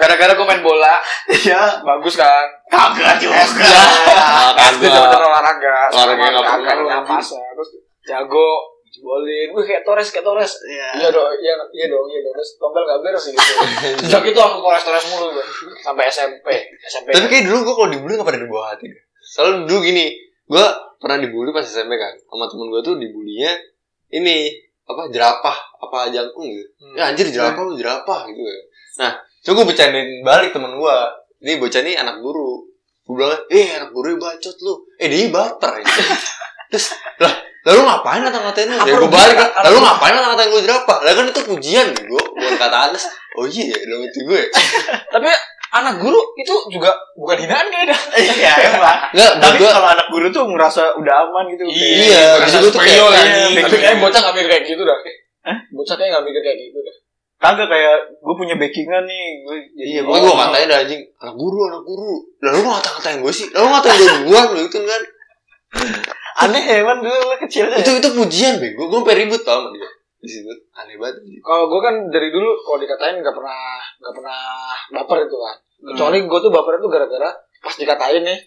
gara-gara 0.00 0.32
gue 0.36 0.46
main 0.48 0.60
bola. 0.60 0.94
Iya. 1.28 1.80
bagus 1.80 2.20
kan? 2.20 2.46
Kagak 2.68 3.16
juga. 3.16 3.40
SD 3.40 3.60
kagak. 3.64 4.76
bener 4.76 5.22
olahraga. 5.24 5.76
Olahraga 5.92 6.24
nggak 6.36 6.76
nyapas 6.84 7.26
ya 7.32 7.48
terus 7.56 7.70
jago 8.04 8.50
jebolin 8.90 9.54
gue 9.54 9.62
kayak 9.64 9.82
Torres 9.88 10.12
kayak 10.12 10.28
Torres. 10.28 10.52
Iya. 10.68 10.88
iya 11.00 11.08
dong 11.08 11.32
iya 11.40 11.54
iya 11.72 11.86
dong 11.88 12.04
iya 12.12 12.20
dong. 12.20 12.34
Terus 12.36 12.50
tompel 12.60 12.84
nggak 12.84 13.00
beres 13.00 13.24
gitu 13.24 13.40
sejak 14.04 14.22
itu 14.28 14.40
aku 14.40 14.60
Torres 14.60 14.84
Torres 14.84 15.06
mulu. 15.08 15.32
Gue 15.32 15.44
sampai 15.80 16.12
SMP 16.12 16.48
SMP 16.84 17.08
Tapi 17.16 17.26
kayak 17.28 17.44
dulu 17.48 17.58
gue 17.64 17.74
kalau 17.80 17.88
dibully 17.88 18.20
gak 18.20 18.28
pernah 18.28 18.44
dibawa 18.44 18.76
hati 18.76 18.84
deh. 18.92 19.02
Soalnya 19.20 19.62
dulu 19.62 19.78
gini, 19.86 20.10
gue 20.50 20.66
pernah 20.98 21.16
dibully 21.22 21.54
pas 21.54 21.62
SMP 21.62 21.94
kan. 21.94 22.14
Sama 22.26 22.50
temen 22.50 22.66
gue 22.74 22.80
tuh 22.82 22.94
dibulinya 22.98 23.54
ini 24.10 24.50
apa 24.90 25.06
jerapah 25.14 25.56
apa 25.78 26.10
jangkung 26.10 26.50
gitu. 26.50 26.70
Hmm. 26.82 26.94
Ya 26.98 27.02
anjir 27.14 27.30
jerapah 27.30 27.62
lu 27.62 27.78
jerapah 27.78 28.26
gitu 28.26 28.42
kan. 28.42 28.64
Nah, 29.00 29.12
coba 29.46 29.54
gue 29.62 29.66
bercandain 29.70 30.10
balik 30.26 30.50
temen 30.50 30.74
gue. 30.74 30.96
Ini 31.40 31.56
bocah 31.56 31.80
nih 31.86 31.94
anak 31.96 32.18
guru. 32.20 32.66
Gue 33.06 33.14
bilang, 33.16 33.42
eh 33.48 33.78
anak 33.78 33.90
guru 33.94 34.18
bacot 34.18 34.56
lu. 34.60 34.74
Eh 34.98 35.06
dia 35.06 35.30
baper 35.30 35.80
ya. 35.80 35.86
Terus, 36.70 36.94
lah, 37.18 37.34
lalu 37.66 37.80
ngapain 37.82 38.20
ngata-ngatain 38.22 38.68
lu? 38.70 38.78
Ya 38.86 38.94
gue 38.94 39.10
balik 39.10 39.34
kan, 39.34 39.50
lalu 39.66 39.78
ngapain 39.82 40.12
ngata-ngatain 40.14 40.50
gue 40.54 40.62
jerapah? 40.62 40.98
Lah 41.02 41.12
kan 41.18 41.24
itu 41.26 41.40
pujian 41.42 41.86
gue, 41.96 42.24
bukan 42.36 42.54
kata 42.60 42.76
Anas. 42.90 43.10
Oh 43.34 43.46
iya, 43.50 43.74
dalam 43.74 44.06
itu 44.06 44.18
gue. 44.22 44.42
tapi 45.14 45.26
anak 45.70 45.94
guru 45.98 46.18
itu 46.34 46.54
juga 46.68 46.90
bukan 47.14 47.36
hinaan 47.38 47.66
kayaknya 47.66 47.96
Iya, 48.36 48.52
emang. 48.70 48.96
Enggak, 49.10 49.30
buat 49.32 49.40
Tapi 49.40 49.56
gue 49.58 49.70
kalau 49.70 49.88
anak 49.88 50.06
guru 50.08 50.26
tuh 50.28 50.42
ngerasa 50.44 50.82
udah 50.94 51.14
aman 51.24 51.44
gitu. 51.48 51.62
Iya, 51.66 52.38
Rasa 52.38 52.50
jadi 52.50 52.58
gua 52.58 52.66
tuh 52.66 52.72
superior 52.74 53.06
kayak- 53.06 53.14
kan. 53.14 53.26
iya, 53.30 53.60
tapi 53.62 53.76
kayak 53.78 53.96
bocah 53.98 54.20
gak 54.20 54.34
mikir 54.34 54.48
kayak 54.48 54.64
gitu 54.66 54.82
dah. 54.82 54.98
Bocah 55.70 55.94
kayak 55.94 56.10
gak 56.10 56.24
mikir 56.24 56.42
kayak 56.42 56.58
gitu 56.60 56.78
dah. 56.80 56.96
Kagak 57.40 57.68
kayak 57.68 57.94
gue 58.12 58.34
punya 58.36 58.54
backingan 58.54 59.04
nih. 59.04 59.24
Gue 59.40 59.56
Iya, 59.78 60.00
pokoknya 60.02 60.22
gue 60.22 60.34
ngatain 60.36 60.66
dah 60.66 60.78
anjing. 60.82 61.02
Anak 61.16 61.34
guru, 61.34 61.58
anak 61.66 61.82
guru. 61.82 62.12
Lalu 62.38 62.56
lu 62.58 62.68
ngata-ngatain 62.68 63.18
gue 63.18 63.32
sih? 63.32 63.46
Lalu 63.48 63.66
ngatain 63.70 63.96
gue 63.96 64.12
duluan 64.20 64.46
lu 64.50 64.60
itu 64.62 64.78
kan? 64.82 65.02
Aneh 66.40 66.64
emang 66.76 66.98
dulu 66.98 67.14
lu 67.14 67.36
kecilnya. 67.38 67.78
Itu 67.78 67.90
itu 67.94 68.08
pujian 68.10 68.58
bego 68.58 68.88
Gue 68.88 68.98
sampai 68.98 69.16
ribut 69.18 69.40
tau 69.40 69.60
sama 69.60 69.70
dia 69.72 69.88
di 70.20 70.28
situ 70.28 70.52
Aneh 70.76 71.00
banget 71.00 71.24
kalau 71.40 71.72
gue 71.72 71.80
kan 71.80 71.94
dari 72.12 72.28
dulu 72.28 72.50
kalau 72.64 72.78
dikatain 72.78 73.24
gak 73.24 73.32
pernah 73.32 73.80
gak 73.98 74.14
pernah 74.14 74.40
baper 74.92 75.24
itu 75.24 75.36
kan 75.40 75.56
kecuali 75.80 76.18
gue 76.28 76.38
tuh 76.44 76.52
baper 76.52 76.76
itu 76.76 76.88
gara-gara 76.92 77.30
pas 77.60 77.74
dikatain 77.76 78.22
nih 78.24 78.40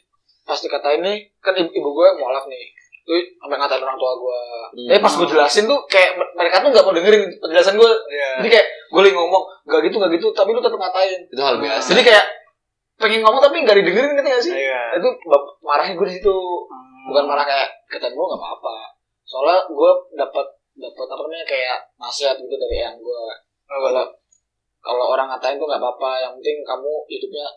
pas 0.46 0.60
dikatain 0.60 1.02
nih 1.02 1.18
kan 1.42 1.58
ibu, 1.58 1.70
ibu 1.74 1.90
gue 1.98 2.08
mualaf 2.22 2.46
nih 2.46 2.74
Tuh 3.04 3.20
sampai 3.20 3.60
ngatain 3.60 3.84
orang 3.84 4.00
tua 4.00 4.16
gue. 4.16 4.40
Hmm. 4.80 4.88
Tapi 4.96 5.00
pas 5.04 5.14
gue 5.20 5.28
jelasin 5.28 5.68
tuh 5.68 5.80
kayak 5.92 6.16
mereka 6.40 6.64
tuh 6.64 6.72
nggak 6.72 6.86
mau 6.88 6.96
dengerin 6.96 7.24
penjelasan 7.36 7.76
gue. 7.76 7.92
Iya. 8.08 8.30
Jadi 8.40 8.50
kayak 8.56 8.68
gue 8.96 9.02
lagi 9.04 9.16
ngomong 9.20 9.44
gak 9.68 9.82
gitu 9.84 9.96
gak 10.00 10.12
gitu, 10.16 10.28
tapi 10.32 10.56
lu 10.56 10.64
tetap 10.64 10.80
ngatain. 10.80 11.20
itu 11.28 11.42
hal 11.44 11.60
biasa 11.60 11.88
Jadi 11.92 12.02
kayak 12.08 12.26
pengen 12.96 13.20
ngomong 13.28 13.42
tapi 13.44 13.60
nggak 13.60 13.76
didengerin 13.84 14.16
ngerti 14.16 14.30
gak 14.32 14.44
sih? 14.48 14.54
Iya. 14.56 15.04
Itu 15.04 15.10
marahnya 15.68 16.00
gue 16.00 16.08
di 16.08 16.16
situ. 16.16 16.36
Bukan 17.12 17.24
marah 17.28 17.44
kayak 17.44 17.68
katain 17.92 18.16
gue 18.16 18.24
nggak 18.24 18.40
apa-apa. 18.40 18.76
Soalnya 19.28 19.68
gue 19.68 19.92
dapat 20.16 20.48
dapat 20.74 21.08
apa 21.08 21.22
namanya 21.22 21.46
kayak 21.46 21.78
nasihat 22.02 22.36
gitu 22.38 22.56
dari 22.58 22.82
yang 22.82 22.98
gue 22.98 23.24
kalau 23.70 24.06
kalau 24.84 25.16
orang 25.16 25.32
ngatain 25.32 25.56
tuh 25.56 25.66
nggak 25.66 25.80
apa-apa. 25.80 26.12
Yang 26.20 26.32
penting 26.44 26.58
kamu 26.68 26.92
hidupnya. 27.08 27.48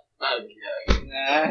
Gitu. 0.47 0.65
Nah, 1.11 1.45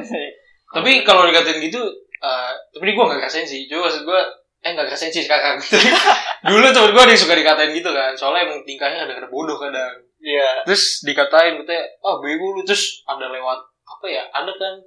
Tapi 0.74 1.06
kalau 1.06 1.30
dikatain 1.30 1.62
gitu, 1.62 1.84
eh 2.24 2.52
tapi 2.74 2.96
gue 2.96 3.04
gak 3.06 3.20
ngerasain 3.22 3.46
sih. 3.46 3.70
Cuma 3.70 3.86
maksud 3.86 4.02
gue, 4.02 4.22
eh 4.66 4.72
gak 4.74 4.88
ngerasain 4.90 5.14
sih 5.14 5.22
sekarang. 5.22 5.62
Dulu 6.50 6.66
temen 6.74 6.90
gue 6.90 7.04
ada 7.06 7.12
yang 7.14 7.22
suka 7.22 7.38
dikatain 7.38 7.72
gitu 7.76 7.94
kan. 7.94 8.18
Soalnya 8.18 8.50
emang 8.50 8.66
tingkahnya 8.66 9.06
kadang-kadang 9.06 9.30
bodoh 9.30 9.62
kadang. 9.62 9.94
Iya. 10.18 10.66
Terus 10.66 11.06
dikatain, 11.06 11.62
katanya, 11.62 11.86
ah 12.02 12.18
bego 12.18 12.58
lu. 12.58 12.66
Terus 12.66 13.06
ada 13.06 13.30
lewat, 13.30 13.60
apa 13.86 14.06
ya, 14.10 14.26
ada 14.34 14.52
kan 14.58 14.82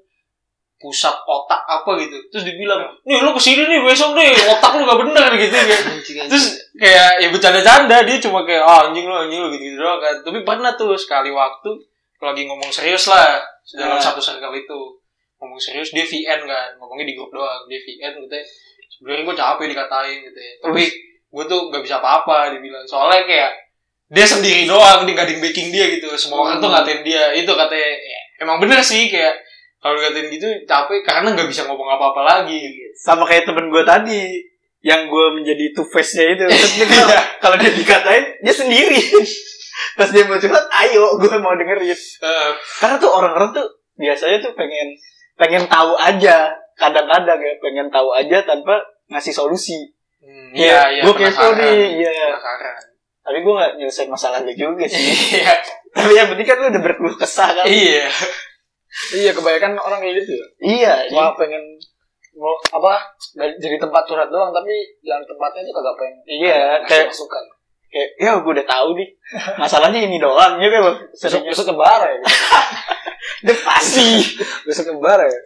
pusat 0.83 1.15
otak 1.15 1.63
apa 1.63 1.91
gitu. 2.03 2.19
Terus 2.35 2.45
dibilang, 2.51 2.83
nih 3.07 3.23
lu 3.23 3.31
ke 3.39 3.43
sini 3.43 3.71
nih 3.71 3.79
besok 3.87 4.19
nih, 4.19 4.35
otak 4.35 4.83
lu 4.83 4.83
gak 4.83 5.01
bener 5.07 5.31
gitu 5.39 5.55
kan. 5.55 5.67
Terus 6.27 6.58
kayak 6.79 7.11
ya 7.19 7.29
bercanda-canda 7.35 8.07
dia 8.07 8.17
cuma 8.23 8.47
kayak 8.47 8.63
ah 8.63 8.87
anjing 8.89 9.05
lu 9.05 9.15
anjing 9.15 9.43
lu 9.43 9.51
gitu, 9.51 9.75
-gitu 9.75 9.77
doang 9.83 9.99
kan. 9.99 10.15
Tapi 10.23 10.47
pernah 10.47 10.73
tuh 10.79 10.95
sekali 10.95 11.35
waktu 11.35 11.71
lagi 12.23 12.47
ngomong 12.47 12.71
serius 12.71 13.11
lah 13.11 13.43
dalam 13.75 13.99
Nah. 13.99 14.03
satu 14.03 14.23
circle 14.23 14.55
itu. 14.55 14.81
Ngomong 15.39 15.59
serius 15.59 15.95
dia 15.95 16.03
VN 16.03 16.47
kan 16.47 16.71
ngomongnya 16.79 17.07
di 17.11 17.15
grup 17.19 17.35
doang. 17.35 17.67
Dia 17.67 17.79
VN 17.83 18.27
gitu 18.27 18.35
ya. 18.35 18.45
Sebenarnya 18.91 19.23
gue 19.27 19.37
capek 19.39 19.67
dikatain 19.71 20.19
gitu 20.31 20.39
ya. 20.39 20.55
Tapi 20.63 20.83
gue 21.29 21.45
tuh 21.47 21.61
gak 21.71 21.83
bisa 21.83 22.03
apa-apa 22.03 22.55
dibilang. 22.55 22.83
Soalnya 22.87 23.23
kayak 23.27 23.53
dia 24.09 24.27
sendiri 24.27 24.65
doang 24.67 25.07
dia 25.07 25.15
gak 25.15 25.27
ada 25.29 25.33
yang 25.35 25.43
backing 25.43 25.69
dia 25.71 25.85
gitu. 25.95 26.11
Semua 26.19 26.47
orang 26.47 26.59
tuh 26.59 26.71
ngatain 26.71 27.03
dia. 27.07 27.31
Itu 27.35 27.55
katanya 27.55 27.91
ya, 27.95 28.21
emang 28.43 28.59
bener 28.59 28.83
sih 28.83 29.07
kayak 29.07 29.35
kalau 29.79 29.95
dikatain 29.99 30.27
gitu 30.35 30.49
capek 30.67 31.07
karena 31.07 31.35
gak 31.39 31.47
bisa 31.47 31.63
ngomong 31.71 31.87
apa-apa 31.87 32.23
lagi 32.27 32.59
gitu. 32.59 32.91
Sama 32.99 33.23
kayak 33.23 33.47
temen 33.47 33.71
gue 33.71 33.83
tadi 33.87 34.43
yang 34.81 35.11
gue 35.11 35.27
menjadi 35.35 35.75
two 35.75 35.85
face 35.85 36.15
nya 36.15 36.27
itu. 36.33 36.45
Terus 36.51 36.73
dia 36.75 36.87
bilang, 36.87 37.11
kalau 37.39 37.57
dia 37.59 37.71
dikatain 37.71 38.25
dia 38.39 38.55
sendiri. 38.55 39.01
Terus 39.97 40.11
dia 40.11 40.25
mau 40.27 40.39
curhat, 40.39 40.67
ayo 40.87 41.19
gue 41.19 41.35
mau 41.39 41.55
dengerin. 41.55 41.91
Eh, 41.91 42.51
Karena 42.79 42.95
tuh 42.99 43.11
orang-orang 43.11 43.51
tuh 43.51 43.67
biasanya 43.95 44.39
tuh 44.41 44.53
pengen 44.55 44.95
pengen 45.35 45.67
tahu 45.67 45.95
aja. 45.95 46.51
Kadang-kadang 46.75 47.39
ya 47.39 47.53
pengen 47.59 47.91
tahu 47.91 48.15
aja 48.15 48.43
tanpa 48.43 48.79
ngasih 49.11 49.35
solusi. 49.35 49.75
hmm, 50.23 50.55
Ya, 50.55 50.87
iya 50.91 50.99
iya 50.99 51.03
gue 51.03 51.15
kepo 51.15 51.47
nih, 51.55 51.79
iya. 52.03 52.11
penasaran 52.35 52.77
Tapi 53.23 53.39
gue 53.45 53.55
gak 53.55 53.73
nyelesain 53.77 54.09
masalah 54.09 54.39
lu 54.41 54.53
juga 54.53 54.87
sih. 54.87 55.03
iya 55.37 55.53
Tapi 55.99 56.13
yang 56.15 56.27
penting 56.31 56.47
kan 56.47 56.57
lu 56.59 56.67
udah 56.71 56.83
berkeluh 56.83 57.17
kesah 57.19 57.51
kan. 57.51 57.65
iya 57.67 58.07
Iya, 59.15 59.31
kebanyakan 59.31 59.79
orang 59.79 60.01
kayak 60.01 60.25
gitu. 60.25 60.33
Iya, 60.59 61.07
cuma 61.13 61.37
pengen 61.37 61.61
mau 61.61 61.78
apa 62.47 62.93
jadi 63.59 63.77
tempat 63.83 64.03
curhat 64.07 64.31
doang 64.31 64.55
tapi 64.55 64.71
yang 65.03 65.19
tempatnya 65.27 65.67
itu 65.67 65.73
kagak 65.75 65.95
pengen 65.99 66.17
iya 66.29 66.79
kayak 66.87 67.11
masukan 67.11 67.45
kayak 67.89 68.09
ya 68.21 68.37
gue 68.39 68.53
udah 68.53 68.67
tahu 68.69 68.89
nih 68.95 69.09
masalahnya 69.59 70.01
ini 70.07 70.23
doang 70.23 70.61
gitu 70.63 70.77
loh 70.79 70.95
besok 71.13 71.43
besok 71.43 71.75
kembar 71.75 72.05
ya 72.07 72.15
udah 73.45 73.59
pasti 73.65 74.39
besok 74.67 74.95
kembar 74.95 75.23
ya 75.23 75.39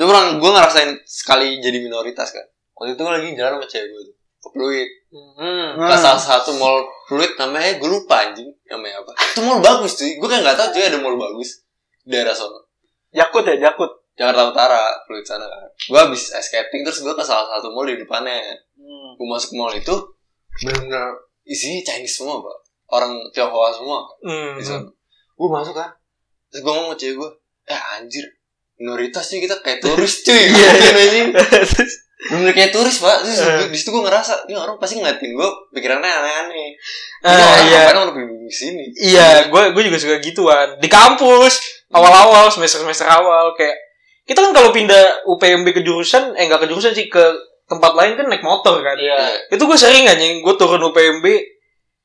Itu 0.00 0.08
orang 0.08 0.40
gue 0.40 0.48
ngerasain 0.48 0.96
sekali 1.04 1.60
jadi 1.60 1.76
minoritas 1.76 2.32
kan. 2.32 2.46
Waktu 2.72 2.96
itu 2.96 3.04
gue 3.04 3.12
lagi 3.12 3.28
jalan 3.36 3.60
sama 3.60 3.66
cewek 3.68 3.88
gue 3.92 4.02
tuh. 4.08 4.16
Ke 4.16 4.48
Pluit. 4.56 4.88
hmm. 5.12 5.76
Ke 5.76 5.96
salah 6.00 6.16
satu 6.16 6.56
mall 6.56 6.88
Pluit 7.04 7.36
namanya 7.36 7.76
gue 7.76 7.84
lupa 7.84 8.24
anjing. 8.24 8.48
Namanya 8.64 9.04
apa. 9.04 9.12
Itu 9.12 9.44
mall 9.44 9.60
bagus 9.60 10.00
cuy. 10.00 10.16
Gue 10.16 10.24
kayak 10.24 10.48
gak 10.48 10.56
tau 10.56 10.68
cuy 10.72 10.88
ada 10.88 10.96
mall 11.04 11.20
bagus. 11.20 11.68
Di 12.00 12.16
daerah 12.16 12.32
sono. 12.32 12.64
jakut 13.12 13.44
ya 13.44 13.58
jakut 13.68 13.90
Jakarta 14.14 14.48
Utara. 14.48 14.82
Pluit 15.04 15.22
sana 15.22 15.44
kan. 15.44 15.66
Gue 15.68 15.98
habis 15.98 16.30
skating 16.30 16.82
terus 16.82 17.00
gue 17.00 17.10
ke 17.10 17.22
salah 17.22 17.46
satu 17.48 17.70
mall 17.70 17.84
di 17.84 17.96
depannya. 17.96 18.36
Hmm. 18.74 19.14
Gue 19.14 19.26
masuk 19.26 19.54
mall 19.54 19.72
itu. 19.72 19.94
Bener-bener 20.60 21.14
isinya 21.42 21.80
Chinese 21.84 22.16
semua 22.16 22.38
pak. 22.38 22.56
Orang 22.90 23.16
Tionghoa 23.30 23.70
semua. 23.70 23.98
Hmm. 24.20 24.56
di 24.56 24.64
sana. 24.64 24.86
Gue 25.34 25.48
masuk 25.48 25.72
kan. 25.72 25.90
Terus 26.48 26.62
gue 26.62 26.72
ngomong 26.72 26.94
cewek 26.94 27.16
gue. 27.16 27.30
Eh 27.66 27.80
anjir. 27.96 28.24
Minoritas 28.76 29.28
sih 29.28 29.38
kita 29.38 29.60
kayak 29.60 29.80
turis 29.80 30.24
cuy. 30.24 30.40
Iya 30.48 30.68
anjing. 30.96 31.28
Bener 32.20 32.52
kayak 32.52 32.68
turis 32.68 33.00
pak 33.00 33.24
Terus 33.24 33.40
Eh. 33.40 33.72
di 33.72 33.78
situ 33.80 33.88
gue 33.88 34.04
ngerasa 34.04 34.44
Ini 34.44 34.52
orang 34.52 34.76
pasti 34.76 35.00
ngeliatin 35.00 35.32
gue 35.32 35.48
Pikirannya 35.72 36.04
aneh-aneh 36.04 36.68
Ah, 37.24 37.32
orang 37.32 37.64
iya. 37.64 37.80
orang 37.88 38.04
lebih 38.12 38.44
di 38.44 38.52
sini 38.52 38.84
Iya, 38.92 39.48
gue 39.48 39.62
gue 39.72 39.82
juga 39.88 39.96
suka 39.96 40.20
gituan. 40.20 40.76
Di 40.76 40.84
kampus 40.84 41.64
awal-awal 41.88 42.52
semester 42.52 42.84
semester 42.84 43.08
awal 43.08 43.56
kayak 43.56 43.72
kita 44.30 44.46
kan 44.46 44.52
kalau 44.54 44.70
pindah 44.70 45.26
UPMB 45.26 45.66
ke 45.74 45.82
jurusan, 45.82 46.38
eh 46.38 46.46
enggak 46.46 46.62
ke 46.62 46.68
jurusan 46.70 46.94
sih 46.94 47.10
ke 47.10 47.18
tempat 47.66 47.98
lain 47.98 48.14
kan 48.14 48.30
naik 48.30 48.46
motor 48.46 48.78
kan. 48.78 48.94
iya 48.94 49.34
Itu 49.50 49.66
gue 49.66 49.74
sering 49.74 50.06
anjing, 50.06 50.46
gue 50.46 50.54
turun 50.54 50.78
UPMB 50.86 51.26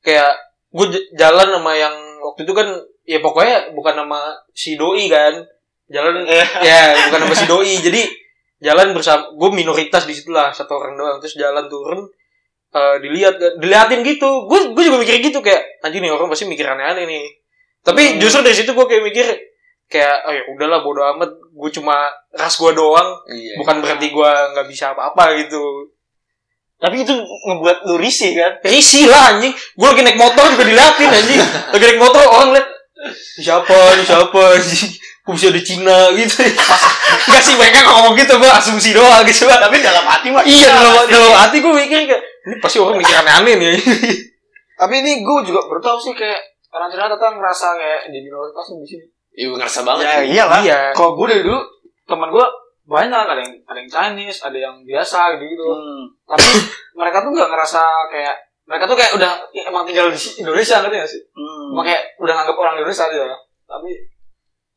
kayak 0.02 0.34
gue 0.74 0.86
jalan 1.14 1.48
sama 1.54 1.72
yang 1.78 1.94
waktu 2.18 2.42
itu 2.42 2.50
kan 2.50 2.66
ya 3.06 3.22
pokoknya 3.22 3.70
bukan 3.78 3.94
nama 4.02 4.34
si 4.50 4.74
doi 4.74 5.06
kan. 5.06 5.38
Jalan 5.86 6.26
ya 6.66 7.06
bukan 7.06 7.18
nama 7.22 7.34
si 7.38 7.46
doi. 7.46 7.78
Jadi 7.78 8.02
jalan 8.58 8.96
bersama 8.96 9.30
gue 9.36 9.50
minoritas 9.52 10.02
di 10.08 10.14
situ 10.16 10.32
lah 10.32 10.48
satu 10.50 10.80
orang 10.80 10.96
doang 10.96 11.20
terus 11.20 11.36
jalan 11.36 11.68
turun 11.68 12.08
eh, 12.72 12.96
dilihat 13.04 13.36
diliatin 13.60 14.00
gitu 14.00 14.48
gue 14.48 14.72
gue 14.72 14.82
juga 14.82 14.96
mikir 14.96 15.20
gitu 15.20 15.44
kayak 15.44 15.84
anjing 15.84 16.00
nih 16.00 16.08
orang 16.08 16.32
pasti 16.32 16.48
mikir 16.48 16.64
aneh-aneh 16.64 17.04
nih 17.04 17.24
tapi 17.84 18.16
Hmm. 18.16 18.18
justru 18.18 18.40
dari 18.40 18.56
situ 18.56 18.72
gue 18.72 18.86
kayak 18.88 19.04
mikir 19.04 19.26
kayak 19.92 20.24
oh 20.24 20.32
ya 20.32 20.42
udahlah 20.56 20.80
bodo 20.80 21.04
amat 21.14 21.35
gue 21.56 21.70
cuma 21.72 22.12
ras 22.36 22.54
gue 22.60 22.72
doang. 22.76 23.08
Iya. 23.32 23.56
Bukan 23.64 23.80
berarti 23.80 24.12
gue 24.12 24.30
nggak 24.52 24.66
bisa 24.68 24.92
apa-apa 24.92 25.32
gitu. 25.40 25.64
Tapi 26.76 27.08
itu 27.08 27.16
ngebuat 27.16 27.88
lu 27.88 27.96
risih 27.96 28.36
kan? 28.36 28.60
Risih 28.60 29.08
lah 29.08 29.32
anjing. 29.32 29.56
Gue 29.56 29.88
lagi 29.88 30.04
naik 30.04 30.20
motor 30.20 30.44
juga 30.52 30.68
diliatin 30.68 31.08
anjing. 31.08 31.40
Lagi 31.72 31.84
naik 31.88 32.00
motor 32.00 32.20
orang 32.28 32.52
liat 32.52 32.66
"Ini 33.40 33.42
siapa? 33.42 33.76
Ini 33.96 34.04
siapa 34.04 34.40
anjing? 34.60 34.92
Kok 35.26 35.32
bisa 35.34 35.48
ada 35.50 35.62
Cina 35.64 35.98
gitu. 36.14 36.44
Enggak 37.26 37.42
sih 37.42 37.54
mereka 37.56 37.82
nggak 37.82 37.96
ngomong 37.96 38.14
gitu 38.20 38.32
gue 38.36 38.50
asumsi 38.52 38.92
doang 38.92 39.24
gitu. 39.24 39.48
Tapi 39.48 39.76
dalam 39.80 40.04
hati 40.04 40.28
mah 40.28 40.44
iya 40.44 40.68
dalam, 40.76 41.08
dalam 41.08 41.32
hati 41.40 41.64
gue 41.64 41.72
mikir 41.72 41.98
kayak 42.04 42.22
ini 42.46 42.54
pasti 42.60 42.76
orang 42.78 43.00
mikir 43.00 43.16
aneh-aneh 43.24 43.54
nih. 43.56 43.80
Tapi 44.76 44.94
ini 45.00 45.24
gue 45.24 45.36
juga 45.48 45.64
baru 45.64 45.96
sih 45.96 46.12
kayak 46.12 46.68
orang 46.76 46.92
Cina 46.92 47.08
datang 47.08 47.40
ngerasa 47.40 47.72
kayak 47.80 48.12
di 48.12 48.20
minoritas 48.20 48.68
di 48.76 48.84
sini 48.84 49.15
Iya 49.36 49.52
ngerasa 49.52 49.80
banget 49.82 50.02
ya 50.02 50.14
cuy. 50.16 50.26
iyalah. 50.32 50.60
Iya. 50.60 50.80
kalau 50.90 51.12
gue 51.14 51.26
dari 51.28 51.42
dulu 51.44 51.60
teman 52.02 52.28
gue 52.28 52.46
banyak 52.86 53.12
ada 53.26 53.36
yang 53.36 53.52
ada 53.62 53.78
yang 53.78 53.90
Chinese 53.90 54.38
ada 54.40 54.56
yang 54.56 54.80
biasa 54.80 55.36
gitu 55.36 55.66
tapi 56.24 56.48
mereka 56.94 57.20
tuh 57.20 57.30
nggak 57.30 57.50
ngerasa 57.50 57.82
kayak 58.08 58.36
mereka 58.64 58.84
tuh 58.84 58.96
kayak 58.96 59.12
udah 59.12 59.32
ya, 59.50 59.62
emang 59.66 59.84
tinggal 59.84 60.08
di 60.08 60.18
Indonesia 60.36 60.82
ngerti 60.82 60.96
gak 60.96 61.06
sih? 61.06 61.22
Emang 61.70 61.86
kayak 61.86 62.02
udah 62.18 62.34
nganggap 62.34 62.56
orang 62.56 62.74
Indonesia 62.74 63.06
aja. 63.06 63.30
Tapi 63.62 63.90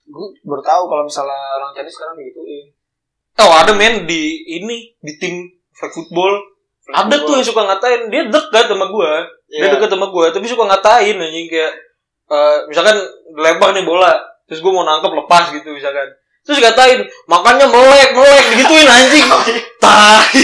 gue 0.05 0.27
baru 0.43 0.61
tahu 0.61 0.83
kalau 0.85 1.03
misalnya 1.03 1.41
orang 1.57 1.73
Chinese 1.73 1.95
sekarang 1.95 2.13
digituin. 2.13 2.69
Oh 3.39 3.49
ada 3.49 3.73
men 3.73 4.05
di 4.05 4.21
ini 4.51 4.93
di 4.95 5.13
tim 5.17 5.41
flag 5.71 5.89
football. 5.89 6.37
Ada 6.85 7.15
tuh 7.17 7.33
yang 7.33 7.45
suka 7.45 7.61
ngatain 7.63 8.01
dia 8.09 8.25
dekat 8.25 8.65
sama 8.67 8.85
gue 8.85 9.11
dia 9.47 9.57
Iya. 9.63 9.73
dekat 9.73 9.89
sama 9.89 10.07
gue 10.07 10.25
tapi 10.29 10.45
suka 10.45 10.63
ngatain 10.65 11.17
anjing 11.17 11.45
kayak 11.45 11.73
eh, 12.27 12.57
misalkan 12.65 12.97
lempar 13.33 13.73
nih 13.73 13.81
bola 13.81 14.13
terus 14.49 14.65
gue 14.65 14.71
mau 14.73 14.81
nangkep 14.81 15.13
lepas 15.13 15.53
gitu 15.53 15.69
misalkan. 15.71 16.09
Terus 16.41 16.65
ngatain 16.65 17.05
makannya 17.29 17.69
melek 17.69 18.09
melek 18.17 18.45
digituin 18.57 18.89
anjing. 18.89 19.27
Tai. 19.83 20.41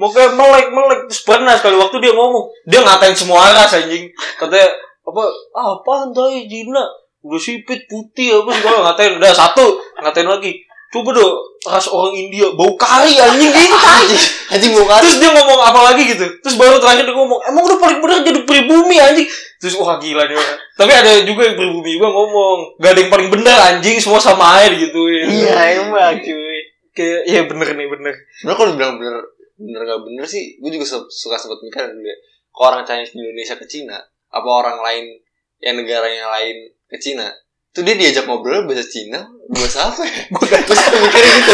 Pokoknya 0.00 0.32
melek 0.32 0.66
melek. 0.72 1.00
Terus 1.12 1.22
pernah 1.28 1.54
sekali 1.60 1.76
waktu 1.76 1.96
dia 2.00 2.12
ngomong 2.16 2.48
dia 2.64 2.80
ngatain 2.80 3.12
semua 3.12 3.52
ras 3.52 3.76
anjing. 3.76 4.08
Katanya 4.40 4.72
apa 5.04 5.22
ah 5.52 5.76
apaan 5.76 6.16
tai? 6.16 6.48
Cina 6.48 6.80
udah 7.20 7.36
sipit 7.36 7.84
putih 7.84 8.40
apa 8.40 8.50
segala 8.56 8.78
ngatain 8.90 9.20
udah 9.20 9.32
satu. 9.36 9.76
Ngatain 10.00 10.28
lagi 10.32 10.64
coba 10.90 11.10
dong 11.14 11.34
ras 11.70 11.86
orang 11.86 12.16
India 12.18 12.50
bau 12.56 12.74
kari 12.74 13.14
anjing. 13.20 13.52
Gitu 13.52 13.76
tai 13.78 14.02
Anjing 14.50 14.72
mau 14.74 14.86
kan 14.90 14.98
terus 14.98 15.22
dia 15.22 15.30
ngomong 15.30 15.60
apa 15.62 15.80
lagi 15.92 16.02
gitu? 16.08 16.26
Terus 16.42 16.56
baru 16.58 16.82
terakhir 16.82 17.06
dia 17.06 17.14
ngomong 17.14 17.40
emang 17.46 17.62
udah 17.62 17.78
paling 17.78 17.98
bener 18.02 18.18
jadi 18.26 18.40
pribumi 18.42 18.96
anjing. 18.98 19.28
Terus 19.62 19.76
wah 19.78 20.00
gila 20.00 20.24
dia 20.26 20.40
tapi 20.74 20.96
ada 20.96 21.20
juga 21.28 21.44
yang 21.44 21.60
pribumi 21.60 22.00
juga 22.00 22.08
ngomong 22.08 22.80
gak 22.80 22.96
ada 22.96 23.00
yang 23.04 23.12
paling 23.12 23.28
bener 23.28 23.56
anjing 23.60 23.96
semua 24.00 24.18
sama 24.18 24.58
air 24.58 24.74
gitu. 24.74 24.98
Iya 25.06 25.84
emang 25.84 26.18
cuy. 26.18 26.58
Kayak 26.90 27.20
iya 27.28 27.40
bener 27.46 27.68
nih 27.78 27.86
bener. 27.86 28.14
Sebenernya 28.42 28.56
kalau 28.58 28.70
dibilang 28.74 28.94
bener 28.98 29.16
Bener 29.60 29.84
gak 29.84 30.00
bener 30.08 30.24
sih 30.24 30.56
Gue 30.56 30.72
juga 30.72 30.88
su- 30.88 31.12
suka 31.12 31.36
sempat 31.36 31.60
mikir 31.60 31.84
ya 31.84 32.16
Kalau 32.48 32.66
orang 32.72 32.82
Chinese 32.88 33.12
di 33.12 33.20
Indonesia 33.20 33.60
ke 33.60 33.68
Cina 33.68 34.00
Apa 34.32 34.48
orang 34.48 34.80
lain 34.80 35.20
Yang 35.60 35.84
negaranya 35.84 36.32
lain 36.32 36.72
ke 36.88 36.96
Cina 36.96 37.28
tuh 37.70 37.82
dia 37.86 37.94
diajak 37.94 38.26
ngobrol 38.26 38.66
bahasa 38.66 38.86
Cina 38.90 39.22
bahasa 39.50 39.90
apa 39.90 40.02
ya? 40.02 40.22
Terus 40.66 40.78
bisa 40.78 40.98
mikir 40.98 41.22
gitu. 41.22 41.52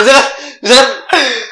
bisa 0.00 0.16
bisa 0.60 0.78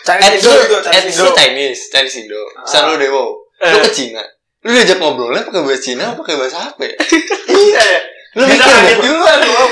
Chinese 0.04 0.44
eh, 0.44 1.02
Indo 1.08 1.24
Chinese 1.32 1.80
Chinese 1.88 2.16
Indo. 2.24 2.40
Ah. 2.56 2.64
Bisa 2.68 2.78
lu 2.88 2.94
dewo 3.00 3.24
lu 3.48 3.78
ke 3.80 3.88
eh. 3.88 3.94
Cina. 3.94 4.22
Lu 4.64 4.70
diajak 4.76 4.98
ngobrolnya 5.00 5.48
pakai 5.48 5.62
bahasa 5.64 5.80
Cina 5.80 6.04
pakai 6.16 6.34
bahasa 6.36 6.58
apa 6.72 6.82
ya? 6.84 6.96
Iya 7.58 7.82
ya 7.82 8.00
lu 8.36 8.44
mikir 8.44 8.76
gitu 9.00 9.18
kan 9.24 9.40
lu 9.40 9.64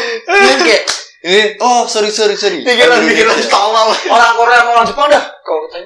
kayak 0.64 0.82
ini 1.26 1.58
oh 1.58 1.82
sorry 1.90 2.08
sorry 2.08 2.38
sorry. 2.38 2.62
Pikiran 2.62 3.02
pikiran 3.02 3.34
tolol 3.50 3.90
orang 3.90 4.32
Korea 4.38 4.62
orang 4.62 4.86
Jepang 4.86 5.10
dah. 5.10 5.22
Kalau 5.42 5.66
ke 5.66 5.82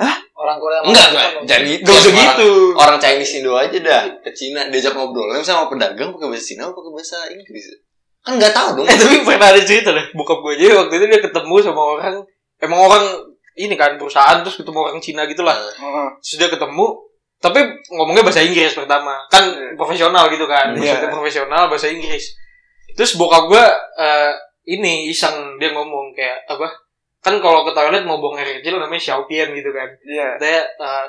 Hah? 0.00 0.16
Orang 0.32 0.56
Korea 0.56 0.80
Enggak 0.80 1.12
orang 1.12 1.44
enggak, 1.44 1.44
jadi 1.44 1.72
Gak 1.84 1.92
usah 1.92 2.08
orang- 2.08 2.16
gitu. 2.24 2.50
Orang 2.72 2.96
Chinese 2.96 3.32
Indo 3.36 3.52
aja 3.52 3.76
dah 3.76 4.02
ke 4.24 4.30
Cina 4.32 4.60
diajak 4.72 4.96
ngobrolnya 4.96 5.44
sama 5.44 5.68
pedagang 5.68 6.16
pakai 6.16 6.28
bahasa 6.32 6.46
Cina 6.48 6.72
pakai 6.72 6.90
bahasa 6.90 7.18
Inggris. 7.28 7.64
Kan 8.20 8.40
nggak 8.40 8.52
tahu 8.52 8.68
dong. 8.80 8.86
Eh 8.88 8.96
tapi 8.96 9.16
pernah 9.20 9.48
ada 9.52 9.60
cerita 9.60 9.92
deh. 9.92 10.06
Bokap 10.16 10.40
gue 10.40 10.52
aja 10.56 10.80
waktu 10.80 10.94
itu 10.96 11.06
dia 11.06 11.20
ketemu 11.20 11.54
sama 11.60 11.82
orang. 11.84 12.14
Emang 12.56 12.80
orang 12.80 13.04
ini 13.56 13.76
kan 13.76 14.00
perusahaan 14.00 14.40
terus 14.40 14.56
ketemu 14.56 14.78
orang 14.80 15.00
Cina 15.04 15.28
gitu 15.28 15.44
lah. 15.44 15.56
Heeh. 15.56 16.08
Terus 16.24 16.36
dia 16.40 16.48
ketemu. 16.48 16.86
Tapi 17.40 17.60
ngomongnya 17.92 18.24
bahasa 18.24 18.40
Inggris 18.40 18.72
pertama. 18.72 19.16
Kan 19.28 19.44
profesional 19.76 20.28
gitu 20.28 20.44
kan. 20.44 20.72
Iya. 20.72 20.96
Maksudnya 21.00 21.10
profesional 21.12 21.62
bahasa 21.68 21.88
Inggris. 21.88 22.36
Terus 22.96 23.16
bokap 23.16 23.48
gue 23.48 23.64
eh, 24.00 24.32
ini 24.68 25.08
iseng 25.08 25.56
dia 25.60 25.72
ngomong 25.72 26.12
kayak 26.12 26.44
apa? 26.48 26.68
Kan 27.20 27.36
kalau 27.44 27.68
ke 27.68 27.72
toilet 27.76 28.04
mau 28.08 28.16
buang 28.16 28.40
air 28.40 28.60
kecil 28.60 28.80
namanya 28.80 29.00
xiaopian 29.00 29.52
gitu 29.52 29.70
kan. 29.72 29.88
Iya. 30.04 30.28
Dia 30.40 30.58
eh, 30.64 31.06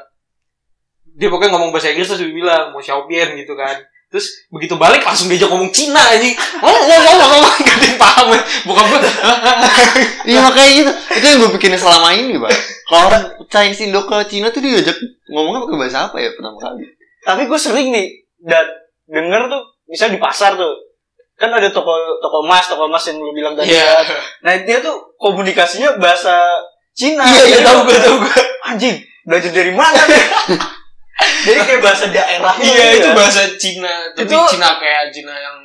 dia 1.15 1.27
pokoknya 1.27 1.51
ngomong 1.55 1.71
bahasa 1.75 1.91
Inggris 1.91 2.07
terus 2.11 2.23
dia 2.23 2.31
bilang 2.31 2.75
mau 2.75 2.83
xiaopian 2.83 3.35
gitu 3.39 3.55
kan. 3.55 3.79
Terus 4.11 4.27
begitu 4.51 4.75
balik 4.75 5.07
langsung 5.07 5.31
diajak 5.31 5.47
ngomong 5.47 5.71
Cina 5.71 6.03
anjing. 6.03 6.35
Oh, 6.59 6.67
oh, 6.67 6.83
oh, 6.83 7.15
oh, 7.15 7.39
oh, 7.47 7.53
gak 7.63 7.75
ada 7.79 7.85
yang 7.87 7.95
paham 7.95 8.27
ya. 8.35 8.41
Bokap 8.67 8.85
gue, 8.91 8.99
Iya 10.35 10.39
makanya 10.43 10.71
gitu. 10.75 10.91
Itu 11.15 11.25
yang 11.31 11.37
gue 11.39 11.51
pikirin 11.55 11.79
selama 11.79 12.11
ini, 12.11 12.35
Pak. 12.35 12.51
Kalau 12.91 13.03
orang 13.07 13.23
Chinese 13.47 13.87
Indo 13.87 14.03
ke 14.03 14.17
Cina 14.27 14.51
tuh 14.51 14.59
diajak 14.59 14.99
ngomongnya 15.31 15.63
pakai 15.63 15.77
bahasa 15.79 15.97
apa 16.11 16.19
ya 16.19 16.29
pertama 16.35 16.59
kali? 16.59 16.83
Tapi 17.23 17.41
gue 17.47 17.59
sering 17.59 17.87
nih 17.95 18.07
dan 18.43 18.67
denger 19.07 19.41
tuh 19.47 19.63
bisa 19.87 20.11
di 20.11 20.19
pasar 20.19 20.59
tuh. 20.59 20.75
Kan 21.41 21.49
ada 21.49 21.73
toko 21.73 21.89
toko 22.21 22.45
emas, 22.45 22.69
toko 22.69 22.85
emas 22.85 23.01
yang 23.09 23.17
lu 23.17 23.33
bilang 23.33 23.57
tadi. 23.57 23.73
Iya. 23.73 24.05
kan. 24.05 24.21
Nah, 24.45 24.53
dia 24.61 24.77
tuh 24.77 24.93
komunikasinya 25.17 25.97
bahasa 25.97 26.37
Cina. 26.93 27.25
Iya, 27.25 27.41
iya, 27.49 27.57
Jadi 27.57 27.63
tahu 27.65 27.79
gue, 27.89 27.97
tahu 27.97 28.15
gue. 28.21 28.41
Anjing, 28.69 28.95
belajar 29.25 29.49
dari 29.49 29.73
mana 29.73 30.01
nih? 30.05 30.25
Jadi 31.49 31.59
kayak 31.65 31.81
bahasa 31.81 32.05
daerah 32.13 32.53
Iya, 32.61 32.85
itu 33.01 33.09
bahasa 33.17 33.41
Cina. 33.57 33.93
Tapi 34.13 34.29
Itu- 34.29 34.49
Cina 34.53 34.77
kayak 34.77 35.09
Cina 35.09 35.33
yang 35.33 35.57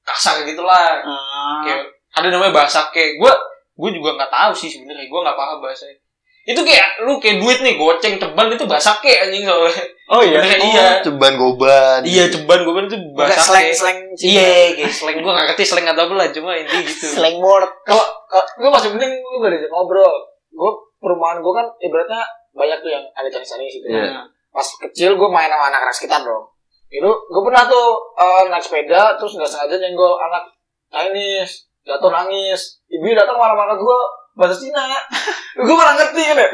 kasar 0.00 0.40
gitu 0.48 0.64
lah. 0.64 0.96
Ah. 1.04 1.60
Kayak 1.60 1.92
ada 2.16 2.28
namanya 2.32 2.52
bahasa 2.64 2.88
kayak 2.88 3.20
gue, 3.20 3.32
gue 3.76 3.90
juga 4.00 4.16
nggak 4.16 4.32
tahu 4.32 4.52
sih 4.56 4.68
sebenarnya. 4.72 5.12
Gue 5.12 5.20
nggak 5.20 5.36
paham 5.36 5.60
bahasanya. 5.60 5.96
Itu 6.42 6.60
kayak 6.66 7.06
lu 7.06 7.20
kayak 7.22 7.38
duit 7.38 7.58
nih 7.62 7.78
goceng 7.78 8.18
ceban 8.18 8.48
itu 8.50 8.64
bahasa 8.66 8.98
kayak 8.98 9.28
anjing 9.30 9.44
soalnya. 9.44 9.84
Oh 10.12 10.20
iya. 10.20 10.44
Sebenarnya 10.44 10.68
iya. 10.68 10.88
Ceban 11.00 11.34
goban. 11.40 12.00
Iya 12.04 12.24
ceban 12.28 12.58
gue 12.68 12.72
itu 12.84 12.96
bahasa 13.16 13.40
slang 13.40 13.64
kayak. 13.64 13.76
slang 13.80 13.98
Iya, 14.20 14.76
kayak 14.76 14.92
slang 14.92 15.16
gue 15.24 15.32
gak 15.32 15.46
ngerti 15.48 15.64
slang 15.64 15.86
atau 15.88 16.04
apa 16.04 16.14
lah, 16.20 16.28
cuma 16.28 16.52
ini 16.52 16.78
gitu. 16.84 17.16
slang 17.16 17.40
word. 17.40 17.72
Kalau 17.88 18.04
kalau- 18.28 18.48
gue 18.60 18.68
masih 18.68 18.88
mending 18.92 19.08
gue 19.08 19.38
gak 19.40 19.52
diajak 19.56 19.70
ngobrol. 19.72 20.12
Gue 20.52 20.70
perumahan 21.00 21.40
gue 21.40 21.52
kan 21.56 21.66
ibaratnya 21.80 22.20
banyak 22.52 22.78
tuh 22.84 22.90
yang 22.92 23.04
ada 23.16 23.28
Chinese 23.32 23.50
Chinese 23.56 23.74
gitu. 23.80 23.88
Iya. 23.88 24.28
Pas 24.52 24.68
kecil 24.84 25.16
gue 25.16 25.28
main 25.32 25.48
sama 25.48 25.72
anak-anak 25.72 25.94
sekitar 25.96 26.20
dong. 26.20 26.44
Itu 26.92 27.08
gue 27.08 27.42
pernah 27.48 27.64
tuh 27.64 27.86
eh, 28.20 28.52
naik 28.52 28.64
sepeda 28.68 29.16
terus 29.16 29.32
nggak 29.32 29.48
sengaja 29.48 29.80
nyenggol 29.80 30.20
anak 30.20 30.44
Chinese 30.92 31.72
jatuh 31.88 32.12
nangis. 32.12 32.84
Ibu 32.92 33.16
datang 33.16 33.40
marah-marah 33.40 33.80
gue 33.80 33.98
bahasa 34.36 34.60
Cina. 34.60 34.92
gue 35.56 35.72
malah 35.72 35.96
ngerti 35.96 36.20
kan 36.20 36.36
ya. 36.36 36.48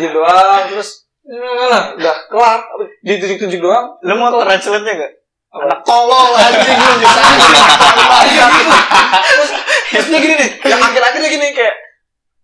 Dia 0.00 0.08
doang 0.16 0.72
terus 0.72 1.07
"Nah, 1.28 1.92
udah 1.94 2.16
kelar. 2.26 2.58
Ditunjuk-tunjuk 3.04 3.60
doang. 3.60 4.00
Lu 4.00 4.14
mau 4.16 4.32
translate-nya 4.40 4.94
gak? 4.96 5.12
anak 5.48 5.80
tolol 5.80 6.36
anjing 6.36 6.76
lu 6.76 6.92
terus 9.88 10.06
gini 10.12 10.34
nih 10.36 10.48
yang 10.60 10.76
akhir-akhirnya 10.76 11.28
gini 11.32 11.46
kayak 11.56 11.74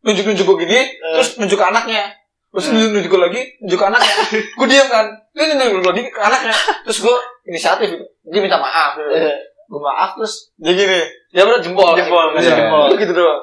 nunjuk-nunjuk 0.00 0.44
gue 0.44 0.56
gini 0.64 0.80
terus 1.12 1.36
nunjuk 1.36 1.60
ke 1.60 1.66
anaknya. 1.68 2.16
Terus 2.48 2.72
nunjuk 2.72 2.90
nunjuk 2.96 3.10
gue 3.12 3.20
lagi 3.20 3.40
nunjuk 3.60 3.76
ke 3.76 3.86
anaknya. 3.86 4.14
Gue 4.56 4.66
diam 4.72 4.88
kan 4.88 5.06
dia 5.36 5.52
nunjuk 5.52 5.84
lagi 5.84 6.02
ke 6.08 6.16
anaknya. 6.16 6.54
Terus 6.88 6.98
gue 7.04 7.16
inisiatif 7.44 7.88
dia 8.24 8.40
minta 8.40 8.56
maaf. 8.56 8.96
Gue 8.96 9.80
maaf 9.80 10.16
terus 10.16 10.48
Dia 10.56 10.72
gini. 10.72 11.00
dia 11.28 11.42
udah 11.44 11.60
jempol. 11.60 11.92
Jempol, 11.92 12.32
Iya. 12.40 12.56
jempol. 12.56 12.88
gitu 12.96 13.12
doang. 13.12 13.40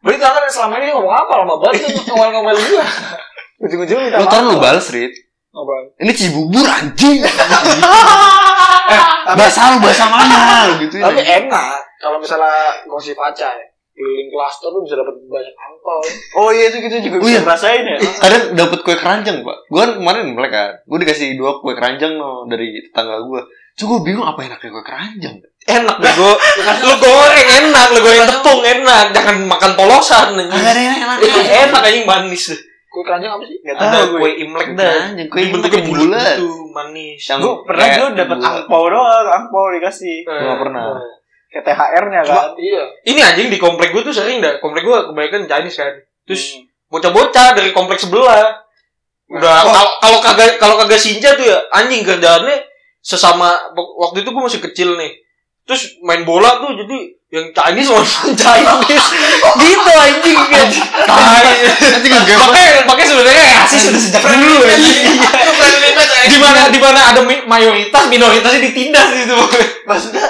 Berarti 0.00 0.18
ternyata 0.18 0.50
selama 0.50 0.80
ini 0.80 0.90
ngomong 0.90 1.14
apa? 1.14 1.32
Lama 1.44 1.54
banget 1.62 1.94
ngomel-ngomel 2.08 2.56
gue 2.58 2.82
ujung-ujungnya 3.60 4.18
minta 4.18 4.18
Lu 4.18 4.26
maaf 4.26 4.42
lu 4.48 4.56
balas, 4.58 4.86
Rit. 4.90 5.12
Apaan? 5.50 5.84
Ini 6.00 6.12
Cibubur 6.14 6.66
anjing. 6.66 7.20
eh, 8.90 9.02
bahasa 9.36 9.74
lu 9.74 9.78
bahasa 9.82 10.04
mana 10.10 10.66
lu 10.70 10.74
gitu 10.82 10.98
tapi 10.98 11.22
enak 11.22 11.78
kalau 12.02 12.18
misalnya 12.18 12.74
gosip 12.90 13.14
aja 13.18 13.54
ya 13.54 13.66
keliling 13.94 14.30
klaster 14.32 14.72
lu 14.72 14.80
bisa 14.82 14.96
dapat 14.96 15.14
banyak 15.28 15.54
angpau 15.54 16.00
Oh 16.40 16.48
iya 16.50 16.72
itu 16.72 16.80
kita 16.80 17.04
juga 17.04 17.16
Oh 17.20 17.26
bisa 17.28 17.36
iya. 17.36 17.44
ngerasain 17.44 17.84
ya. 17.84 17.96
Kadang 18.16 18.44
dapat 18.56 18.78
kue 18.80 18.96
keranjang, 18.96 19.44
Pak. 19.44 19.56
Gue 19.68 19.80
kan 19.82 19.90
kemarin 20.00 20.32
Imlek 20.32 20.48
kan. 20.48 20.72
Gue 20.88 20.98
dikasih 21.04 21.36
dua 21.36 21.60
kue 21.60 21.76
keranjang 21.76 22.16
no 22.16 22.48
dari 22.48 22.80
tetangga 22.80 23.20
gue. 23.20 23.42
Cuma 23.76 23.86
gue 23.92 24.00
bingung 24.08 24.24
apa 24.24 24.40
enaknya 24.46 24.72
kue 24.72 24.84
keranjang. 24.86 25.36
Enak 25.68 25.96
bego. 26.00 26.32
lu 26.88 26.94
goreng 26.96 27.48
enak, 27.60 27.86
lu 27.92 28.00
goreng 28.00 28.24
tepung 28.24 28.62
enak. 28.64 29.04
Jangan 29.12 29.36
makan 29.44 29.72
polosan 29.76 30.28
anjing. 30.38 30.64
Enak. 30.64 31.16
Itu 31.20 31.40
enak 31.44 31.80
anjing 31.84 32.06
manis. 32.08 32.56
Kue 32.90 33.02
keranjang 33.02 33.30
apa 33.30 33.44
sih 33.44 33.58
Gak 33.60 33.72
Ada 33.72 33.86
tahu 33.88 34.04
gue. 34.04 34.18
kue 34.18 34.30
Imlek 34.40 34.68
dah. 34.74 34.94
kue 35.24 35.42
Bentuknya 35.46 35.78
Imlek 35.78 35.84
bulat 35.86 36.08
bulat. 36.10 36.36
gitu, 36.36 36.48
manis. 36.68 37.20
Yang 37.22 37.38
Gue 37.40 37.54
pernah 37.64 37.86
dulu 37.88 38.08
dapat 38.12 38.36
bulat. 38.36 38.50
angpau 38.52 38.84
doang, 38.86 39.26
angpau 39.30 39.64
dikasih. 39.70 40.16
Eh, 40.20 40.40
nggak 40.40 40.58
pernah. 40.60 40.82
Kayak 41.48 41.64
THR-nya 41.66 42.20
kan. 42.24 42.46
iya 42.56 42.82
Ini 43.04 43.20
anjing 43.24 43.48
di 43.48 43.56
komplek 43.56 43.90
gue 43.90 44.02
tuh 44.02 44.12
sering 44.12 44.38
dah. 44.38 44.58
Komplek 44.58 44.82
gue 44.82 44.98
kebanyakan 45.04 45.46
Chinese 45.46 45.76
kan. 45.76 45.94
Terus 46.24 46.42
Hmm. 46.52 46.66
bocah-bocah 46.88 47.48
dari 47.52 47.70
komplek 47.70 47.98
sebelah. 47.98 48.58
Udah 49.28 49.56
Oh. 49.56 49.70
kalau 49.70 49.86
kalau 50.00 50.18
kagak 50.20 50.50
kalau 50.56 50.74
kagak 50.76 50.98
sinja 50.98 51.32
tuh 51.32 51.42
ya 51.44 51.58
anjing 51.70 52.02
kerjaannya 52.02 52.66
sesama 52.98 53.54
waktu 53.72 54.20
itu 54.20 54.28
gue 54.28 54.42
masih 54.44 54.60
kecil 54.60 54.94
nih. 54.94 55.14
Terus 55.62 55.98
main 56.00 56.22
bola 56.22 56.58
tuh 56.58 56.74
jadi 56.76 57.14
yang 57.30 57.46
Chinese 57.54 57.86
lawan 57.94 58.06
Chinese 58.42 59.06
gitu 59.62 59.90
anjing 59.94 60.38
tai. 61.06 61.46
Nanti 61.78 62.06
gue 62.10 62.20
Makanya 62.26 62.82
makanya 62.90 63.06
sebenarnya 63.06 63.44
rasis 63.62 63.80
sudah 63.86 64.00
sejak 64.02 64.22
dulu 64.26 64.66
anjing. 64.66 65.14
Di 66.30 66.38
mana 66.42 66.68
di 66.68 66.78
mana 66.82 67.00
ada 67.14 67.20
mayoritas 67.24 68.02
minoritasnya 68.10 68.60
ditindas 68.66 69.08
gitu. 69.14 69.34
Maksudnya 69.86 70.26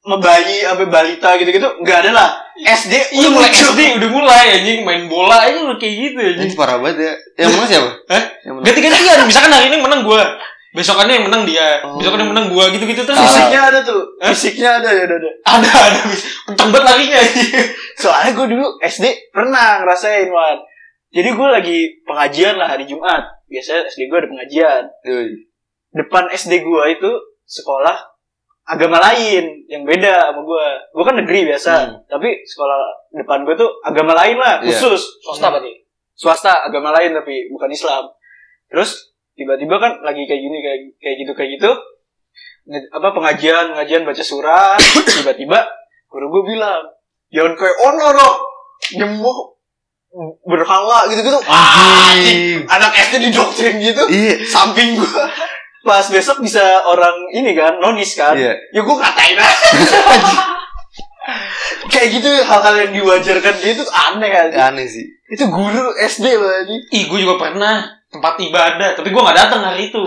membayi 0.00 0.64
sampai 0.64 0.86
balita 0.88 1.40
gitu-gitu 1.40 1.68
nggak 1.80 1.98
ada 2.04 2.10
lah. 2.12 2.28
SD 2.60 3.16
Iya 3.16 3.28
mulai. 3.32 3.48
SD 3.48 3.80
udah 3.96 4.08
mulai 4.12 4.60
anjing 4.60 4.84
main 4.84 5.08
bola 5.08 5.48
aja 5.48 5.56
udah 5.64 5.80
kayak 5.80 5.94
gitu 6.04 6.16
anjing. 6.20 6.52
Parah 6.52 6.76
banget 6.84 6.96
ya. 7.00 7.12
Yang 7.44 7.50
menang 7.56 7.68
siapa? 7.72 7.90
Hah? 8.12 8.22
Ganti-gantian 8.60 9.24
misalkan 9.24 9.52
hari 9.56 9.72
ini 9.72 9.80
menang 9.80 10.04
gua 10.04 10.20
besokannya 10.70 11.14
yang 11.16 11.26
menang 11.26 11.42
dia 11.44 11.82
Oh. 11.82 11.98
besokannya 11.98 12.24
yang 12.24 12.32
menang 12.32 12.48
gua 12.48 12.70
gitu-gitu 12.70 13.02
terus 13.02 13.14
Kalah. 13.14 13.26
Fisiknya 13.28 13.60
ada 13.64 13.78
tuh. 13.82 14.02
Hah? 14.18 14.28
Fisiknya 14.30 14.70
ada 14.78 14.88
ya 14.88 15.02
ada. 15.04 15.14
ada. 15.16 15.30
ada 15.44 15.68
ada 15.68 16.00
kenceng 16.46 16.70
banget 16.70 16.86
larinya 16.86 17.18
Soalnya 18.02 18.30
gue 18.32 18.46
dulu 18.48 18.66
SD 18.80 19.04
pernah 19.28 19.82
ngerasain 19.82 20.28
Wan. 20.28 20.58
Jadi 21.10 21.28
gue 21.28 21.48
lagi 21.50 21.78
pengajian 22.02 22.54
lah 22.54 22.70
hari 22.70 22.86
Jumat. 22.86 23.20
Biasanya 23.44 23.84
SD 23.86 24.06
gue 24.06 24.16
ada 24.16 24.28
pengajian. 24.28 24.82
Depan 25.90 26.30
SD 26.30 26.62
gue 26.62 26.84
itu 26.88 27.10
sekolah 27.44 27.98
agama 28.64 29.02
lain 29.02 29.66
yang 29.66 29.82
beda 29.82 30.30
sama 30.30 30.40
gue. 30.40 30.66
Gue 30.94 31.04
kan 31.04 31.16
negeri 31.18 31.40
biasa, 31.44 31.72
Hmm. 31.82 31.98
tapi 32.06 32.46
sekolah 32.46 32.78
depan 33.12 33.42
gue 33.42 33.58
tuh 33.58 33.66
agama 33.82 34.14
lain 34.14 34.38
lah, 34.38 34.62
Iya. 34.62 34.70
khusus 34.70 35.02
swasta 35.20 35.50
berarti 35.50 35.82
swasta 36.14 36.62
agama 36.62 36.94
lain 36.94 37.10
tapi 37.10 37.50
bukan 37.50 37.68
Islam. 37.68 38.06
Terus 38.70 39.09
tiba-tiba 39.40 39.80
kan 39.80 39.92
lagi 40.04 40.28
kayak 40.28 40.42
gini 40.44 40.58
kayak 40.60 40.78
kayak 41.00 41.16
gitu 41.24 41.32
kayak 41.32 41.50
gitu. 41.56 41.70
Apa 42.92 43.16
pengajian 43.16 43.72
pengajian 43.72 44.04
baca 44.04 44.20
surat. 44.20 44.76
Tiba-tiba 45.16 45.64
guru 46.12 46.28
gue 46.28 46.42
bilang 46.52 46.84
jangan 47.32 47.56
kayak 47.56 47.76
ono 47.80 48.06
no 48.12 48.28
nyembuh 49.00 49.38
berhala 50.44 51.08
gitu-gitu. 51.08 51.40
Anjing. 51.48 52.68
anak 52.68 52.92
SD 52.92 53.32
didoktrin 53.32 53.80
gitu. 53.80 54.04
Iya. 54.12 54.44
samping 54.44 55.00
gue 55.00 55.24
pas 55.80 56.04
besok 56.12 56.44
bisa 56.44 56.60
orang 56.84 57.32
ini 57.32 57.56
kan 57.56 57.80
nonis 57.80 58.12
kan. 58.12 58.36
Iya. 58.36 58.52
ya 58.76 58.80
gue 58.84 58.96
ngatain 59.00 59.38
aja. 59.40 59.68
Kayak 61.90 62.08
gitu 62.18 62.28
hal-hal 62.42 62.74
yang 62.86 62.92
diwajarkan 62.96 63.54
gitu 63.62 63.82
tuh 63.86 63.88
aneh 63.92 64.32
aja 64.32 64.72
Aneh 64.72 64.88
sih. 64.88 65.06
itu 65.30 65.44
guru 65.46 65.94
SD 65.94 66.26
loh 66.34 66.50
ini 66.66 66.76
ih 66.90 67.06
gua 67.06 67.18
juga 67.22 67.36
pernah 67.38 67.86
tempat 68.10 68.34
ibadah 68.38 68.90
tapi 68.92 69.08
gua 69.10 69.30
nggak 69.30 69.38
datang 69.38 69.62
hari 69.64 69.88
itu 69.88 70.02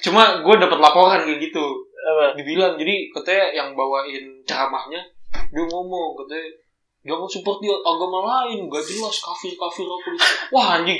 cuma 0.00 0.40
gua 0.40 0.56
dapat 0.56 0.78
laporan 0.80 1.20
kayak 1.22 1.40
gitu 1.40 1.64
apa 2.04 2.36
dibilang 2.36 2.76
jadi 2.76 3.08
katanya 3.12 3.44
yang 3.54 3.68
bawain 3.72 4.40
ceramahnya 4.44 5.00
dia 5.30 5.64
ngomong 5.64 6.16
katanya 6.18 6.48
jangan 7.04 7.28
support 7.28 7.60
dia 7.60 7.76
agama 7.76 8.24
lain 8.24 8.64
gak 8.64 8.80
jelas 8.80 9.20
kafir 9.20 9.52
kafir 9.52 9.84
apa 9.84 10.08
gitu. 10.08 10.24
wah 10.56 10.80
anjing 10.80 10.96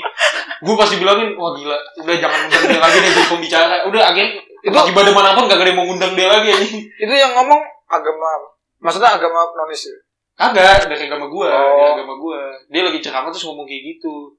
gue 0.61 0.75
pasti 0.77 1.01
bilangin 1.01 1.33
wah 1.33 1.49
gila 1.49 1.73
udah 1.97 2.15
jangan 2.21 2.39
undang 2.45 2.63
dia 2.69 2.77
lagi 2.77 2.97
nih 3.01 3.09
jadi 3.09 3.25
pembicara 3.25 3.75
udah 3.89 4.01
akhirnya 4.13 4.29
Itu- 4.61 4.85
ibadah 4.93 5.13
mana 5.13 5.33
pun 5.33 5.49
gak 5.49 5.57
ada 5.57 5.65
yang 5.65 5.77
mau 5.81 5.85
ngundang 5.89 6.13
dia 6.13 6.29
lagi 6.29 6.47
anjing 6.53 6.85
Itu 6.93 7.09
yang 7.09 7.33
ngomong 7.33 7.57
agama? 7.89 8.29
Maksudnya 8.81 9.17
agama 9.17 9.49
nonis 9.57 9.81
ya? 9.89 9.97
kagak 10.35 10.85
dari 10.85 11.09
agama 11.09 11.25
gue 11.25 11.47
Oh. 11.49 11.73
dari 11.73 11.91
agama 11.97 12.13
gue 12.21 12.39
dia 12.69 12.81
lagi 12.85 12.99
ceramah 13.01 13.29
terus 13.33 13.45
ngomong 13.49 13.65
kayak 13.65 13.97
gitu 13.97 14.35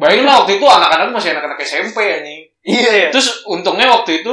bayangin 0.00 0.26
lah 0.26 0.42
waktu 0.42 0.58
itu 0.58 0.66
anak-anak 0.66 1.14
masih 1.14 1.30
anak-anak 1.36 1.58
SMP 1.62 1.98
anjing 2.02 2.44
Iya 2.64 2.90
ya. 2.96 3.08
Terus 3.12 3.44
untungnya 3.44 3.92
waktu 3.92 4.24
itu 4.24 4.32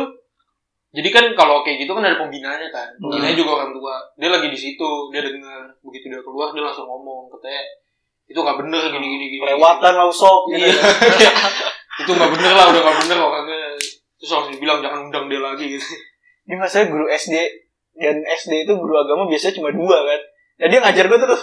jadi 0.91 1.07
kan 1.11 1.25
kalau 1.35 1.63
kayak 1.63 1.87
gitu 1.87 1.91
kan 1.95 2.03
ada 2.03 2.19
pembinanya 2.19 2.67
kan. 2.71 2.95
Pembinanya 2.99 3.35
juga 3.35 3.63
orang 3.63 3.71
tua. 3.75 3.95
Dia 4.15 4.31
lagi 4.31 4.47
di 4.47 4.59
situ, 4.59 4.89
dia 5.11 5.23
dengar 5.23 5.67
begitu 5.83 6.07
dia 6.07 6.23
keluar 6.23 6.55
dia 6.55 6.63
langsung 6.63 6.87
ngomong 6.87 7.27
katanya 7.35 7.63
itu 8.31 8.39
nggak 8.39 8.57
bener 8.63 8.83
gini 8.87 9.07
gini 9.07 9.25
gini. 9.35 9.43
Kelewatan 9.43 9.91
lah 9.99 10.07
usop 10.07 10.47
gitu. 10.55 10.63
Iya. 10.63 11.31
itu 12.01 12.11
nggak 12.11 12.31
bener 12.39 12.53
lah, 12.55 12.65
udah 12.71 12.81
nggak 12.87 12.97
bener 13.03 13.17
orangnya. 13.19 13.59
Terus 14.15 14.31
langsung 14.31 14.55
bilang 14.59 14.79
jangan 14.79 14.99
undang 15.11 15.25
dia 15.27 15.39
lagi 15.43 15.65
gitu. 15.75 15.87
Ini 16.47 16.55
masalah 16.55 16.87
guru 16.87 17.05
SD 17.11 17.35
dan 17.99 18.23
SD 18.23 18.63
itu 18.63 18.73
guru 18.79 18.95
agama 18.95 19.27
biasanya 19.27 19.59
cuma 19.59 19.69
dua 19.75 19.97
kan. 20.07 20.21
Dan 20.59 20.67
dia 20.71 20.79
ngajar 20.79 21.05
gue 21.11 21.19
terus 21.19 21.41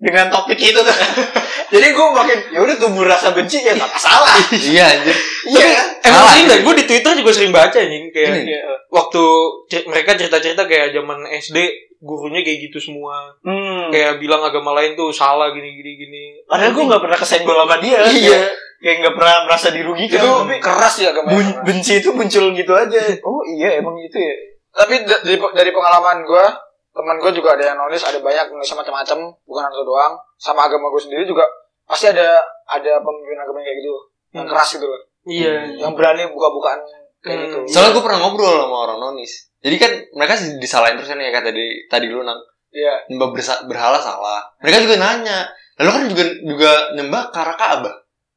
dengan 0.00 0.26
topik 0.26 0.56
itu 0.56 0.74
tuh. 0.76 0.96
Jadi 1.72 1.86
gue 1.92 2.06
makin 2.10 2.38
ya 2.50 2.58
udah 2.58 2.76
tumbuh 2.76 3.04
rasa 3.04 3.30
benci 3.30 3.60
ya 3.60 3.76
nggak 3.76 3.86
masalah. 3.86 4.32
Iya 4.72 4.84
anjir. 4.88 5.16
Iya. 5.46 5.68
Emang 6.00 6.24
Salah, 6.24 6.32
sih 6.32 6.42
enggak, 6.42 6.60
gue 6.64 6.74
di 6.74 6.84
Twitter 6.84 7.12
juga 7.14 7.30
sering 7.30 7.52
baca 7.52 7.78
nih 7.78 8.08
kayak 8.08 8.30
Ini. 8.42 8.54
waktu 8.88 9.22
cer- 9.68 9.86
mereka 9.86 10.16
cerita-cerita 10.16 10.64
kayak 10.64 10.90
zaman 10.90 11.22
SD 11.30 11.56
gurunya 12.00 12.40
kayak 12.40 12.58
gitu 12.66 12.80
semua. 12.80 13.28
Hmm. 13.44 13.92
Kayak 13.92 14.16
bilang 14.16 14.40
agama 14.40 14.72
lain 14.72 14.96
tuh 14.96 15.12
salah 15.12 15.52
gini 15.52 15.68
gini 15.74 15.92
gini. 15.94 16.24
Padahal 16.42 16.72
gue 16.72 16.84
nggak 16.88 17.02
pernah 17.04 17.18
kesenggol 17.20 17.56
sama 17.60 17.76
dia. 17.78 18.00
Iya. 18.02 18.40
Kayak 18.80 18.96
nggak 18.98 19.14
pernah 19.14 19.36
merasa 19.44 19.68
dirugikan. 19.68 20.16
Itu 20.16 20.28
tapi 20.40 20.56
keras 20.58 20.94
ya 20.96 21.12
agama. 21.12 21.28
bun- 21.30 21.58
benci 21.62 22.00
itu 22.00 22.08
muncul 22.10 22.44
gitu 22.50 22.72
aja. 22.72 22.98
Oh 23.28 23.44
iya 23.46 23.78
emang 23.78 23.94
itu 23.94 24.16
ya. 24.16 24.34
Tapi 24.72 25.04
da- 25.04 25.20
dari, 25.20 25.36
dari 25.36 25.70
pengalaman 25.70 26.24
gue, 26.24 26.44
teman 26.90 27.16
gue 27.18 27.30
juga 27.32 27.54
ada 27.54 27.64
yang 27.70 27.78
nonis, 27.78 28.02
ada 28.02 28.18
banyak 28.18 28.50
nulis 28.50 28.70
macam-macam, 28.72 29.18
bukan 29.46 29.62
satu 29.70 29.84
doang. 29.86 30.14
Sama 30.36 30.66
agama 30.66 30.90
gue 30.90 31.02
sendiri 31.02 31.22
juga 31.24 31.46
pasti 31.86 32.10
ada 32.10 32.38
ada 32.66 32.92
pemimpin 32.98 33.38
agama 33.38 33.58
yang 33.62 33.66
kayak 33.66 33.78
gitu, 33.82 33.90
yang 34.32 34.44
Hmm. 34.46 34.52
keras 34.54 34.68
gitu 34.74 34.86
loh, 34.86 35.00
Iya. 35.26 35.52
yang 35.78 35.92
berani 35.94 36.26
buka-bukaan 36.30 36.80
kayak 37.20 37.36
Hmm. 37.36 37.44
gitu. 37.46 37.58
Soalnya 37.70 37.90
gue 37.94 38.02
pernah 38.02 38.18
ngobrol 38.22 38.54
sama 38.58 38.76
orang 38.86 38.98
nonis. 38.98 39.50
Jadi 39.60 39.76
kan 39.76 39.92
mereka 40.16 40.34
disalahin 40.56 40.96
terus 40.96 41.10
kan 41.12 41.20
ya 41.20 41.30
kata 41.30 41.52
tadi 41.52 41.66
tadi 41.86 42.06
lu 42.08 42.22
nang 42.24 42.38
Iya. 42.70 42.94
nyembah 43.10 43.28
berhala 43.66 43.98
salah. 43.98 44.46
Mereka 44.62 44.86
juga 44.86 44.96
nanya. 45.02 45.50
Lalu 45.82 45.90
kan 45.90 46.02
juga 46.06 46.24
juga 46.44 46.72
nyembah 46.94 47.22
ke 47.34 47.38
arah 47.40 47.56
Ka'bah. 47.58 47.94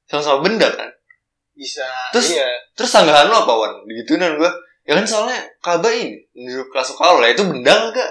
Sama-sama 0.09 0.41
benda 0.41 0.67
kan. 0.73 0.89
Bisa. 1.53 1.85
Terus- 2.11 2.33
iya. 2.33 2.49
Terus 2.73 2.89
tanggahan 2.89 3.29
lu 3.29 3.35
apa 3.37 3.53
Wan? 3.53 3.73
Digituin 3.85 4.19
kan 4.19 4.33
gue. 4.35 4.51
Ya 4.83 4.97
kan 4.99 5.05
soalnya 5.05 5.37
Ka'bah 5.61 5.93
ini 5.93 6.17
menurut 6.33 6.67
kelas 6.73 6.91
kalau 6.97 7.21
lah 7.21 7.29
itu 7.29 7.45
benda 7.45 7.71
enggak? 7.71 8.09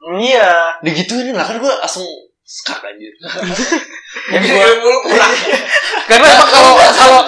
Iya. 0.00 0.50
Digituin 0.80 1.32
lah 1.32 1.42
kan 1.42 1.56
gue 1.56 1.72
langsung 1.74 2.06
skak 2.40 2.80
anjir. 2.80 3.12
Yang 4.32 4.42
gua 4.80 4.96
kurang. 5.02 5.32
Karena 6.08 6.26
emang 6.32 6.48
kalau 6.48 6.72
kalau 6.90 7.20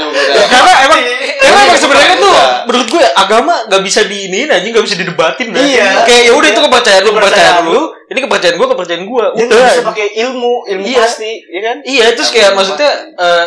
karena 0.49 0.73
emang 0.83 1.01
karena 1.37 1.59
emang 1.63 1.77
sebenarnya 1.77 2.17
tuh 2.17 2.31
Iya. 2.31 2.47
menurut 2.65 2.89
gue 2.89 3.05
agama 3.15 3.55
nggak 3.69 3.83
bisa 3.83 4.01
diinin 4.03 4.49
aja 4.49 4.65
nggak 4.65 4.81
bisa 4.83 4.97
didebatin 4.97 5.53
dah. 5.53 5.61
Iya. 5.61 5.89
Kayak 6.05 6.23
ya 6.25 6.33
udah 6.33 6.49
itu 6.49 6.61
kepercayaan 6.63 7.03
lu 7.03 7.13
kepercayaan 7.13 7.65
lu, 7.67 7.83
ini 8.07 8.19
kepercayaan 8.19 8.57
gue 8.57 8.69
kepercayaan 8.71 9.05
gue. 9.05 9.25
Udah. 9.45 9.69
bisa 9.69 9.85
pakai 9.85 10.07
ilmu, 10.19 10.55
ilmu 10.67 10.85
Iya. 10.87 11.01
pasti, 11.03 11.31
ya 11.45 11.61
kan? 11.63 11.77
Iya 11.85 12.05
terus 12.15 12.31
kayak 12.31 12.51
maksudnya 12.55 12.91
eh, 13.13 13.47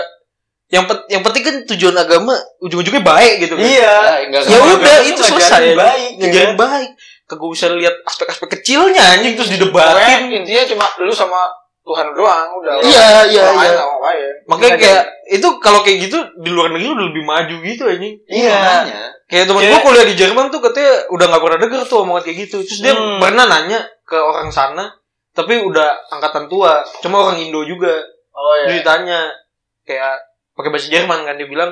yang 0.69 0.85
pet- 0.85 1.05
yang 1.07 1.21
penting 1.21 1.43
kan 1.43 1.55
tujuan 1.67 1.95
agama 1.95 2.33
ujung-ujungnya 2.59 3.01
baik 3.01 3.33
gitu 3.39 3.53
kan. 3.55 3.65
Iya. 3.65 3.95
enggak 4.25 4.41
Ya 4.45 4.57
udah 4.61 4.97
itu 5.03 5.21
selesai. 5.21 5.73
baik, 5.73 6.11
ya 6.17 6.29
kan? 6.29 6.49
baik. 6.55 6.89
Kagak 7.23 7.49
usah 7.49 7.71
lihat 7.71 7.95
aspek-aspek 8.03 8.59
kecilnya 8.59 8.99
anjing 9.15 9.33
terus 9.33 9.47
Pokoknya 9.47 9.63
didebatin. 9.63 10.43
intinya 10.43 10.63
cuma 10.67 10.85
lu 10.99 11.09
sama 11.09 11.39
Tuhan 11.83 12.15
doang 12.15 12.47
udah. 12.59 12.79
Iya, 12.79 13.07
iya, 13.27 13.43
iya. 13.51 13.71
nggak. 13.75 13.83
Makanya 14.47 14.69
Iya, 14.69 14.79
kayak 14.79 15.03
itu 15.31 15.47
kalau 15.59 15.79
kayak 15.83 15.97
gitu 16.03 16.17
di 16.39 16.49
luar 16.49 16.71
negeri 16.71 16.89
udah 16.89 17.05
lebih 17.11 17.23
maju 17.23 17.55
gitu 17.59 17.83
anjing. 17.85 18.15
Iya. 18.27 18.59
Kayak 19.23 19.45
temen 19.49 19.61
gue 19.63 19.79
kuliah 19.81 20.05
di 20.05 20.15
Jerman 20.15 20.47
tuh 20.47 20.59
katanya 20.59 21.07
udah 21.09 21.25
gak 21.27 21.41
pernah 21.41 21.59
denger 21.59 21.81
tuh 21.83 21.97
omongan 22.03 22.23
kayak 22.23 22.37
gitu. 22.43 22.57
Terus 22.61 22.79
dia 22.79 22.93
Hmm. 22.93 23.19
pernah 23.19 23.43
nanya 23.43 23.79
ke 24.03 24.15
orang 24.15 24.47
sana, 24.47 24.95
tapi 25.31 25.59
udah 25.59 25.89
angkatan 26.09 26.47
tua, 26.47 26.83
cuma 26.99 27.19
orang 27.19 27.39
Indo 27.39 27.63
juga. 27.63 27.91
Oh 28.31 28.53
Terus 28.61 28.79
ditanya 28.79 29.31
kayak 29.83 30.23
pakai 30.53 30.69
bahasa 30.69 30.87
Jerman 30.87 31.19
kan 31.23 31.35
dia 31.35 31.47
bilang, 31.47 31.71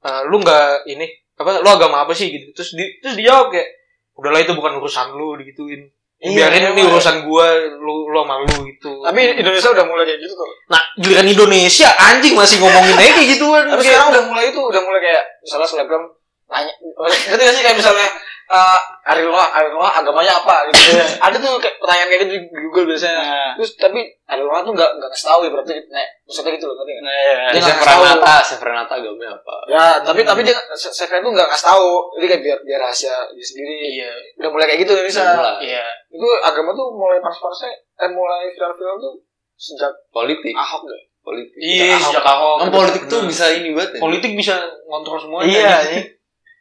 "E, 0.00 0.10
lu 0.26 0.36
nggak 0.38 0.86
ini 0.86 1.06
apa 1.34 1.60
lu 1.60 1.68
agama 1.68 2.02
apa 2.02 2.10
sih 2.10 2.30
gitu. 2.30 2.50
Terus 2.52 2.70
di, 2.72 2.84
terus 2.98 3.14
dijawab 3.14 3.50
kayak 3.50 3.68
udahlah 4.14 4.40
itu 4.42 4.52
bukan 4.54 4.78
urusan 4.78 5.14
lu 5.14 5.38
digituin. 5.38 5.90
Iya, 6.24 6.48
Biarin 6.48 6.72
ini 6.72 6.82
urusan 6.88 7.28
gua, 7.28 7.52
lu 7.84 8.08
lu 8.08 8.16
sama 8.24 8.40
lu 8.40 8.64
gitu. 8.64 9.02
Tapi 9.04 9.20
Indonesia 9.36 9.68
udah 9.76 9.84
mulai 9.84 10.04
kayak 10.08 10.20
gitu 10.24 10.32
tuh. 10.32 10.48
nah, 10.72 10.80
giliran 10.96 11.28
Indonesia 11.28 11.88
anjing 12.00 12.32
masih 12.32 12.56
ngomongin 12.64 12.96
aja 12.96 13.12
kayak 13.12 13.28
gituan. 13.36 13.64
Tapi 13.68 13.82
sekarang 13.84 14.08
udah 14.14 14.24
mulai 14.32 14.44
itu, 14.48 14.60
udah 14.62 14.82
mulai 14.88 15.00
kayak 15.04 15.22
misalnya 15.44 15.68
selebgram 15.68 16.04
nanya, 16.48 16.72
ngerti 17.28 17.42
gak 17.44 17.54
sih 17.58 17.62
kayak 17.66 17.76
misalnya 17.76 18.08
eh 18.44 18.80
Ariel 19.08 19.32
Noah, 19.32 19.48
Ariel 19.56 19.72
Noah 19.72 19.92
agamanya 20.04 20.36
apa 20.36 20.68
gitu. 20.68 21.00
Ada 21.24 21.36
tuh 21.40 21.56
kayak 21.56 21.76
pertanyaan 21.80 22.08
kayak 22.12 22.20
gitu 22.28 22.32
di 22.36 22.60
Google 22.68 22.86
biasanya. 22.92 23.20
Nah, 23.24 23.52
Terus 23.56 23.70
tapi 23.80 24.00
Ariel 24.28 24.48
Noah 24.48 24.60
tuh 24.60 24.72
nggak 24.76 24.90
nggak 25.00 25.08
ngasih 25.08 25.26
tahu 25.32 25.40
ya 25.44 25.50
berarti 25.52 25.72
nek 25.88 26.08
maksudnya 26.28 26.52
gitu 26.56 26.64
loh 26.68 26.74
ngerti 26.76 26.92
nggak? 26.92 27.04
nah, 27.04 27.14
iya. 27.16 27.36
Dia 27.48 27.60
nggak 27.60 27.76
Saya 27.80 27.88
tahu. 27.88 28.02
Nata, 28.04 28.34
Severnata 28.44 28.92
agamanya 29.00 29.32
apa? 29.32 29.56
Ya 29.68 29.84
tapi 30.04 30.20
tapi 30.28 30.40
dia 30.44 30.56
Seven 30.76 31.20
tuh 31.24 31.32
nggak 31.32 31.48
ngasih 31.48 31.66
tahu. 31.72 31.88
Jadi 32.20 32.26
kayak 32.28 32.42
biar 32.44 32.58
biar 32.68 32.80
rahasia 32.84 33.16
dia 33.32 33.44
sendiri. 33.44 33.74
Iya. 33.96 34.10
Udah 34.44 34.50
mulai 34.52 34.66
kayak 34.68 34.80
gitu 34.84 34.92
Indonesia. 34.92 35.24
Mulai. 35.24 35.56
Iya. 35.64 35.86
Itu 36.12 36.26
agama 36.44 36.70
tuh 36.76 36.86
mulai 36.92 37.18
panas-panasnya, 37.24 37.72
eh 37.74 38.10
mulai 38.12 38.52
viral-viral 38.52 38.96
tuh 39.00 39.14
sejak 39.56 39.92
Politik. 40.12 40.52
Ahok 40.52 40.84
deh. 40.84 41.02
Politik. 41.24 41.56
Iya, 41.56 41.96
sejak 41.96 42.20
Ahok. 42.20 42.56
Kan 42.60 42.68
politik 42.68 43.02
tuh 43.08 43.24
bisa 43.24 43.48
ini 43.56 43.72
banget 43.72 43.96
ya. 43.96 44.00
politik 44.04 44.32
bisa 44.36 44.60
ngontrol 44.84 45.16
semuanya. 45.16 45.48
Iya, 45.48 45.76
ini 45.88 46.00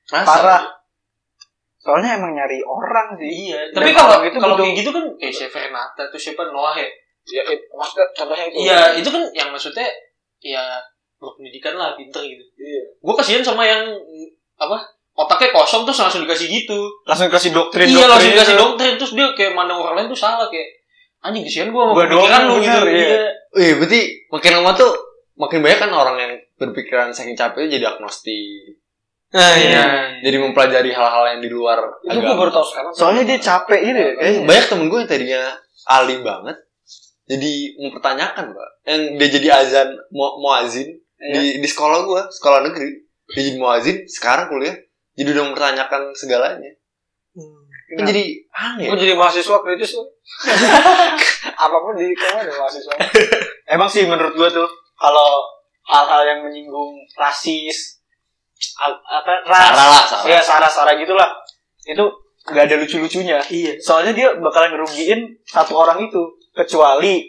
Masa? 0.07 0.27
parah. 0.27 0.63
Soalnya 1.83 2.15
emang 2.15 2.31
nyari 2.31 2.63
orang 2.63 3.11
sih. 3.19 3.27
Iya, 3.51 3.59
Dan 3.75 3.83
tapi 3.83 3.91
kalau 3.91 4.23
itu 4.23 4.37
kalau 4.39 4.55
butuh- 4.55 4.63
kayak 4.63 4.75
gitu 4.79 4.89
kan 4.95 5.03
kayak 5.19 5.33
Chef 5.35 5.51
Renata 5.51 6.03
tuh 6.07 6.15
siapa 6.15 6.47
Noah 6.47 6.75
ya? 6.79 6.87
Ya, 7.23 7.43
it, 7.43 7.59
maksudnya 7.71 8.07
contohnya 8.15 8.45
itu. 8.47 8.57
Iya, 8.63 8.79
itu 8.95 9.09
kan 9.11 9.23
yang 9.35 9.49
maksudnya 9.51 9.87
ya 10.39 10.63
berpendidikan 11.19 11.75
lah, 11.75 11.95
pinter 11.95 12.23
gitu. 12.23 12.43
Iya. 12.55 12.81
Gue 12.99 13.15
kasihan 13.15 13.43
sama 13.43 13.63
yang 13.63 13.83
apa 14.55 14.79
otaknya 15.13 15.51
kosong 15.51 15.83
terus 15.83 15.99
langsung 15.99 16.23
dikasih 16.23 16.47
gitu. 16.47 16.79
Langsung 17.03 17.27
kasih 17.27 17.51
doktrin. 17.51 17.87
iya, 17.87 18.07
langsung 18.07 18.31
dikasih 18.31 18.55
itu. 18.55 18.63
doktrin 18.63 18.95
terus 18.95 19.11
dia 19.13 19.27
kayak 19.35 19.51
mandang 19.51 19.79
orang 19.79 19.99
lain 19.99 20.07
tuh 20.07 20.19
salah 20.19 20.47
kayak 20.47 20.67
anjing 21.19 21.43
kasihan 21.43 21.67
gue 21.71 21.79
sama 21.79 21.95
pemikiran 21.95 22.41
lu 22.43 22.55
gitu. 22.59 22.79
iya. 22.87 23.07
Iya. 23.11 23.27
Wih, 23.53 23.71
berarti 23.79 23.99
makin 24.27 24.51
lama 24.59 24.71
tuh 24.73 24.91
makin 25.35 25.59
banyak 25.59 25.79
kan 25.79 25.91
orang 25.91 26.15
yang 26.19 26.31
berpikiran 26.55 27.11
saking 27.11 27.35
capek 27.35 27.67
jadi 27.67 27.87
agnostik. 27.89 28.82
Nah, 29.33 29.53
iya. 29.57 29.83
Jadi 30.21 30.37
mempelajari 30.37 30.93
hal-hal 30.93 31.23
yang 31.33 31.41
di 31.41 31.49
luar 31.49 31.81
Itu 31.99 32.13
gue 32.13 32.21
agama. 32.21 32.37
baru 32.37 32.51
tahu 32.53 32.65
sekarang. 32.69 32.91
Soalnya 32.93 33.23
dia 33.25 33.39
capek 33.39 33.79
gitu 33.81 33.99
ya. 33.99 34.11
Eh, 34.21 34.33
banyak 34.45 34.65
temen 34.69 34.85
gue 34.87 34.99
yang 34.99 35.09
tadinya 35.09 35.41
alim 35.83 36.21
banget 36.23 36.57
jadi 37.23 37.51
mempertanyakan 37.79 38.51
pak 38.51 38.69
yang 38.83 39.01
dia 39.15 39.29
jadi 39.31 39.47
azan 39.57 39.89
mau 40.11 40.35
muazin 40.37 40.91
Iya. 41.17 41.39
di 41.39 41.63
di 41.63 41.67
sekolah 41.67 42.03
gue 42.03 42.21
sekolah 42.29 42.67
negeri 42.67 42.99
dia 43.25 43.41
jadi 43.47 43.55
muazin 43.55 44.03
sekarang 44.03 44.47
kuliah 44.47 44.75
jadi 45.15 45.31
udah 45.31 45.43
mempertanyakan 45.47 46.11
segalanya 46.11 46.71
kan 47.31 47.47
Kenapa? 47.95 48.07
jadi 48.11 48.23
aneh 48.51 48.85
Gue 48.91 48.99
jadi 48.99 49.13
mahasiswa 49.13 49.57
kritis 49.59 49.91
tuh. 49.93 50.07
Apa 51.63 51.77
pun 51.77 51.93
di 51.93 52.09
kamu 52.09 52.37
ada 52.41 52.53
mahasiswa. 52.57 52.91
Emang 53.75 53.85
sih 53.85 54.03
menurut 54.03 54.33
gua 54.33 54.49
tuh 54.49 54.65
kalau 54.95 55.45
hal-hal 55.85 56.21
yang 56.25 56.39
menyinggung 56.41 56.95
rasis 57.13 58.02
apa 58.77 59.33
ras, 59.45 59.65
Sara 59.69 59.85
lah, 59.89 60.03
sara. 60.05 60.25
ya 60.27 60.39
sara-sara 60.41 60.91
gitulah 60.95 61.29
itu 61.83 62.03
nggak 62.43 62.63
ada 62.67 62.75
lucu-lucunya. 62.75 63.39
Iya. 63.47 63.79
Soalnya 63.79 64.11
dia 64.11 64.27
bakalan 64.35 64.75
ngerugiin 64.75 65.19
satu 65.47 65.79
orang 65.79 66.03
itu 66.03 66.19
kecuali 66.51 67.23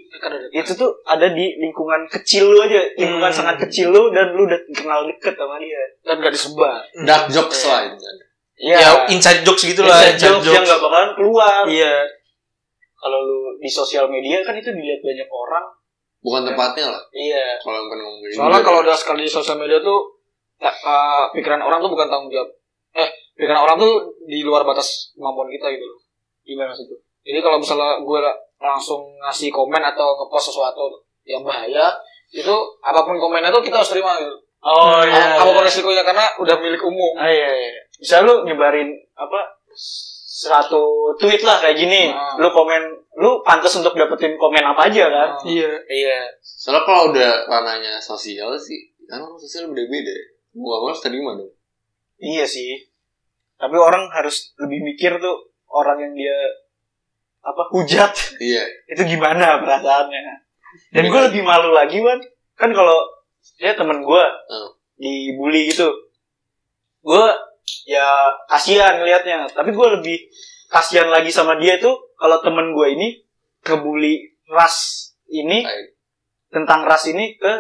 itu 0.51 0.71
tuh 0.75 0.91
ada 1.07 1.31
di 1.31 1.55
lingkungan 1.57 2.05
kecil 2.11 2.51
lu 2.51 2.59
aja, 2.61 2.83
lingkungan 2.99 3.31
Hmm. 3.31 3.39
sangat 3.41 3.57
kecil 3.63 3.95
lu 3.95 4.11
dan 4.11 4.35
lu 4.35 4.43
udah 4.43 4.59
kenal 4.75 5.07
deket 5.07 5.35
sama 5.35 5.57
dia. 5.57 5.79
Dan 6.03 6.19
gak 6.19 6.35
disebar. 6.35 6.83
dark 7.07 7.25
jokes 7.31 7.61
lah 7.65 7.81
itu 7.87 7.97
kan. 7.97 8.17
Iya. 8.55 8.77
Ya, 8.79 8.91
inside 9.11 9.43
jokes 9.43 9.63
gitu 9.65 9.83
lah, 9.83 9.99
Inside 10.03 10.19
jokes 10.19 10.47
yang 10.47 10.63
nggak 10.63 10.79
bakalan 10.79 11.11
keluar. 11.15 11.63
Iya. 11.67 11.95
Kalau 12.95 13.19
lu 13.21 13.39
di 13.59 13.69
sosial 13.69 14.07
media 14.07 14.43
kan 14.43 14.55
itu 14.55 14.71
dilihat 14.71 14.99
banyak 14.99 15.29
orang. 15.29 15.67
bukan 16.25 16.41
tempatnya 16.41 16.89
lah 16.89 17.03
Iya. 17.13 17.61
kalau 17.61 17.77
yang 17.77 17.89
pernah 17.93 18.05
ngomong 18.09 18.21
gini. 18.25 18.33
Soalnya 18.33 18.61
kalau 18.65 18.81
udah 18.81 18.97
sekali 18.97 19.21
di 19.23 19.31
sosial 19.31 19.61
media 19.61 19.77
tuh 19.79 20.14
eh, 20.63 21.25
pikiran 21.35 21.61
orang 21.63 21.79
tuh 21.83 21.91
bukan 21.91 22.07
tanggung 22.07 22.31
jawab. 22.31 22.51
Eh, 22.95 23.09
pikiran 23.35 23.65
orang 23.67 23.77
tuh 23.79 24.15
di 24.29 24.43
luar 24.47 24.63
batas 24.63 25.15
kemampuan 25.15 25.51
kita 25.51 25.67
gitu 25.75 25.85
loh. 25.87 25.99
Gimana 26.45 26.71
maksud 26.71 26.87
itu? 26.87 26.97
Jadi 27.25 27.39
kalau 27.41 27.57
misalnya 27.57 27.99
gue 28.05 28.21
langsung 28.61 29.01
ngasih 29.21 29.49
komen 29.49 29.81
atau 29.81 30.15
ngepost 30.21 30.53
sesuatu 30.53 31.05
yang 31.25 31.41
bahaya 31.41 31.89
itu 32.33 32.55
apa 32.85 33.01
pun 33.07 33.17
komennya 33.17 33.49
tuh 33.49 33.65
kita 33.65 33.81
harus 33.81 33.91
terima 33.93 34.21
gitu. 34.21 34.37
Oh 34.65 35.05
iya. 35.05 35.37
apa 35.41 35.51
pun 35.53 35.61
resikonya 35.61 36.01
karena 36.01 36.25
udah 36.41 36.57
milik 36.57 36.81
umum 36.81 37.13
Ah, 37.21 37.29
iya, 37.29 37.49
iya. 37.53 37.81
Bisa 38.01 38.25
lu 38.25 38.49
nyebarin 38.49 38.89
apa 39.13 39.61
satu 40.35 41.15
tweet 41.21 41.45
lah 41.47 41.63
kayak 41.63 41.79
gini. 41.79 42.11
Ah. 42.11 42.35
Lu 42.41 42.51
komen, 42.51 42.83
lu 43.21 43.39
pantas 43.47 43.77
untuk 43.79 43.95
dapetin 43.95 44.35
komen 44.35 44.65
apa 44.65 44.91
aja 44.91 45.07
kan? 45.07 45.29
Ah. 45.37 45.45
Iya. 45.47 45.73
Iya. 45.87 46.19
Soalnya 46.43 46.83
kalau 46.83 47.13
udah 47.15 47.33
ranahnya 47.47 48.01
sosial 48.03 48.57
sih, 48.59 48.91
kan 49.07 49.23
orang 49.23 49.39
sosial 49.39 49.71
beda-beda. 49.71 50.17
Gua 50.55 50.87
harus 50.87 51.03
terima 51.03 51.35
dong. 51.35 51.51
Iya 52.17 52.47
sih. 52.47 52.87
Tapi 53.55 53.75
orang 53.75 54.11
harus 54.11 54.55
lebih 54.57 54.83
mikir 54.83 55.19
tuh 55.19 55.51
orang 55.67 55.99
yang 56.01 56.15
dia 56.15 56.39
apa 57.45 57.69
hujat 57.69 58.13
Iya. 58.39 58.65
itu 58.89 59.03
gimana 59.07 59.61
perasaannya. 59.61 60.23
Dan 60.91 61.05
gue 61.07 61.21
lebih 61.29 61.43
malu 61.45 61.71
lagi 61.71 62.01
Wan. 62.01 62.19
Kan 62.55 62.71
kalau 62.71 62.95
ya 63.59 63.75
temen 63.75 64.01
gue 64.01 64.25
Hmm. 64.49 64.71
dibully 64.95 65.69
gitu, 65.69 65.91
gue 67.03 67.25
ya 67.85 68.07
kasihan 68.49 68.97
ngelihatnya. 68.97 69.51
Tapi 69.51 69.71
gue 69.71 69.89
lebih 69.99 70.17
kasihan 70.67 71.11
lagi 71.11 71.29
sama 71.29 71.59
dia 71.59 71.77
tuh 71.77 72.15
kalau 72.15 72.39
temen 72.41 72.73
gue 72.73 72.87
ini 72.91 73.09
kebully 73.61 74.39
ras 74.47 75.11
ini 75.27 75.63
Baik. 75.63 75.87
tentang 76.51 76.83
ras 76.85 77.07
ini 77.07 77.35
ke 77.35 77.53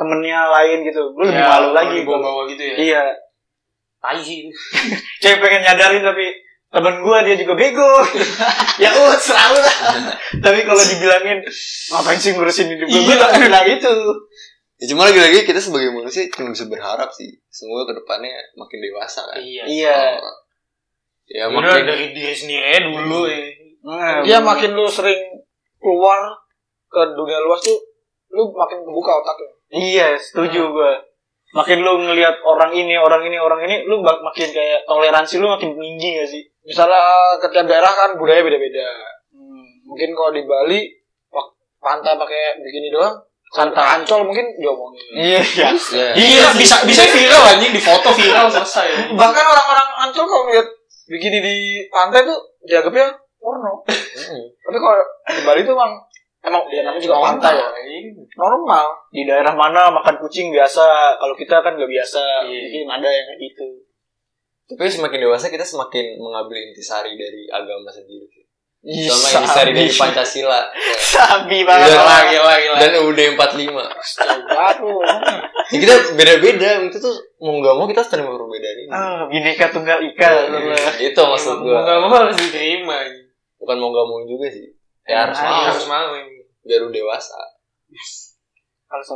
temennya 0.00 0.48
lain 0.48 0.78
gitu. 0.82 1.12
Gue 1.12 1.28
lebih 1.28 1.36
Ya, 1.36 1.52
malu 1.52 1.70
lagi. 1.76 1.98
bawa-bawa 2.02 2.48
gitu 2.48 2.62
ya. 2.64 2.74
Iya. 2.80 3.02
Tai 4.00 4.16
sih. 4.16 4.48
Kayak 5.20 5.38
pengen 5.38 5.60
nyadarin 5.60 6.00
tapi 6.00 6.26
temen 6.70 6.94
gue 6.98 7.16
dia 7.28 7.36
juga 7.36 7.52
bego. 7.52 7.92
ya 8.82 8.88
udah 8.90 9.20
selalu 9.20 9.58
lah. 9.60 9.76
tapi 10.48 10.64
kalau 10.64 10.80
dibilangin 10.80 11.38
ngapain 11.92 12.16
sih 12.16 12.32
ngurusin 12.32 12.72
hidup 12.72 12.88
gue? 12.88 12.96
Gue 12.96 13.12
Iya. 13.12 13.20
tak 13.20 13.30
bilang 13.36 13.66
itu. 13.68 13.94
Ya 14.80 14.84
cuma 14.88 15.04
lagi-lagi 15.04 15.44
kita 15.44 15.60
sebagai 15.60 15.92
manusia 15.92 16.24
cuma 16.32 16.56
bisa 16.56 16.64
berharap 16.64 17.12
sih. 17.12 17.36
Semoga 17.46 17.92
ke 17.92 18.00
depannya 18.00 18.32
makin 18.56 18.80
dewasa 18.80 19.28
kan. 19.28 19.36
Iya. 19.36 19.64
Iya. 19.68 19.98
Oh. 20.16 20.32
Ya 21.28 21.44
Udah 21.46 21.60
makin 21.76 21.84
dari 21.84 22.06
diri 22.10 22.32
sendiri 22.32 22.64
aja 22.64 22.80
dulu 22.82 23.28
ya. 23.28 23.38
Nah, 23.80 24.24
dia 24.24 24.38
makin 24.40 24.72
lu 24.72 24.88
sering 24.88 25.20
keluar 25.76 26.32
ke 26.86 27.00
dunia 27.12 27.38
luas 27.40 27.60
tuh 27.60 27.76
lu 28.30 28.48
makin 28.50 28.80
kebuka 28.80 29.12
otaknya 29.16 29.52
Iya, 29.70 30.14
setuju 30.16 30.60
gue. 30.68 30.92
Makin 31.50 31.78
lu 31.78 31.98
ngelihat 32.00 32.38
orang 32.40 32.70
ini, 32.72 32.94
orang 32.94 33.22
ini, 33.22 33.34
orang 33.34 33.58
ini, 33.60 33.82
lu 33.82 33.98
bak- 34.00 34.18
makin 34.20 34.48
kayak 34.48 34.82
toleransi 34.84 35.38
lu 35.38 35.48
makin 35.48 35.72
tinggi 35.72 36.10
gak 36.16 36.28
sih? 36.28 36.42
misalnya 36.60 37.00
ke 37.40 37.48
tiap 37.48 37.64
daerah 37.64 37.88
kan 37.88 38.10
budaya 38.14 38.44
beda-beda 38.44 38.84
mungkin 39.82 40.12
kalau 40.12 40.30
di 40.30 40.44
Bali 40.44 40.80
pak- 41.26 41.52
pantai 41.80 42.14
pakai 42.14 42.60
begini 42.60 42.92
doang 42.92 43.16
Santai. 43.50 43.98
Ancol 43.98 44.22
mungkin 44.22 44.46
diomongin 44.54 45.02
Iya, 45.10 45.40
iya. 45.42 45.68
ya. 45.74 46.08
Iya, 46.14 46.46
bisa 46.54 46.84
bisa 46.84 47.02
viral 47.02 47.42
anjing 47.48 47.72
di 47.72 47.80
foto 47.80 48.12
viral 48.12 48.46
selesai. 48.46 49.16
bahkan 49.16 49.42
orang-orang 49.42 49.88
Ancol 50.00 50.22
kalau 50.22 50.44
lihat 50.46 50.68
begini 51.08 51.38
di 51.40 51.56
pantai 51.88 52.22
tuh 52.22 52.38
dianggapnya 52.62 53.08
porno 53.34 53.82
Hmm. 53.90 54.44
tapi 54.60 54.76
kalau 54.76 55.00
di 55.26 55.42
Bali 55.42 55.60
tuh 55.64 55.72
emang 55.72 55.96
emang 56.40 56.62
ya 56.68 56.80
namanya 56.82 57.02
juga 57.02 57.16
pantai 57.20 57.54
ya 57.56 57.68
normal 58.32 58.86
Di 59.10 59.22
daerah 59.26 59.52
mana 59.52 59.90
makan 59.90 60.16
kucing 60.22 60.48
biasa, 60.48 61.18
kalau 61.18 61.34
kita 61.34 61.60
kan 61.60 61.74
gak 61.74 61.90
biasa. 61.90 62.46
Iya. 62.46 62.60
Mungkin 62.62 62.86
ada 62.88 63.08
yang 63.10 63.26
kayak 63.26 63.40
gitu. 63.42 63.66
Tapi 64.70 64.86
semakin 64.86 65.18
dewasa 65.26 65.50
kita 65.50 65.66
semakin 65.66 66.14
mengambil 66.16 66.62
intisari 66.62 67.18
dari 67.18 67.50
agama 67.50 67.90
sendiri. 67.90 68.46
Iya, 68.80 69.12
Sama 69.12 69.44
intisari 69.44 69.70
dari 69.76 69.92
Pancasila. 69.92 70.60
Sabi 71.12 71.60
Udah 71.60 71.76
banget. 71.76 72.00
lah, 72.00 72.20
gila, 72.32 72.54
gila. 72.56 72.76
Dan 72.78 72.90
UUD 73.04 73.20
45. 73.36 73.76
Waduh. 74.48 75.00
Ya, 75.68 75.76
kita 75.76 75.94
beda-beda. 76.16 76.70
Itu 76.88 76.96
tuh 76.96 77.14
mau 77.42 77.60
nggak 77.60 77.74
mau 77.76 77.84
kita 77.84 78.00
harus 78.00 78.12
terima 78.14 78.32
perbedaan 78.32 78.76
ini. 78.80 78.88
Ah, 78.88 79.20
bineka 79.28 79.68
tunggal 79.68 80.00
ika. 80.00 80.28
Iya, 80.48 81.12
itu 81.12 81.20
maksud 81.20 81.60
Mau 81.60 81.66
gua. 81.66 81.78
nggak 81.84 81.98
mau 82.00 82.12
harus 82.24 82.36
diterima. 82.40 82.96
Bukan 83.60 83.76
mau 83.76 83.90
nggak 83.92 84.06
mau 84.08 84.18
juga 84.24 84.48
sih. 84.48 84.79
Ya 85.06 85.26
harus 85.26 85.36
Ah, 85.36 85.44
mau. 85.46 85.62
Harus 85.68 85.86
mau. 85.86 86.08
Biar 86.60 86.80
lu 86.80 86.90
dewasa. 86.90 87.38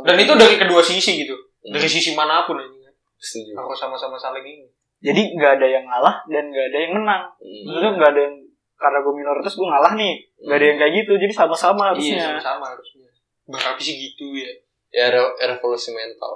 Dan 0.03 0.17
itu 0.17 0.33
dari 0.33 0.55
kedua 0.55 0.81
sisi 0.81 1.21
gitu. 1.21 1.35
Dari 1.61 1.85
sisi 1.85 2.13
mana 2.13 2.45
pun 2.45 2.57
anjing. 2.57 2.85
Setuju. 3.15 3.53
Harus 3.55 3.77
sama-sama 3.77 4.15
saling 4.15 4.43
ini. 4.43 4.67
Jadi 5.01 5.35
nggak 5.35 5.61
ada 5.61 5.67
yang 5.67 5.85
ngalah 5.85 6.23
dan 6.25 6.49
nggak 6.49 6.65
ada 6.71 6.77
yang 6.79 6.93
menang. 6.95 7.23
Hmm. 7.37 7.61
Maksudnya 7.67 7.91
nggak 7.93 8.09
ada 8.15 8.21
yang 8.21 8.35
karena 8.75 8.97
gue 9.01 9.13
minoritas 9.13 9.53
gue 9.53 9.67
ngalah 9.67 9.93
nih. 9.93 10.13
Nggak 10.41 10.57
ada 10.57 10.65
yang 10.65 10.77
kayak 10.79 10.93
gitu. 10.95 11.11
Jadi 11.17 11.33
sama-sama 11.33 11.81
Iya, 11.81 11.89
harusnya. 11.93 12.23
sama-sama 12.33 12.65
harusnya. 12.73 13.07
Berarti 13.45 13.81
sih 13.83 13.95
gitu 13.99 14.25
ya. 14.33 14.51
Ya 14.89 15.05
re- 15.11 15.35
revolusi 15.45 15.91
mental. 15.91 16.33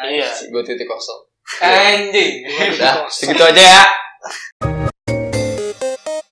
Iya. 0.00 0.28
Gue 0.48 0.62
titik 0.64 0.88
kosong. 0.88 1.22
Anjing. 1.60 2.44
Udah, 2.76 3.06
segitu 3.08 3.42
aja 3.42 3.62
ya. 3.62 3.84